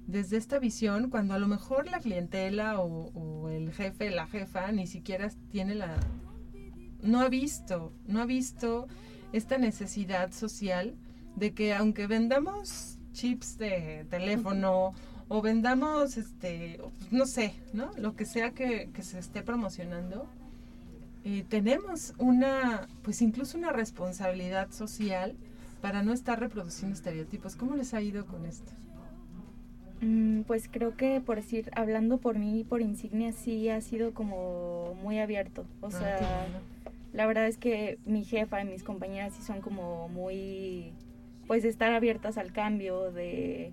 desde 0.06 0.36
esta 0.36 0.58
visión 0.58 1.10
cuando 1.10 1.34
a 1.34 1.38
lo 1.38 1.48
mejor 1.48 1.88
la 1.90 2.00
clientela 2.00 2.80
o, 2.80 3.10
o 3.12 3.48
el 3.48 3.72
jefe, 3.72 4.10
la 4.10 4.26
jefa, 4.26 4.70
ni 4.72 4.86
siquiera 4.86 5.30
tiene 5.50 5.74
la... 5.74 5.96
no 7.02 7.20
ha 7.20 7.28
visto, 7.28 7.92
no 8.06 8.20
ha 8.20 8.26
visto 8.26 8.86
esta 9.32 9.58
necesidad 9.58 10.32
social 10.32 10.94
de 11.36 11.52
que 11.52 11.74
aunque 11.74 12.06
vendamos 12.06 12.98
chips 13.12 13.58
de 13.58 14.06
teléfono 14.10 14.92
o 15.28 15.42
vendamos, 15.42 16.16
este, 16.16 16.80
no 17.10 17.26
sé, 17.26 17.54
¿no? 17.72 17.90
Lo 17.96 18.14
que 18.14 18.26
sea 18.26 18.50
que, 18.50 18.90
que 18.92 19.02
se 19.02 19.18
esté 19.18 19.42
promocionando, 19.42 20.28
eh, 21.24 21.44
tenemos 21.48 22.12
una, 22.18 22.86
pues 23.02 23.22
incluso 23.22 23.56
una 23.56 23.72
responsabilidad 23.72 24.70
social 24.70 25.34
para 25.80 26.02
no 26.02 26.12
estar 26.12 26.38
reproduciendo 26.38 26.94
estereotipos. 26.94 27.56
¿Cómo 27.56 27.74
les 27.74 27.94
ha 27.94 28.02
ido 28.02 28.26
con 28.26 28.44
esto? 28.44 28.72
Mm, 30.00 30.42
Pues 30.42 30.68
creo 30.70 30.96
que 30.96 31.20
por 31.20 31.36
decir, 31.36 31.70
hablando 31.74 32.18
por 32.18 32.38
mí 32.38 32.60
y 32.60 32.64
por 32.64 32.82
Insignia, 32.82 33.32
sí 33.32 33.68
ha 33.68 33.80
sido 33.80 34.12
como 34.12 34.94
muy 35.02 35.18
abierto. 35.18 35.64
O 35.80 35.86
Ah, 35.86 35.90
sea, 35.90 36.18
bueno. 36.18 36.58
la 37.12 37.26
verdad 37.26 37.46
es 37.46 37.56
que 37.58 37.98
mi 38.04 38.24
jefa 38.24 38.60
y 38.60 38.64
mis 38.66 38.82
compañeras 38.82 39.34
sí 39.34 39.42
son 39.42 39.60
como 39.60 40.08
muy, 40.08 40.92
pues 41.46 41.62
de 41.62 41.68
estar 41.70 41.92
abiertas 41.92 42.36
al 42.38 42.52
cambio, 42.52 43.10
de 43.12 43.72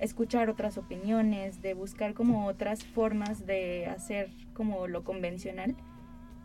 escuchar 0.00 0.50
otras 0.50 0.78
opiniones, 0.78 1.62
de 1.62 1.74
buscar 1.74 2.14
como 2.14 2.46
otras 2.46 2.84
formas 2.84 3.46
de 3.46 3.86
hacer 3.86 4.30
como 4.54 4.86
lo 4.88 5.04
convencional. 5.04 5.74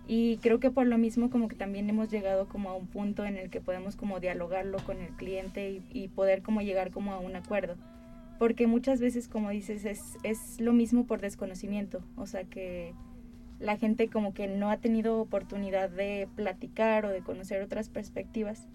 Y 0.10 0.38
creo 0.38 0.60
que 0.60 0.72
por 0.72 0.88
lo 0.88 0.98
mismo 0.98 1.30
como 1.30 1.50
que 1.50 1.56
también 1.56 1.90
hemos 1.90 2.10
llegado 2.10 2.48
como 2.48 2.70
a 2.70 2.76
un 2.76 2.88
punto 2.88 3.26
en 3.26 3.36
el 3.38 3.50
que 3.50 3.60
podemos 3.60 3.96
como 3.98 4.20
dialogarlo 4.22 4.78
con 4.86 5.02
el 5.02 5.10
cliente 5.10 5.70
y, 5.70 5.82
y 5.92 6.08
poder 6.08 6.42
como 6.44 6.62
llegar 6.62 6.92
como 6.92 7.12
a 7.14 7.20
un 7.20 7.36
acuerdo. 7.36 7.76
Porque 8.40 8.68
muchas 8.68 9.00
veces, 9.00 9.28
como 9.28 9.50
dices, 9.50 9.86
es, 9.86 10.18
es 10.24 10.60
lo 10.60 10.74
mismo 10.74 11.06
por 11.06 11.22
desconocimiento. 11.22 12.04
O 12.16 12.28
sea 12.28 12.44
que 12.44 12.94
la 13.60 13.78
gente 13.78 14.10
como 14.10 14.34
que 14.34 14.48
no 14.48 14.70
ha 14.70 14.78
tenido 14.78 15.20
oportunidad 15.20 15.90
de 15.90 16.28
platicar 16.36 17.06
o 17.06 17.10
de 17.10 17.22
conocer 17.22 17.62
otras 17.62 17.90
perspectivas. 17.90 18.68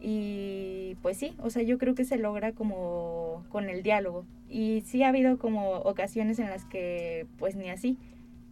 Y 0.00 0.96
pues 1.02 1.16
sí, 1.16 1.34
o 1.38 1.50
sea, 1.50 1.62
yo 1.62 1.78
creo 1.78 1.94
que 1.94 2.04
se 2.04 2.18
logra 2.18 2.52
como 2.52 3.44
con 3.48 3.68
el 3.68 3.82
diálogo. 3.82 4.26
Y 4.48 4.82
sí 4.82 5.02
ha 5.02 5.08
habido 5.08 5.38
como 5.38 5.78
ocasiones 5.78 6.38
en 6.38 6.50
las 6.50 6.64
que 6.66 7.26
pues 7.38 7.56
ni 7.56 7.70
así. 7.70 7.98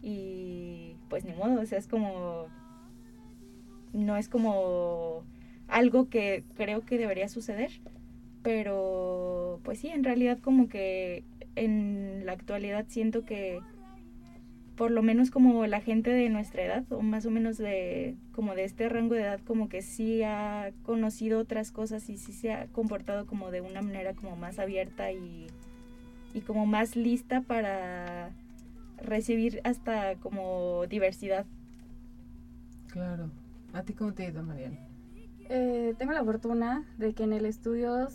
Y 0.01 0.97
pues 1.09 1.23
ni 1.23 1.33
modo, 1.33 1.61
o 1.61 1.65
sea, 1.65 1.77
es 1.77 1.87
como... 1.87 2.47
No 3.93 4.17
es 4.17 4.27
como 4.27 5.23
algo 5.67 6.09
que 6.09 6.43
creo 6.55 6.81
que 6.81 6.97
debería 6.97 7.29
suceder. 7.29 7.71
Pero 8.43 9.59
pues 9.63 9.79
sí, 9.79 9.87
en 9.87 10.03
realidad 10.03 10.37
como 10.39 10.67
que 10.67 11.23
en 11.55 12.25
la 12.25 12.33
actualidad 12.33 12.85
siento 12.87 13.25
que 13.25 13.59
por 14.75 14.91
lo 14.91 15.03
menos 15.03 15.29
como 15.29 15.65
la 15.67 15.81
gente 15.81 16.09
de 16.09 16.29
nuestra 16.29 16.63
edad 16.63 16.83
o 16.91 17.01
más 17.01 17.25
o 17.25 17.31
menos 17.31 17.57
de 17.57 18.15
como 18.33 18.55
de 18.55 18.63
este 18.63 18.89
rango 18.89 19.13
de 19.13 19.21
edad 19.21 19.39
como 19.45 19.69
que 19.69 19.81
sí 19.81 20.23
ha 20.23 20.71
conocido 20.83 21.39
otras 21.39 21.71
cosas 21.71 22.09
y 22.09 22.17
sí 22.17 22.33
se 22.33 22.53
ha 22.53 22.65
comportado 22.67 23.27
como 23.27 23.51
de 23.51 23.61
una 23.61 23.81
manera 23.81 24.13
como 24.13 24.35
más 24.35 24.57
abierta 24.57 25.11
y, 25.11 25.47
y 26.33 26.41
como 26.41 26.65
más 26.65 26.95
lista 26.95 27.41
para 27.41 28.31
recibir 28.97 29.61
hasta 29.63 30.15
como 30.15 30.85
diversidad. 30.87 31.45
Claro. 32.87 33.29
¿A 33.73 33.83
ti 33.83 33.93
cómo 33.93 34.13
te 34.13 34.23
ha 34.23 34.29
ido, 34.29 34.43
Mariana? 34.43 34.77
Eh, 35.49 35.93
tengo 35.97 36.13
la 36.13 36.23
fortuna 36.23 36.85
de 36.97 37.13
que 37.13 37.23
en 37.23 37.33
el 37.33 37.45
estudio 37.45 38.07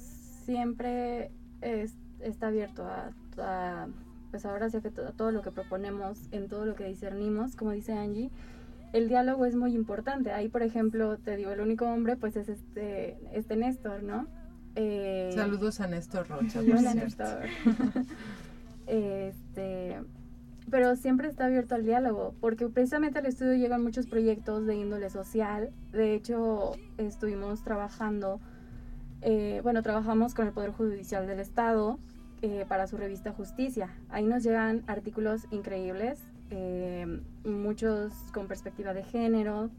siempre 0.52 1.30
es- 1.60 1.94
está 2.20 2.46
abierto 2.46 2.82
a, 2.86 3.12
a, 3.36 3.86
pues 4.30 4.46
ahora 4.46 4.70
sí 4.70 4.80
que 4.80 4.90
to- 4.90 5.12
todo 5.12 5.30
lo 5.30 5.42
que 5.42 5.50
proponemos, 5.50 6.18
en 6.32 6.48
todo 6.48 6.64
lo 6.64 6.74
que 6.74 6.84
discernimos, 6.84 7.54
como 7.54 7.72
dice 7.72 7.92
Angie, 7.92 8.30
el 8.94 9.08
diálogo 9.10 9.44
es 9.44 9.54
muy 9.54 9.74
importante. 9.74 10.32
Ahí, 10.32 10.48
por 10.48 10.62
ejemplo, 10.62 11.18
te 11.18 11.36
digo, 11.36 11.50
el 11.50 11.60
único 11.60 11.84
hombre 11.84 12.16
pues 12.16 12.34
es 12.36 12.48
este, 12.48 13.18
este 13.34 13.56
Néstor, 13.56 14.02
¿no? 14.02 14.26
Eh, 14.74 15.32
Saludos 15.34 15.80
a 15.80 15.86
Néstor 15.86 16.26
Rocha, 16.28 16.60
por 16.66 16.70
hola, 16.78 16.92
cierto. 16.92 17.24
Néstor. 17.24 17.44
este, 18.86 19.98
pero 20.70 20.96
siempre 20.96 21.28
está 21.28 21.44
abierto 21.44 21.74
al 21.74 21.84
diálogo, 21.84 22.34
porque 22.40 22.68
precisamente 22.68 23.18
al 23.18 23.26
estudio 23.26 23.52
llegan 23.52 23.82
muchos 23.82 24.06
proyectos 24.06 24.64
de 24.64 24.76
índole 24.76 25.10
social. 25.10 25.70
De 25.92 26.14
hecho, 26.14 26.72
estuvimos 26.96 27.62
trabajando, 27.62 28.40
eh, 29.22 29.60
bueno, 29.62 29.82
trabajamos 29.82 30.34
con 30.34 30.46
el 30.46 30.52
Poder 30.52 30.72
Judicial 30.72 31.26
del 31.26 31.40
Estado 31.40 31.98
eh, 32.42 32.64
para 32.68 32.86
su 32.86 32.96
revista 32.96 33.32
Justicia. 33.32 33.90
Ahí 34.08 34.24
nos 34.24 34.44
llegan 34.44 34.84
artículos 34.86 35.46
increíbles, 35.50 36.20
eh, 36.50 37.20
muchos 37.44 38.12
con 38.32 38.46
perspectiva 38.46 38.94
de 38.94 39.02
género. 39.02 39.70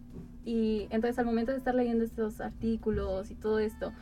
Y 0.44 0.88
entonces 0.90 1.18
al 1.20 1.26
momento 1.26 1.52
de 1.52 1.58
estar 1.58 1.74
leyendo 1.74 2.04
estos 2.04 2.42
artículos 2.42 3.32
y 3.32 3.36
todo 3.36 3.60
esto, 3.60 3.94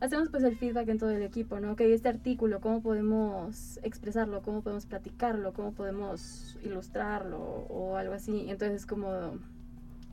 hacemos 0.00 0.28
pues 0.28 0.42
el 0.42 0.56
feedback 0.56 0.88
en 0.88 0.98
todo 0.98 1.10
el 1.10 1.22
equipo, 1.22 1.60
¿no? 1.60 1.72
Ok, 1.72 1.82
este 1.82 2.08
artículo, 2.08 2.60
¿cómo 2.60 2.82
podemos 2.82 3.78
expresarlo? 3.82 4.42
¿Cómo 4.42 4.62
podemos 4.62 4.86
platicarlo? 4.86 5.52
¿Cómo 5.52 5.72
podemos 5.72 6.58
ilustrarlo? 6.64 7.38
O 7.38 7.96
algo 7.96 8.14
así. 8.14 8.46
Entonces 8.48 8.86
como 8.86 9.38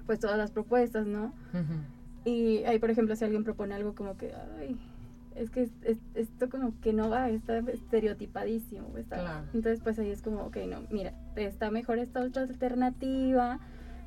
pues 0.06 0.20
todas 0.20 0.38
las 0.38 0.52
propuestas, 0.52 1.08
¿no? 1.08 1.34
Y 2.28 2.66
ahí, 2.66 2.78
por 2.78 2.90
ejemplo, 2.92 3.16
si 3.16 3.24
alguien 3.24 3.46
propone 3.46 3.74
algo 3.74 3.96
como 3.96 4.18
que, 4.18 4.34
ay, 4.60 4.78
es 5.36 5.50
que 5.50 5.62
es- 5.64 5.72
es- 5.84 5.98
esto 6.14 6.50
como 6.50 6.74
que 6.82 6.92
no 6.92 7.10
va, 7.10 7.30
está 7.30 7.60
estereotipadísimo. 7.60 8.98
Está. 8.98 9.22
Claro. 9.22 9.46
Entonces, 9.54 9.80
pues 9.82 9.98
ahí 9.98 10.10
es 10.10 10.22
como, 10.22 10.42
ok, 10.42 10.58
no, 10.68 10.82
mira, 10.92 11.14
está 11.38 11.72
mejor 11.72 12.00
esta 12.00 12.20
otra 12.22 12.42
alternativa, 12.44 13.60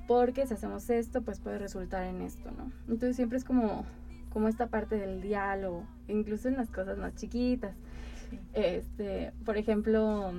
porque 0.06 0.46
si 0.46 0.52
hacemos 0.52 0.90
esto, 0.90 1.22
pues 1.22 1.40
puede 1.40 1.58
resultar 1.58 2.04
en 2.04 2.20
esto, 2.20 2.50
¿no? 2.50 2.70
Entonces 2.88 3.16
siempre 3.16 3.38
es 3.38 3.44
como, 3.44 3.86
como 4.32 4.48
esta 4.48 4.66
parte 4.66 4.96
del 4.96 5.22
diálogo, 5.22 5.84
incluso 6.08 6.48
en 6.48 6.56
las 6.58 6.68
cosas 6.70 6.98
más 6.98 7.14
chiquitas. 7.14 7.74
Este, 8.52 9.32
por 9.46 9.56
ejemplo, 9.56 10.32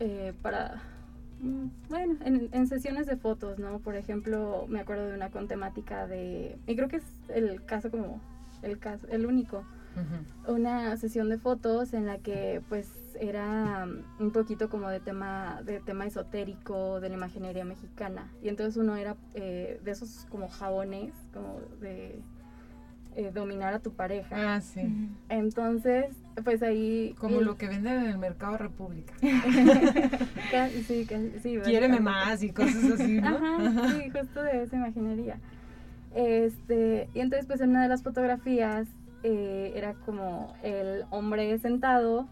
eh, 0.00 0.34
para 0.42 0.82
Bueno, 1.88 2.16
en, 2.24 2.48
en 2.52 2.66
sesiones 2.66 3.06
de 3.06 3.16
fotos, 3.16 3.58
¿no? 3.58 3.78
Por 3.80 3.96
ejemplo, 3.96 4.66
me 4.68 4.80
acuerdo 4.80 5.06
de 5.06 5.14
una 5.14 5.30
con 5.30 5.48
temática 5.48 6.06
de, 6.06 6.58
y 6.66 6.76
creo 6.76 6.88
que 6.88 6.96
es 6.96 7.04
el 7.28 7.64
caso 7.64 7.90
como, 7.90 8.20
el 8.62 8.78
caso, 8.78 9.06
el 9.08 9.26
único, 9.26 9.64
una 10.46 10.94
sesión 10.98 11.30
de 11.30 11.38
fotos 11.38 11.94
en 11.94 12.04
la 12.04 12.18
que 12.18 12.60
pues 12.68 12.90
era 13.18 13.86
mm, 13.86 14.22
un 14.22 14.30
poquito 14.30 14.68
como 14.68 14.90
de 14.90 15.00
tema, 15.00 15.62
de 15.64 15.80
tema 15.80 16.04
esotérico, 16.06 17.00
de 17.00 17.08
la 17.08 17.14
imaginería 17.14 17.64
mexicana. 17.64 18.30
Y 18.42 18.48
entonces 18.48 18.76
uno 18.76 18.96
era 18.96 19.16
eh, 19.34 19.80
de 19.82 19.90
esos 19.90 20.26
como 20.28 20.48
jabones, 20.48 21.14
como 21.32 21.60
de 21.80 22.20
eh, 23.16 23.30
dominar 23.32 23.74
a 23.74 23.78
tu 23.80 23.94
pareja. 23.94 24.54
Ah, 24.56 24.60
sí. 24.60 24.82
Entonces, 25.28 26.14
pues 26.44 26.62
ahí... 26.62 27.14
Como 27.18 27.40
lo 27.40 27.56
que 27.56 27.66
venden 27.66 28.04
en 28.04 28.06
el 28.10 28.18
Mercado 28.18 28.58
República. 28.58 29.14
Casi, 30.50 30.84
sí, 30.84 31.06
casi, 31.08 31.32
sí, 31.42 31.58
Quiéreme 31.64 31.98
más 31.98 32.42
y 32.42 32.50
cosas 32.50 32.84
así, 32.92 33.20
¿no? 33.20 33.28
Ajá, 33.28 33.88
sí, 33.88 34.10
justo 34.10 34.42
de 34.42 34.62
esa 34.62 34.76
imaginería. 34.76 35.38
Este, 36.14 37.08
y 37.14 37.20
entonces 37.20 37.46
pues 37.46 37.60
en 37.60 37.70
una 37.70 37.82
de 37.82 37.88
las 37.88 38.02
fotografías 38.02 38.86
eh, 39.22 39.72
era 39.74 39.94
como 39.94 40.54
el 40.62 41.04
hombre 41.10 41.58
sentado 41.58 42.28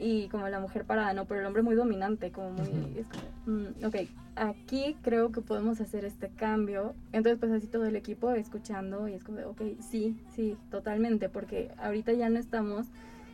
y 0.00 0.28
como 0.28 0.48
la 0.48 0.60
mujer 0.60 0.86
parada, 0.86 1.12
¿no? 1.12 1.26
Pero 1.26 1.40
el 1.40 1.46
hombre 1.46 1.62
muy 1.62 1.74
dominante, 1.74 2.32
como 2.32 2.50
muy... 2.50 2.98
es 2.98 3.06
como, 3.06 3.58
mm, 3.58 3.84
ok, 3.84 3.96
aquí 4.34 4.96
creo 5.02 5.30
que 5.30 5.42
podemos 5.42 5.80
hacer 5.80 6.04
este 6.04 6.30
cambio. 6.30 6.94
Entonces 7.12 7.38
pues 7.38 7.52
así 7.52 7.66
todo 7.66 7.84
el 7.84 7.96
equipo 7.96 8.30
escuchando 8.30 9.08
y 9.08 9.12
es 9.12 9.22
como, 9.22 9.38
de, 9.38 9.44
ok, 9.44 9.60
sí, 9.80 10.18
sí, 10.34 10.56
totalmente, 10.70 11.28
porque 11.28 11.70
ahorita 11.78 12.14
ya 12.14 12.30
no 12.30 12.38
estamos 12.38 12.86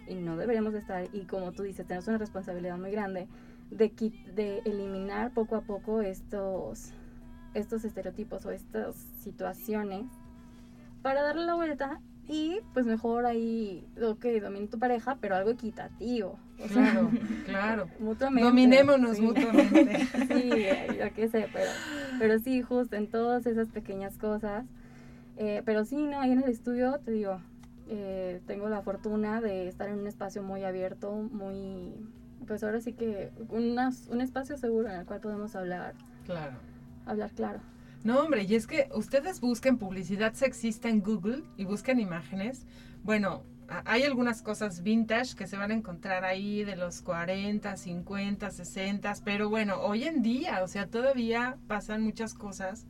y 0.09 0.17
no 0.17 0.37
deberíamos 0.37 0.73
de 0.73 0.81
estar 0.81 1.09
y 1.13 1.21
como 1.23 1.53
tú 1.53 1.63
dices, 1.63 1.87
tenemos 1.87 2.09
una 2.09 2.19
responsabilidad 2.19 2.77
muy 2.79 2.91
grande 2.91 3.29
de, 3.71 3.93
de 4.35 4.59
eliminar 4.65 5.33
poco 5.33 5.57
a 5.57 5.61
poco 5.61 6.03
estos, 6.03 6.93
estos 7.55 7.85
estereotipos 7.85 8.45
o 8.45 8.51
estas 8.51 8.97
situaciones 9.21 10.07
para 11.03 11.23
darle 11.23 11.47
la 11.47 11.55
vuelta 11.55 12.01
y 12.29 12.59
pues 12.75 12.87
mejor 12.87 13.27
ahí, 13.27 13.87
ok, 14.03 14.25
domina 14.43 14.69
tu 14.69 14.79
pareja, 14.79 15.17
pero 15.21 15.37
algo 15.37 15.51
equitativo. 15.51 16.39
O 16.59 16.69
sea, 16.69 16.91
Claro, 16.93 17.13
claro. 17.45 17.89
mutuamente. 17.99 18.49
Dominémonos 18.49 19.17
sí. 19.17 19.23
mutuamente. 19.23 19.99
sí, 20.29 20.67
yo 20.99 21.13
qué 21.15 21.29
sé, 21.29 21.49
pero, 21.53 21.71
pero 22.19 22.39
sí, 22.39 22.63
justo 22.63 22.97
en 22.97 23.09
todas 23.09 23.47
esas 23.47 23.69
pequeñas 23.69 24.17
cosas. 24.19 24.65
Eh, 25.37 25.63
pero 25.65 25.85
sí, 25.85 25.97
no, 26.07 26.21
ahí 26.21 26.33
en 26.33 26.43
el 26.43 26.49
estudio, 26.51 26.99
te 27.05 27.11
digo, 27.13 27.41
eh, 27.89 28.41
tengo 28.47 28.69
la 28.69 28.83
fortuna 28.83 29.41
de 29.41 29.69
estar 29.69 29.89
en 29.89 29.99
un 29.99 30.07
espacio 30.07 30.43
muy 30.43 30.65
abierto, 30.65 31.13
muy, 31.13 31.93
pues 32.47 32.65
ahora 32.65 32.81
sí 32.81 32.95
que 32.95 33.31
unas- 33.51 34.09
un 34.09 34.21
espacio 34.23 34.57
seguro 34.57 34.89
en 34.89 34.97
el 34.97 35.05
cual 35.07 35.21
podemos 35.21 35.55
hablar, 35.55 35.95
Claro. 36.25 36.57
hablar 37.05 37.31
claro. 37.33 37.61
No, 38.07 38.21
hombre, 38.21 38.45
y 38.45 38.55
es 38.55 38.69
que 38.69 38.89
ustedes 38.95 39.41
busquen 39.41 39.79
publicidad 39.79 40.33
sexista 40.33 40.89
en 40.89 41.01
Google 41.01 41.43
y 41.57 41.65
busquen 41.65 41.99
imágenes. 41.99 42.65
Bueno, 43.03 43.43
hay 43.85 44.05
algunas 44.05 44.43
cosas 44.43 44.85
vintage 44.85 45.35
que 45.35 45.49
se 45.49 45.57
van 45.57 45.73
a 45.73 45.75
encontrar 45.75 46.25
ahí 46.25 46.63
de 46.63 46.77
los 46.77 47.03
40, 47.03 47.77
50, 47.77 48.49
60, 48.53 49.13
pero 49.25 49.51
bueno, 49.51 49.81
hoy 49.81 50.05
en 50.05 50.23
día, 50.23 50.63
o 50.63 50.69
sea, 50.69 50.87
todavía 50.87 51.57
pasan 51.67 52.03
muchas 52.03 52.33
cosas 52.33 52.87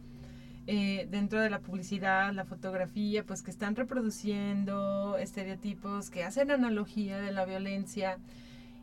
eh, 0.67 1.09
dentro 1.11 1.41
de 1.41 1.49
la 1.49 1.61
publicidad, 1.61 2.35
la 2.35 2.45
fotografía, 2.45 3.25
pues 3.25 3.41
que 3.41 3.51
están 3.51 3.75
reproduciendo 3.75 5.17
estereotipos, 5.17 6.11
que 6.11 6.25
hacen 6.25 6.51
analogía 6.51 7.17
de 7.17 7.33
la 7.33 7.47
violencia 7.47 8.19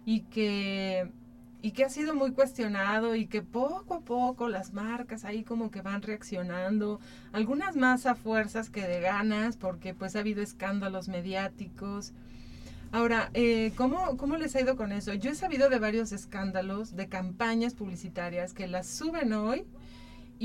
y 0.03 0.21
que 0.21 1.11
y 1.63 1.71
que 1.71 1.85
ha 1.85 1.89
sido 1.89 2.13
muy 2.13 2.33
cuestionado 2.33 3.15
y 3.15 3.25
que 3.25 3.41
poco 3.41 3.95
a 3.95 3.99
poco 4.01 4.49
las 4.49 4.73
marcas 4.73 5.23
ahí 5.23 5.45
como 5.45 5.71
que 5.71 5.81
van 5.81 6.01
reaccionando, 6.01 6.99
algunas 7.31 7.77
más 7.77 8.05
a 8.05 8.15
fuerzas 8.15 8.69
que 8.69 8.85
de 8.85 8.99
ganas, 8.99 9.55
porque 9.55 9.93
pues 9.93 10.17
ha 10.17 10.19
habido 10.19 10.43
escándalos 10.43 11.07
mediáticos, 11.07 12.13
Ahora, 12.91 13.31
eh, 13.33 13.71
¿cómo, 13.75 14.17
¿cómo 14.17 14.37
les 14.37 14.55
ha 14.55 14.61
ido 14.61 14.77
con 14.77 14.91
eso? 14.91 15.15
Yo 15.15 15.31
he 15.31 15.35
sabido 15.35 15.67
de 15.67 15.79
varios 15.79 16.11
escándalos, 16.11 16.95
de 16.95 17.09
campañas 17.09 17.73
publicitarias 17.73 18.53
que 18.53 18.67
las 18.67 18.85
suben 18.85 19.33
hoy 19.33 19.65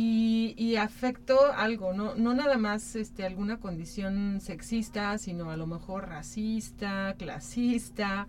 y, 0.00 0.54
y 0.56 0.76
afectó 0.76 1.52
algo, 1.52 1.92
¿no? 1.92 2.14
no 2.14 2.32
nada 2.32 2.56
más 2.56 2.94
este, 2.94 3.24
alguna 3.26 3.58
condición 3.58 4.40
sexista, 4.40 5.18
sino 5.18 5.50
a 5.50 5.56
lo 5.56 5.66
mejor 5.66 6.08
racista, 6.08 7.16
clasista, 7.18 8.28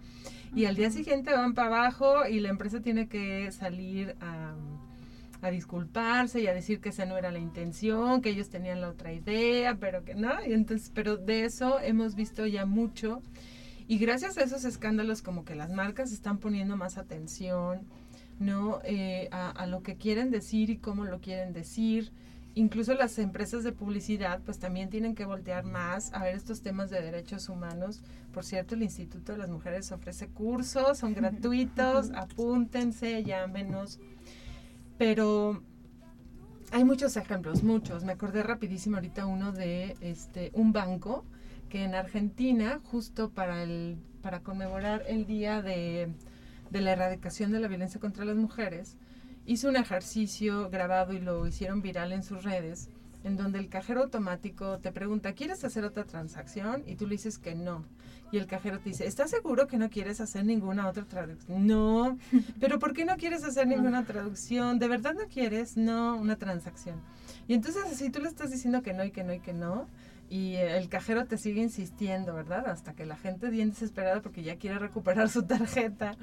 y 0.55 0.65
al 0.65 0.75
día 0.75 0.89
siguiente 0.89 1.31
van 1.31 1.53
para 1.53 1.67
abajo 1.67 2.25
y 2.25 2.39
la 2.39 2.49
empresa 2.49 2.81
tiene 2.81 3.07
que 3.07 3.51
salir 3.51 4.15
a, 4.19 4.55
a 5.43 5.51
disculparse 5.51 6.41
y 6.41 6.47
a 6.47 6.55
decir 6.55 6.81
que 6.81 6.89
esa 6.89 7.05
no 7.05 7.19
era 7.19 7.29
la 7.29 7.37
intención, 7.37 8.23
que 8.23 8.31
ellos 8.31 8.49
tenían 8.49 8.81
la 8.81 8.89
otra 8.89 9.13
idea, 9.13 9.75
pero 9.75 10.03
que 10.03 10.15
no, 10.15 10.43
y 10.43 10.53
entonces, 10.53 10.91
pero 10.91 11.17
de 11.17 11.45
eso 11.45 11.79
hemos 11.81 12.15
visto 12.15 12.47
ya 12.47 12.65
mucho 12.65 13.21
y 13.87 13.99
gracias 13.99 14.39
a 14.39 14.43
esos 14.43 14.65
escándalos 14.65 15.21
como 15.21 15.45
que 15.45 15.53
las 15.53 15.69
marcas 15.69 16.11
están 16.13 16.39
poniendo 16.39 16.77
más 16.77 16.97
atención, 16.97 17.85
¿no? 18.39 18.79
Eh, 18.83 19.27
a, 19.31 19.65
lo 19.67 19.83
que 19.83 19.97
quieren 19.97 20.31
decir 20.31 20.69
y 20.69 20.77
cómo 20.77 21.05
lo 21.05 21.19
quieren 21.19 21.53
decir. 21.53 22.11
Incluso 22.55 22.93
las 22.93 23.19
empresas 23.19 23.63
de 23.63 23.71
publicidad 23.71 24.41
pues 24.43 24.59
también 24.59 24.89
tienen 24.89 25.13
que 25.13 25.25
voltear 25.25 25.65
más 25.65 26.11
a 26.13 26.23
ver 26.23 26.35
estos 26.35 26.61
temas 26.61 26.89
de 26.89 27.01
derechos 27.01 27.47
humanos. 27.49 28.01
Por 28.33 28.43
cierto, 28.43 28.75
el 28.75 28.83
Instituto 28.83 29.33
de 29.33 29.37
las 29.37 29.49
Mujeres 29.49 29.91
ofrece 29.91 30.27
cursos, 30.27 30.97
son 30.97 31.13
gratuitos, 31.15 32.11
apúntense, 32.11 33.23
llámenos. 33.23 33.99
Pero 34.97 35.61
hay 36.71 36.83
muchos 36.83 37.15
ejemplos, 37.17 37.63
muchos. 37.63 38.03
Me 38.03 38.13
acordé 38.13 38.43
rapidísimo 38.43 38.97
ahorita 38.97 39.25
uno 39.25 39.51
de 39.51 39.95
este 40.01 40.51
un 40.53 40.73
banco 40.73 41.25
que 41.69 41.83
en 41.83 41.93
Argentina, 41.93 42.81
justo 42.83 43.29
para, 43.29 43.63
el, 43.63 43.97
para 44.21 44.41
conmemorar 44.41 45.03
el 45.07 45.25
Día 45.27 45.61
de, 45.61 46.09
de 46.69 46.81
la 46.81 46.91
Erradicación 46.91 47.51
de 47.51 47.59
la 47.59 47.67
Violencia 47.67 47.99
contra 47.99 48.25
las 48.25 48.35
Mujeres, 48.35 48.97
hizo 49.45 49.67
un 49.67 49.75
ejercicio 49.75 50.69
grabado 50.69 51.13
y 51.13 51.19
lo 51.19 51.47
hicieron 51.47 51.81
viral 51.81 52.11
en 52.11 52.23
sus 52.23 52.43
redes, 52.43 52.89
en 53.23 53.35
donde 53.35 53.59
el 53.59 53.69
cajero 53.69 54.03
automático 54.03 54.79
te 54.79 54.91
pregunta, 54.91 55.33
¿quieres 55.33 55.63
hacer 55.63 55.83
otra 55.83 56.05
transacción? 56.05 56.83
Y 56.85 56.95
tú 56.95 57.05
le 57.05 57.13
dices 57.13 57.37
que 57.37 57.55
no. 57.55 57.83
Y 58.31 58.37
el 58.37 58.45
cajero 58.45 58.79
te 58.79 58.89
dice, 58.89 59.07
¿estás 59.07 59.31
seguro 59.31 59.67
que 59.67 59.77
no 59.77 59.89
quieres 59.89 60.21
hacer 60.21 60.45
ninguna 60.45 60.87
otra 60.87 61.05
traducción? 61.05 61.65
No. 61.65 62.17
¿Pero 62.59 62.77
por 62.79 62.93
qué 62.93 63.05
no 63.05 63.17
quieres 63.17 63.43
hacer 63.43 63.67
ninguna 63.67 64.05
traducción? 64.05 64.77
¿De 64.77 64.87
verdad 64.87 65.15
no 65.15 65.27
quieres? 65.27 65.77
No, 65.77 66.15
una 66.15 66.35
transacción. 66.35 67.01
Y 67.47 67.55
entonces 67.55 67.83
así 67.91 68.11
tú 68.11 68.19
le 68.19 68.29
estás 68.29 68.51
diciendo 68.51 68.83
que 68.83 68.93
no 68.93 69.03
y 69.03 69.11
que 69.11 69.23
no 69.23 69.33
y 69.33 69.39
que 69.39 69.53
no 69.53 69.87
y 70.29 70.55
el 70.55 70.89
cajero 70.89 71.25
te 71.25 71.37
sigue 71.37 71.61
insistiendo, 71.61 72.35
¿verdad? 72.35 72.67
Hasta 72.67 72.93
que 72.93 73.05
la 73.05 73.17
gente 73.17 73.49
viene 73.49 73.71
desesperada 73.71 74.21
porque 74.21 74.43
ya 74.43 74.57
quiere 74.57 74.77
recuperar 74.77 75.29
su 75.29 75.43
tarjeta. 75.43 76.15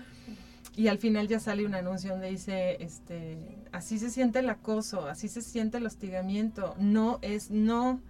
Y 0.77 0.89
al 0.89 0.99
final 0.99 1.27
ya 1.27 1.41
sale 1.41 1.67
un 1.67 1.75
anuncio 1.75 2.11
donde 2.11 2.31
dice, 2.31 2.83
este, 2.83 3.65
así 3.73 3.99
se 3.99 4.11
siente 4.11 4.41
el 4.41 4.51
acoso, 4.51 5.09
así 5.09 5.29
se 5.29 5.43
siente 5.43 5.79
el 5.79 5.87
hostigamiento, 5.87 6.75
no 6.79 7.19
es 7.23 7.51
no. 7.51 8.01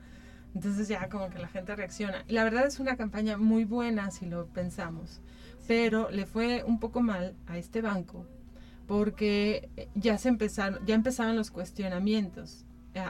Entonces 0.55 0.89
ya 0.89 1.09
como 1.09 1.31
que 1.31 1.39
la 1.39 1.49
gente 1.49 1.75
reacciona. 1.75 2.25
La 2.29 2.45
verdad 2.45 2.67
es 2.67 2.79
una 2.81 2.97
campaña 2.97 3.39
muy 3.39 3.65
buena 3.65 4.11
si 4.11 4.27
lo 4.27 4.47
pensamos, 4.49 5.21
pero 5.67 6.11
le 6.11 6.27
fue 6.27 6.63
un 6.65 6.79
poco 6.79 7.01
mal 7.01 7.35
a 7.47 7.57
este 7.57 7.81
banco 7.81 8.27
porque 8.87 9.69
ya 9.95 10.17
se 10.19 10.29
empezaron, 10.29 10.85
ya 10.87 10.95
empezaban 10.95 11.37
los 11.37 11.51
cuestionamientos 11.51 12.66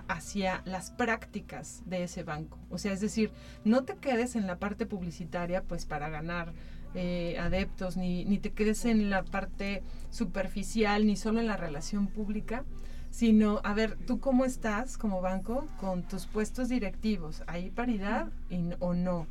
hacia 0.08 0.62
las 0.64 0.90
prácticas 0.90 1.82
de 1.86 2.04
ese 2.04 2.22
banco. 2.22 2.58
O 2.70 2.78
sea, 2.78 2.92
es 2.92 3.00
decir, 3.00 3.30
no 3.64 3.84
te 3.84 3.96
quedes 3.96 4.36
en 4.36 4.46
la 4.46 4.58
parte 4.58 4.86
publicitaria 4.86 5.62
pues 5.62 5.86
para 5.86 6.08
ganar 6.08 6.52
eh, 6.94 7.36
adeptos, 7.38 7.96
ni, 7.96 8.24
ni 8.24 8.38
te 8.38 8.52
quedes 8.52 8.84
en 8.84 9.10
la 9.10 9.22
parte 9.22 9.82
superficial, 10.10 11.06
ni 11.06 11.16
solo 11.16 11.40
en 11.40 11.46
la 11.46 11.56
relación 11.56 12.06
pública, 12.06 12.64
sino 13.10 13.60
a 13.64 13.74
ver, 13.74 13.96
tú 14.06 14.20
cómo 14.20 14.44
estás 14.44 14.98
como 14.98 15.20
banco 15.20 15.66
con 15.80 16.02
tus 16.02 16.26
puestos 16.26 16.68
directivos, 16.68 17.42
¿hay 17.46 17.70
paridad 17.70 18.30
o 18.78 18.94
no? 18.94 19.26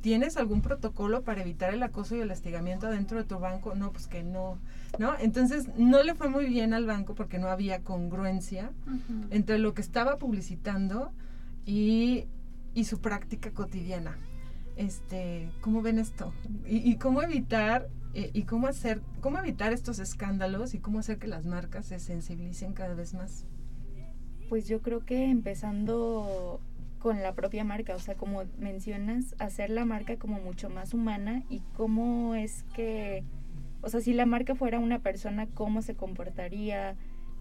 ¿Tienes 0.00 0.36
algún 0.36 0.62
protocolo 0.62 1.22
para 1.22 1.40
evitar 1.40 1.74
el 1.74 1.82
acoso 1.82 2.14
y 2.14 2.20
el 2.20 2.30
hostigamiento 2.30 2.88
dentro 2.88 3.18
de 3.18 3.24
tu 3.24 3.38
banco? 3.38 3.74
No, 3.74 3.90
pues 3.90 4.06
que 4.06 4.22
no, 4.22 4.58
¿no? 4.98 5.18
Entonces 5.18 5.68
no 5.76 6.02
le 6.04 6.14
fue 6.14 6.28
muy 6.28 6.46
bien 6.46 6.72
al 6.72 6.86
banco 6.86 7.16
porque 7.16 7.38
no 7.38 7.48
había 7.48 7.82
congruencia 7.82 8.70
entre 9.30 9.58
lo 9.58 9.74
que 9.74 9.82
estaba 9.82 10.16
publicitando 10.18 11.12
y, 11.66 12.26
su 12.84 13.00
práctica 13.00 13.50
cotidiana. 13.50 14.16
Este, 14.76 15.50
¿cómo 15.60 15.82
ven 15.82 15.98
esto? 15.98 16.32
Y, 16.64 16.94
cómo 16.96 17.22
evitar 17.22 17.88
eh, 18.14 18.30
y 18.32 18.44
cómo 18.44 18.68
hacer, 18.68 19.02
cómo 19.20 19.38
evitar 19.38 19.72
estos 19.72 19.98
escándalos 19.98 20.74
y 20.74 20.78
cómo 20.78 21.00
hacer 21.00 21.18
que 21.18 21.26
las 21.26 21.44
marcas 21.44 21.86
se 21.86 21.98
sensibilicen 21.98 22.72
cada 22.72 22.94
vez 22.94 23.14
más. 23.14 23.46
Pues 24.48 24.68
yo 24.68 24.80
creo 24.80 25.04
que 25.04 25.24
empezando 25.24 26.60
con 26.98 27.22
la 27.22 27.34
propia 27.34 27.64
marca, 27.64 27.94
o 27.94 27.98
sea, 27.98 28.14
como 28.14 28.44
mencionas, 28.58 29.34
hacer 29.38 29.70
la 29.70 29.84
marca 29.84 30.16
como 30.16 30.40
mucho 30.40 30.68
más 30.68 30.94
humana 30.94 31.44
y 31.48 31.60
cómo 31.76 32.34
es 32.34 32.64
que, 32.74 33.24
o 33.82 33.88
sea, 33.88 34.00
si 34.00 34.12
la 34.12 34.26
marca 34.26 34.54
fuera 34.54 34.78
una 34.78 35.00
persona, 35.00 35.46
cómo 35.54 35.82
se 35.82 35.94
comportaría, 35.94 36.96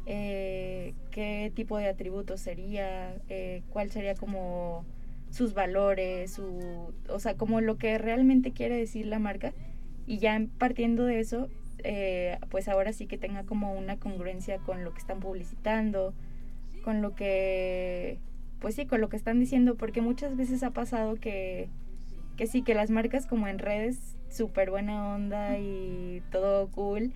eh, 0.06 0.94
qué 1.12 1.52
tipo 1.56 1.78
de 1.78 1.88
atributos 1.88 2.40
sería, 2.40 3.16
eh, 3.30 3.64
cuál 3.70 3.92
sería 3.92 4.16
como 4.16 4.86
sus 5.32 5.54
valores, 5.54 6.32
su, 6.32 6.94
o 7.10 7.20
sea, 7.20 7.36
como 7.36 7.60
lo 7.60 7.78
que 7.78 7.98
realmente 7.98 8.52
quiere 8.52 8.78
decir 8.78 9.08
la 9.08 9.20
marca 9.20 9.54
y 10.06 10.20
ya 10.20 10.40
partiendo 10.58 11.06
de 11.06 11.20
eso, 11.20 11.50
eh, 11.84 12.38
pues 12.50 12.68
ahora 12.70 12.94
sí 12.94 13.08
que 13.08 13.18
tenga 13.18 13.44
como 13.44 13.74
una 13.74 13.98
congruencia 13.98 14.60
con 14.60 14.84
lo 14.84 14.94
que 14.94 15.00
están 15.00 15.20
publicitando, 15.20 16.14
con 16.84 17.02
lo 17.02 17.14
que 17.16 18.20
pues 18.60 18.76
sí, 18.76 18.86
con 18.86 19.02
lo 19.02 19.10
que 19.10 19.18
están 19.18 19.40
diciendo, 19.40 19.76
porque 19.76 20.02
muchas 20.02 20.36
veces 20.36 20.64
ha 20.64 20.72
pasado 20.72 21.16
que, 21.16 21.70
que 22.36 22.48
sí, 22.48 22.62
que 22.62 22.74
las 22.74 22.90
marcas 22.90 23.26
como 23.26 23.48
en 23.48 23.60
redes, 23.60 24.18
súper 24.30 24.70
buena 24.70 25.16
onda 25.16 25.58
y 25.58 26.22
todo 26.32 26.70
cool, 26.72 27.12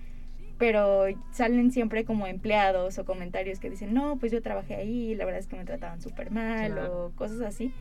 pero 0.58 1.04
salen 1.32 1.72
siempre 1.72 2.04
como 2.04 2.26
empleados 2.26 2.98
o 2.98 3.04
comentarios 3.04 3.58
que 3.58 3.70
dicen, 3.70 3.92
no, 3.92 4.16
pues 4.18 4.30
yo 4.30 4.42
trabajé 4.42 4.76
ahí, 4.76 5.14
la 5.14 5.24
verdad 5.24 5.40
es 5.40 5.46
que 5.46 5.56
me 5.56 5.64
trataban 5.64 6.00
súper 6.00 6.30
mal 6.30 6.78
o 6.78 7.12
cosas 7.16 7.40
así. 7.40 7.72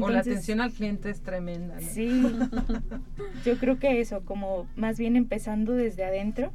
O 0.00 0.08
la 0.08 0.20
atención 0.20 0.60
al 0.60 0.72
cliente 0.72 1.10
es 1.10 1.20
tremenda. 1.20 1.80
Sí, 1.80 2.08
yo 3.44 3.58
creo 3.58 3.78
que 3.78 4.00
eso, 4.00 4.24
como 4.24 4.66
más 4.76 4.98
bien 4.98 5.16
empezando 5.16 5.72
desde 5.72 6.04
adentro, 6.04 6.52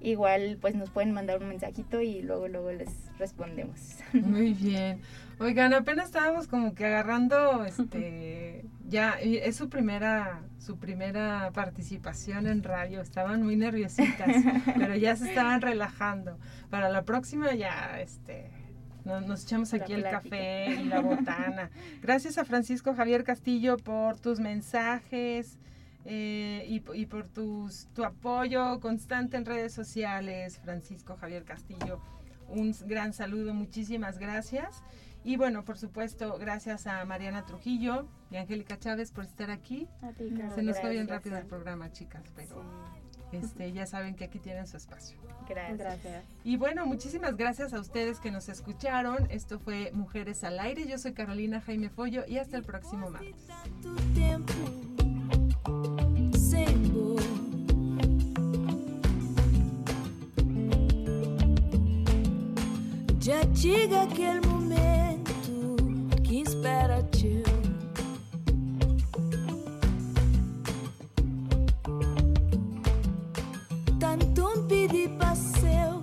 igual 0.00 0.58
pues 0.60 0.74
nos 0.74 0.90
pueden 0.90 1.12
mandar 1.12 1.42
un 1.42 1.48
mensajito 1.48 2.00
y 2.00 2.22
luego 2.22 2.48
luego 2.48 2.72
les 2.72 2.90
respondemos. 3.18 3.96
Muy 4.12 4.52
bien. 4.52 5.00
Oigan, 5.40 5.72
apenas 5.72 6.06
estábamos 6.06 6.48
como 6.48 6.74
que 6.74 6.84
agarrando 6.86 7.64
este 7.64 8.64
ya 8.88 9.12
es 9.20 9.56
su 9.56 9.68
primera 9.68 10.42
su 10.58 10.78
primera 10.78 11.50
participación 11.52 12.46
en 12.46 12.62
radio, 12.62 13.00
estaban 13.00 13.42
muy 13.42 13.56
nerviositas, 13.56 14.28
pero 14.76 14.96
ya 14.96 15.16
se 15.16 15.28
estaban 15.28 15.60
relajando. 15.60 16.38
Para 16.68 16.88
la 16.88 17.04
próxima 17.04 17.54
ya 17.54 18.00
este 18.00 18.50
nos, 19.04 19.44
echamos 19.44 19.72
aquí 19.72 19.94
el 19.94 20.02
café 20.02 20.74
y 20.80 20.84
la 20.84 21.00
botana. 21.00 21.70
Gracias 22.02 22.36
a 22.36 22.44
Francisco 22.44 22.94
Javier 22.94 23.24
Castillo 23.24 23.78
por 23.78 24.18
tus 24.18 24.38
mensajes. 24.38 25.58
Eh, 26.04 26.64
y, 26.66 27.06
por 27.06 27.28
tus, 27.28 27.88
tu 27.94 28.04
apoyo 28.04 28.80
constante 28.80 29.36
en 29.36 29.44
redes 29.44 29.74
sociales, 29.74 30.58
Francisco 30.58 31.16
Javier 31.16 31.44
Castillo. 31.44 32.00
Un 32.48 32.74
gran 32.86 33.12
saludo, 33.12 33.52
muchísimas 33.52 34.18
gracias. 34.18 34.82
Y 35.24 35.36
bueno, 35.36 35.64
por 35.64 35.76
supuesto, 35.76 36.38
gracias 36.38 36.86
a 36.86 37.04
Mariana 37.04 37.44
Trujillo 37.44 38.08
y 38.30 38.36
Angélica 38.36 38.78
Chávez 38.78 39.10
por 39.12 39.24
estar 39.24 39.50
aquí. 39.50 39.86
Se 40.54 40.62
nos 40.62 40.80
fue 40.80 40.90
bien 40.90 41.08
rápido 41.08 41.36
el 41.36 41.44
programa, 41.44 41.92
chicas, 41.92 42.22
pero 42.34 42.64
este, 43.32 43.72
ya 43.72 43.84
saben 43.84 44.14
que 44.14 44.24
aquí 44.24 44.38
tienen 44.38 44.66
su 44.66 44.76
espacio. 44.76 45.18
Gracias. 45.46 46.24
Y 46.44 46.56
bueno, 46.56 46.86
muchísimas 46.86 47.36
gracias 47.36 47.74
a 47.74 47.80
ustedes 47.80 48.20
que 48.20 48.30
nos 48.30 48.48
escucharon. 48.48 49.30
Esto 49.30 49.58
fue 49.58 49.90
Mujeres 49.92 50.44
al 50.44 50.58
Aire. 50.60 50.86
Yo 50.86 50.98
soy 50.98 51.12
Carolina 51.12 51.60
Jaime 51.60 51.90
Follo 51.90 52.24
y 52.26 52.38
hasta 52.38 52.56
el 52.56 52.64
próximo 52.64 53.10
martes. 53.10 53.48
Já 63.28 63.42
chega 63.52 64.04
aquele 64.04 64.40
momento 64.40 65.76
que 66.24 66.40
espera 66.40 67.02
te 67.10 67.42
Tanto 74.00 74.66
pedir 74.66 75.10
para 75.18 75.36
seu, 75.36 76.02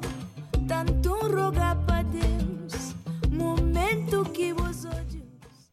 tanto 0.67 1.15
rogar 1.27 1.83
para 1.87 2.03
Deus. 2.03 2.93
Momento 3.31 4.31
que 4.31 4.53
vos 4.53 4.85
odios 4.85 5.71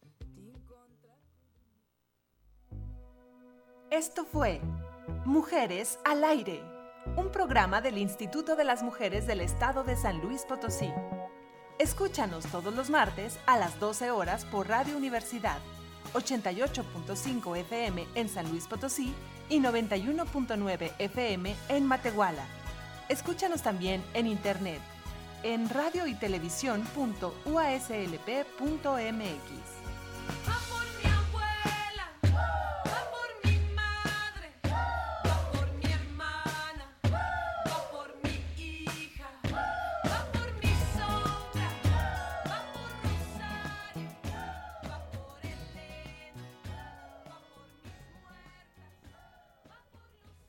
Esto 3.91 4.25
fue 4.25 4.59
Mujeres 5.23 5.99
al 6.03 6.23
Aire, 6.23 6.63
un 7.15 7.31
programa 7.31 7.79
del 7.79 7.99
Instituto 7.99 8.55
de 8.55 8.63
las 8.63 8.81
Mujeres 8.81 9.27
del 9.27 9.41
Estado 9.41 9.83
de 9.83 9.95
San 9.95 10.19
Luis 10.19 10.45
Potosí. 10.45 10.89
Escúchanos 11.79 12.45
todos 12.45 12.73
los 12.73 12.89
martes 12.89 13.39
a 13.45 13.57
las 13.57 13.79
12 13.79 14.11
horas 14.11 14.45
por 14.45 14.67
Radio 14.67 14.95
Universidad, 14.95 15.59
88.5 16.13 17.57
FM 17.57 18.07
en 18.15 18.29
San 18.29 18.49
Luis 18.49 18.67
Potosí 18.67 19.13
y 19.49 19.59
91.9 19.59 20.91
FM 20.99 21.55
en 21.69 21.85
Matehuala. 21.85 22.45
Escúchanos 23.09 23.61
también 23.61 24.03
en 24.13 24.27
internet 24.27 24.79
en 25.43 25.69
radio 25.69 26.07
y. 26.07 26.15